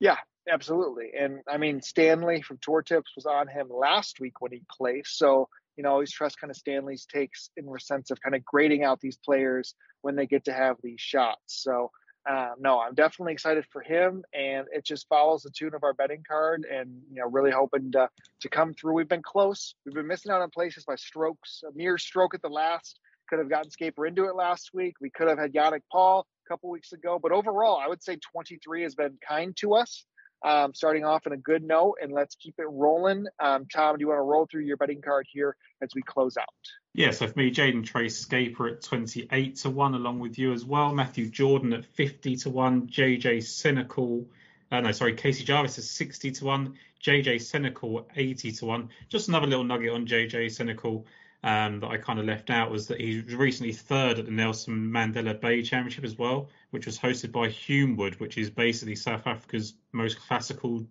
Yeah, 0.00 0.16
absolutely. 0.50 1.12
And 1.18 1.40
I 1.46 1.58
mean, 1.58 1.82
Stanley 1.82 2.42
from 2.42 2.58
Tour 2.60 2.82
Tips 2.82 3.12
was 3.14 3.26
on 3.26 3.48
him 3.48 3.68
last 3.70 4.18
week 4.18 4.40
when 4.40 4.50
he 4.50 4.62
placed. 4.70 5.18
So, 5.18 5.48
you 5.76 5.84
know, 5.84 5.90
always 5.90 6.10
trust 6.10 6.40
kind 6.40 6.50
of 6.50 6.56
Stanley's 6.56 7.06
takes 7.06 7.50
in 7.56 7.66
the 7.66 7.78
sense 7.78 8.10
of 8.10 8.20
kind 8.20 8.34
of 8.34 8.44
grading 8.44 8.82
out 8.82 9.00
these 9.00 9.18
players 9.18 9.74
when 10.00 10.16
they 10.16 10.26
get 10.26 10.46
to 10.46 10.52
have 10.52 10.76
these 10.82 11.00
shots. 11.00 11.62
So, 11.62 11.90
uh, 12.28 12.50
no, 12.58 12.80
I'm 12.80 12.94
definitely 12.94 13.34
excited 13.34 13.66
for 13.70 13.82
him, 13.82 14.22
and 14.32 14.66
it 14.72 14.84
just 14.84 15.06
follows 15.08 15.42
the 15.42 15.50
tune 15.50 15.74
of 15.74 15.82
our 15.82 15.92
betting 15.92 16.22
card, 16.26 16.66
and 16.70 16.90
you 17.10 17.20
know, 17.20 17.28
really 17.28 17.50
hoping 17.50 17.92
to 17.92 18.08
to 18.40 18.48
come 18.48 18.72
through. 18.72 18.94
We've 18.94 19.08
been 19.08 19.22
close. 19.22 19.74
We've 19.84 19.94
been 19.94 20.06
missing 20.06 20.32
out 20.32 20.40
on 20.40 20.50
places 20.50 20.84
by 20.84 20.96
strokes. 20.96 21.62
A 21.68 21.76
mere 21.76 21.98
stroke 21.98 22.34
at 22.34 22.42
the 22.42 22.48
last 22.48 22.98
could 23.28 23.38
have 23.38 23.50
gotten 23.50 23.70
Schaper 23.70 24.08
into 24.08 24.24
it 24.24 24.36
last 24.36 24.70
week. 24.72 24.94
We 25.00 25.10
could 25.10 25.28
have 25.28 25.38
had 25.38 25.52
Yannick 25.52 25.82
Paul 25.90 26.26
a 26.46 26.48
couple 26.48 26.70
weeks 26.70 26.92
ago, 26.92 27.18
but 27.22 27.32
overall, 27.32 27.78
I 27.78 27.88
would 27.88 28.02
say 28.02 28.18
23 28.32 28.82
has 28.82 28.94
been 28.94 29.18
kind 29.26 29.56
to 29.58 29.74
us. 29.74 30.04
Um, 30.44 30.74
starting 30.74 31.06
off 31.06 31.26
on 31.26 31.32
a 31.32 31.38
good 31.38 31.62
note, 31.62 31.94
and 32.02 32.12
let's 32.12 32.34
keep 32.34 32.56
it 32.58 32.66
rolling. 32.68 33.24
Um, 33.40 33.66
Tom, 33.74 33.96
do 33.96 34.02
you 34.02 34.08
want 34.08 34.18
to 34.18 34.22
roll 34.22 34.46
through 34.46 34.64
your 34.64 34.76
betting 34.76 35.00
card 35.00 35.26
here 35.32 35.56
as 35.80 35.88
we 35.94 36.02
close 36.02 36.36
out? 36.36 36.44
Yeah, 36.92 37.12
so 37.12 37.26
for 37.26 37.38
me, 37.38 37.50
Jayden 37.50 37.84
Trace 37.84 38.26
Schaper 38.26 38.70
at 38.70 38.82
28 38.82 39.56
to 39.56 39.70
1, 39.70 39.94
along 39.94 40.18
with 40.18 40.38
you 40.38 40.52
as 40.52 40.62
well. 40.62 40.92
Matthew 40.92 41.30
Jordan 41.30 41.72
at 41.72 41.86
50 41.86 42.36
to 42.36 42.50
1. 42.50 42.88
JJ 42.88 43.38
Senekal, 43.38 44.26
uh, 44.70 44.80
no, 44.80 44.92
sorry, 44.92 45.14
Casey 45.14 45.44
Jarvis 45.44 45.78
is 45.78 45.90
60 45.90 46.32
to 46.32 46.44
1. 46.44 46.74
JJ 47.02 47.36
Senekal 47.36 48.04
80 48.14 48.52
to 48.52 48.66
1. 48.66 48.88
Just 49.08 49.28
another 49.28 49.46
little 49.46 49.64
nugget 49.64 49.92
on 49.92 50.06
JJ 50.06 50.46
Senekal 50.46 51.04
um, 51.44 51.80
that 51.80 51.90
I 51.90 51.98
kind 51.98 52.18
of 52.18 52.24
left 52.24 52.48
out 52.48 52.70
was 52.70 52.86
that 52.86 52.98
he 52.98 53.20
was 53.20 53.34
recently 53.34 53.74
third 53.74 54.18
at 54.18 54.24
the 54.24 54.30
Nelson 54.30 54.90
Mandela 54.90 55.38
Bay 55.38 55.62
Championship 55.62 56.02
as 56.02 56.16
well, 56.16 56.48
which 56.70 56.86
was 56.86 56.98
hosted 56.98 57.32
by 57.32 57.48
Humewood, 57.48 58.18
which 58.18 58.38
is 58.38 58.48
basically 58.48 58.96
South 58.96 59.26
Africa's 59.26 59.74
most 59.92 60.18
classical 60.18 60.86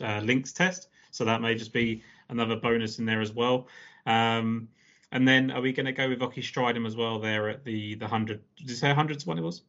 uh, 0.00 0.20
links 0.20 0.54
test. 0.54 0.88
So 1.10 1.26
that 1.26 1.42
may 1.42 1.54
just 1.54 1.74
be 1.74 2.02
another 2.30 2.56
bonus 2.56 2.98
in 2.98 3.04
there 3.04 3.20
as 3.20 3.32
well. 3.32 3.68
Um, 4.06 4.68
and 5.12 5.28
then 5.28 5.50
are 5.50 5.60
we 5.60 5.72
going 5.72 5.84
to 5.84 5.92
go 5.92 6.08
with 6.08 6.20
Ockie 6.20 6.42
Strydom 6.42 6.86
as 6.86 6.96
well 6.96 7.18
there 7.18 7.50
at 7.50 7.62
the 7.62 7.96
the 7.96 8.08
hundred? 8.08 8.40
Did 8.56 8.70
you 8.70 8.74
say 8.74 8.94
hundred 8.94 9.20
to 9.20 9.28
one 9.28 9.38
it 9.38 9.42
was? 9.42 9.60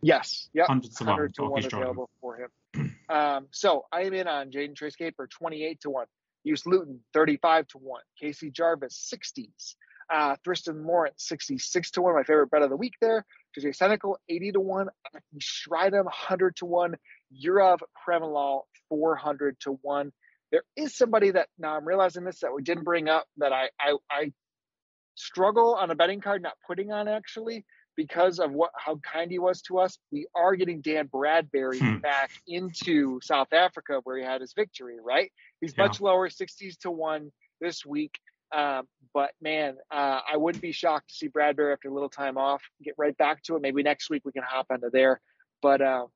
Yes. 0.00 0.48
Yep. 0.54 0.66
To 0.66 0.72
one. 0.72 0.80
100 0.80 1.34
to 1.34 1.42
one 1.44 1.64
available 1.64 2.10
for 2.22 2.36
him. 2.38 2.96
um, 3.10 3.48
so 3.50 3.84
I 3.92 4.04
am 4.04 4.14
in 4.14 4.26
on 4.26 4.50
Jayden 4.50 4.74
Trace 4.74 4.96
Schaper, 4.98 5.28
28 5.28 5.82
to 5.82 5.90
one. 5.90 6.06
Joost 6.46 6.66
Luiten 6.66 6.98
35 7.12 7.68
to 7.68 7.78
1. 7.78 8.00
Casey 8.20 8.50
Jarvis 8.50 9.12
60s. 9.12 9.74
Uh, 10.12 10.36
Thriston 10.46 10.84
Lawrence 10.84 11.24
66 11.26 11.90
to 11.92 12.02
1. 12.02 12.14
My 12.14 12.22
favorite 12.22 12.50
bet 12.50 12.62
of 12.62 12.70
the 12.70 12.76
week 12.76 12.94
there. 13.00 13.24
JJ 13.58 13.76
Senekal 13.76 14.16
80 14.28 14.52
to 14.52 14.60
1. 14.60 14.88
Strydom 15.38 16.04
100 16.04 16.56
to 16.56 16.66
1. 16.66 16.96
Yurav 17.44 17.78
Premlall 18.06 18.62
400 18.88 19.56
to 19.60 19.78
1. 19.82 20.12
There 20.50 20.62
is 20.76 20.94
somebody 20.94 21.30
that 21.30 21.48
now 21.58 21.76
I'm 21.76 21.86
realizing 21.86 22.24
this 22.24 22.40
that 22.40 22.54
we 22.54 22.62
didn't 22.62 22.84
bring 22.84 23.08
up 23.08 23.26
that 23.38 23.52
I 23.52 23.70
I, 23.80 23.96
I 24.10 24.32
struggle 25.14 25.74
on 25.74 25.90
a 25.90 25.94
betting 25.94 26.20
card 26.20 26.42
not 26.42 26.54
putting 26.66 26.92
on 26.92 27.08
actually 27.08 27.64
because 27.96 28.38
of 28.38 28.52
what 28.52 28.70
how 28.76 28.96
kind 28.96 29.30
he 29.30 29.38
was 29.38 29.62
to 29.62 29.78
us. 29.78 29.98
We 30.10 30.26
are 30.34 30.54
getting 30.56 30.80
Dan 30.80 31.06
Bradbury 31.06 31.78
hmm. 31.78 31.98
back 31.98 32.30
into 32.46 33.18
South 33.22 33.52
Africa 33.52 34.00
where 34.04 34.18
he 34.18 34.24
had 34.24 34.40
his 34.40 34.52
victory, 34.54 34.96
right? 35.02 35.32
He's 35.62 35.72
yeah. 35.78 35.84
much 35.84 36.00
lower, 36.02 36.28
60s 36.28 36.76
to 36.80 36.90
one 36.90 37.32
this 37.60 37.86
week. 37.86 38.18
Um, 38.54 38.86
but 39.14 39.30
man, 39.40 39.76
uh, 39.90 40.20
I 40.30 40.36
wouldn't 40.36 40.60
be 40.60 40.72
shocked 40.72 41.08
to 41.08 41.14
see 41.14 41.28
Bradbury 41.28 41.72
after 41.72 41.88
a 41.88 41.94
little 41.94 42.10
time 42.10 42.36
off 42.36 42.62
get 42.84 42.94
right 42.98 43.16
back 43.16 43.42
to 43.44 43.56
it. 43.56 43.62
Maybe 43.62 43.82
next 43.82 44.10
week 44.10 44.22
we 44.26 44.32
can 44.32 44.42
hop 44.46 44.66
into 44.70 44.90
there. 44.92 45.22
But 45.62 45.80
uh, 45.80 46.06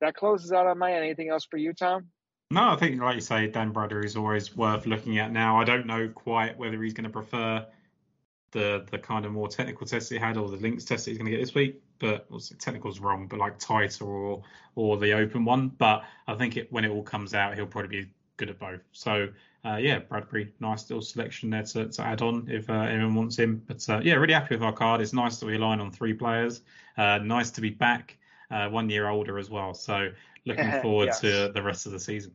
that 0.00 0.16
closes 0.16 0.50
out 0.50 0.66
on 0.66 0.78
my 0.78 0.94
end. 0.94 1.04
Anything 1.04 1.28
else 1.28 1.46
for 1.48 1.58
you, 1.58 1.72
Tom? 1.72 2.08
No, 2.50 2.70
I 2.70 2.76
think, 2.76 3.00
like 3.00 3.16
you 3.16 3.20
say, 3.20 3.48
Dan 3.48 3.72
Bradbury 3.72 4.06
is 4.06 4.16
always 4.16 4.56
worth 4.56 4.86
looking 4.86 5.18
at 5.18 5.32
now. 5.32 5.60
I 5.60 5.64
don't 5.64 5.86
know 5.86 6.08
quite 6.08 6.56
whether 6.58 6.80
he's 6.82 6.94
going 6.94 7.04
to 7.04 7.10
prefer 7.10 7.66
the 8.52 8.86
the 8.90 8.98
kind 8.98 9.26
of 9.26 9.32
more 9.32 9.48
technical 9.48 9.86
tests 9.86 10.08
he 10.08 10.16
had 10.16 10.36
or 10.36 10.48
the 10.48 10.56
links 10.56 10.84
test 10.84 11.04
that 11.04 11.10
he's 11.10 11.18
going 11.18 11.30
to 11.30 11.36
get 11.36 11.40
this 11.40 11.54
week. 11.54 11.82
But 11.98 12.26
well, 12.30 12.40
technical's 12.58 13.00
wrong, 13.00 13.26
but 13.26 13.38
like 13.38 13.58
tighter 13.58 14.04
or 14.04 14.42
or 14.74 14.96
the 14.96 15.12
open 15.12 15.44
one. 15.44 15.68
But 15.68 16.04
I 16.26 16.34
think 16.34 16.56
it, 16.56 16.72
when 16.72 16.84
it 16.84 16.90
all 16.90 17.02
comes 17.02 17.34
out, 17.34 17.54
he'll 17.54 17.66
probably 17.66 18.02
be 18.02 18.10
good 18.36 18.50
at 18.50 18.58
both. 18.58 18.80
So 18.92 19.28
uh, 19.66 19.76
yeah, 19.76 19.98
Bradbury, 19.98 20.52
nice 20.60 20.88
little 20.88 21.02
selection 21.02 21.50
there 21.50 21.62
to, 21.62 21.88
to 21.88 22.02
add 22.02 22.22
on 22.22 22.46
if 22.48 22.70
uh, 22.70 22.74
anyone 22.74 23.14
wants 23.14 23.36
him. 23.36 23.62
But 23.66 23.88
uh, 23.88 24.00
yeah, 24.02 24.14
really 24.14 24.34
happy 24.34 24.54
with 24.54 24.62
our 24.62 24.72
card. 24.72 25.00
It's 25.00 25.12
nice 25.12 25.38
that 25.38 25.46
we 25.46 25.56
align 25.56 25.80
on 25.80 25.90
three 25.90 26.14
players. 26.14 26.62
Uh, 26.96 27.18
nice 27.18 27.50
to 27.52 27.60
be 27.60 27.70
back, 27.70 28.16
uh, 28.50 28.68
one 28.68 28.88
year 28.88 29.08
older 29.08 29.38
as 29.38 29.50
well. 29.50 29.74
So 29.74 30.10
looking 30.44 30.70
forward 30.82 31.06
yes. 31.06 31.20
to 31.20 31.50
the 31.52 31.62
rest 31.62 31.86
of 31.86 31.92
the 31.92 32.00
season. 32.00 32.32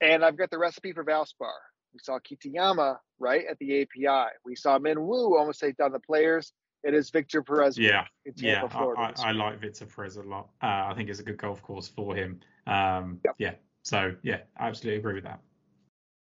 And 0.00 0.24
I've 0.24 0.36
got 0.36 0.50
the 0.50 0.58
recipe 0.58 0.92
for 0.92 1.04
Valspar. 1.04 1.52
We 1.94 2.00
saw 2.02 2.18
Kitayama 2.18 2.98
right 3.18 3.44
at 3.50 3.58
the 3.58 3.82
API. 3.82 4.32
We 4.44 4.56
saw 4.56 4.78
Min 4.78 5.00
Woo 5.00 5.36
almost 5.36 5.60
take 5.60 5.76
down 5.76 5.92
the 5.92 6.00
players. 6.00 6.52
It 6.82 6.94
is 6.94 7.10
Victor 7.10 7.42
Perez. 7.42 7.78
Yeah, 7.78 8.06
yeah, 8.36 8.66
I, 8.74 9.12
I, 9.16 9.30
like 9.30 9.60
Victor 9.60 9.86
Perez 9.86 10.16
a 10.16 10.22
lot. 10.22 10.48
Uh, 10.60 10.88
I 10.90 10.94
think 10.96 11.08
it's 11.08 11.20
a 11.20 11.22
good 11.22 11.36
golf 11.36 11.62
course 11.62 11.86
for 11.86 12.16
him. 12.16 12.40
Um, 12.66 13.20
yep. 13.24 13.34
Yeah, 13.38 13.52
so 13.82 14.14
yeah, 14.22 14.38
I 14.56 14.68
absolutely 14.68 14.98
agree 14.98 15.14
with 15.14 15.24
that. 15.24 15.40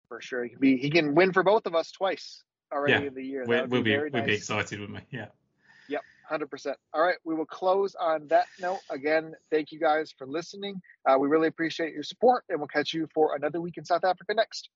For 0.09 0.21
sure, 0.21 0.45
he 0.45 0.51
can 0.51 0.61
be 0.61 0.77
he 0.77 0.91
can 0.91 1.15
win 1.15 1.33
for 1.33 1.43
both 1.43 1.67
of 1.67 1.75
us 1.75 1.91
twice 1.91 2.43
already 2.73 2.93
yeah. 2.93 3.09
in 3.09 3.15
the 3.15 3.25
year. 3.25 3.45
We'll, 3.47 3.67
we'll 3.67 3.83
be, 3.83 3.97
we'll 3.97 4.25
be 4.25 4.35
excited, 4.35 4.81
wouldn't 4.81 4.99
we? 4.99 5.19
Yeah. 5.19 5.27
Yep, 5.89 6.03
hundred 6.29 6.51
percent. 6.51 6.77
All 6.93 7.03
right, 7.03 7.17
we 7.25 7.35
will 7.35 7.47
close 7.47 7.95
on 7.95 8.29
that 8.29 8.47
note. 8.61 8.81
Again, 8.91 9.35
thank 9.51 9.73
you 9.73 9.81
guys 9.81 10.13
for 10.17 10.27
listening. 10.27 10.81
Uh, 11.09 11.19
we 11.19 11.29
really 11.29 11.49
appreciate 11.49 11.93
your 11.93 12.03
support, 12.03 12.45
and 12.49 12.59
we'll 12.59 12.69
catch 12.69 12.95
you 12.95 13.09
for 13.15 13.35
another 13.35 13.61
week 13.61 13.77
in 13.77 13.85
South 13.85 14.05
Africa 14.05 14.35
next. 14.35 14.71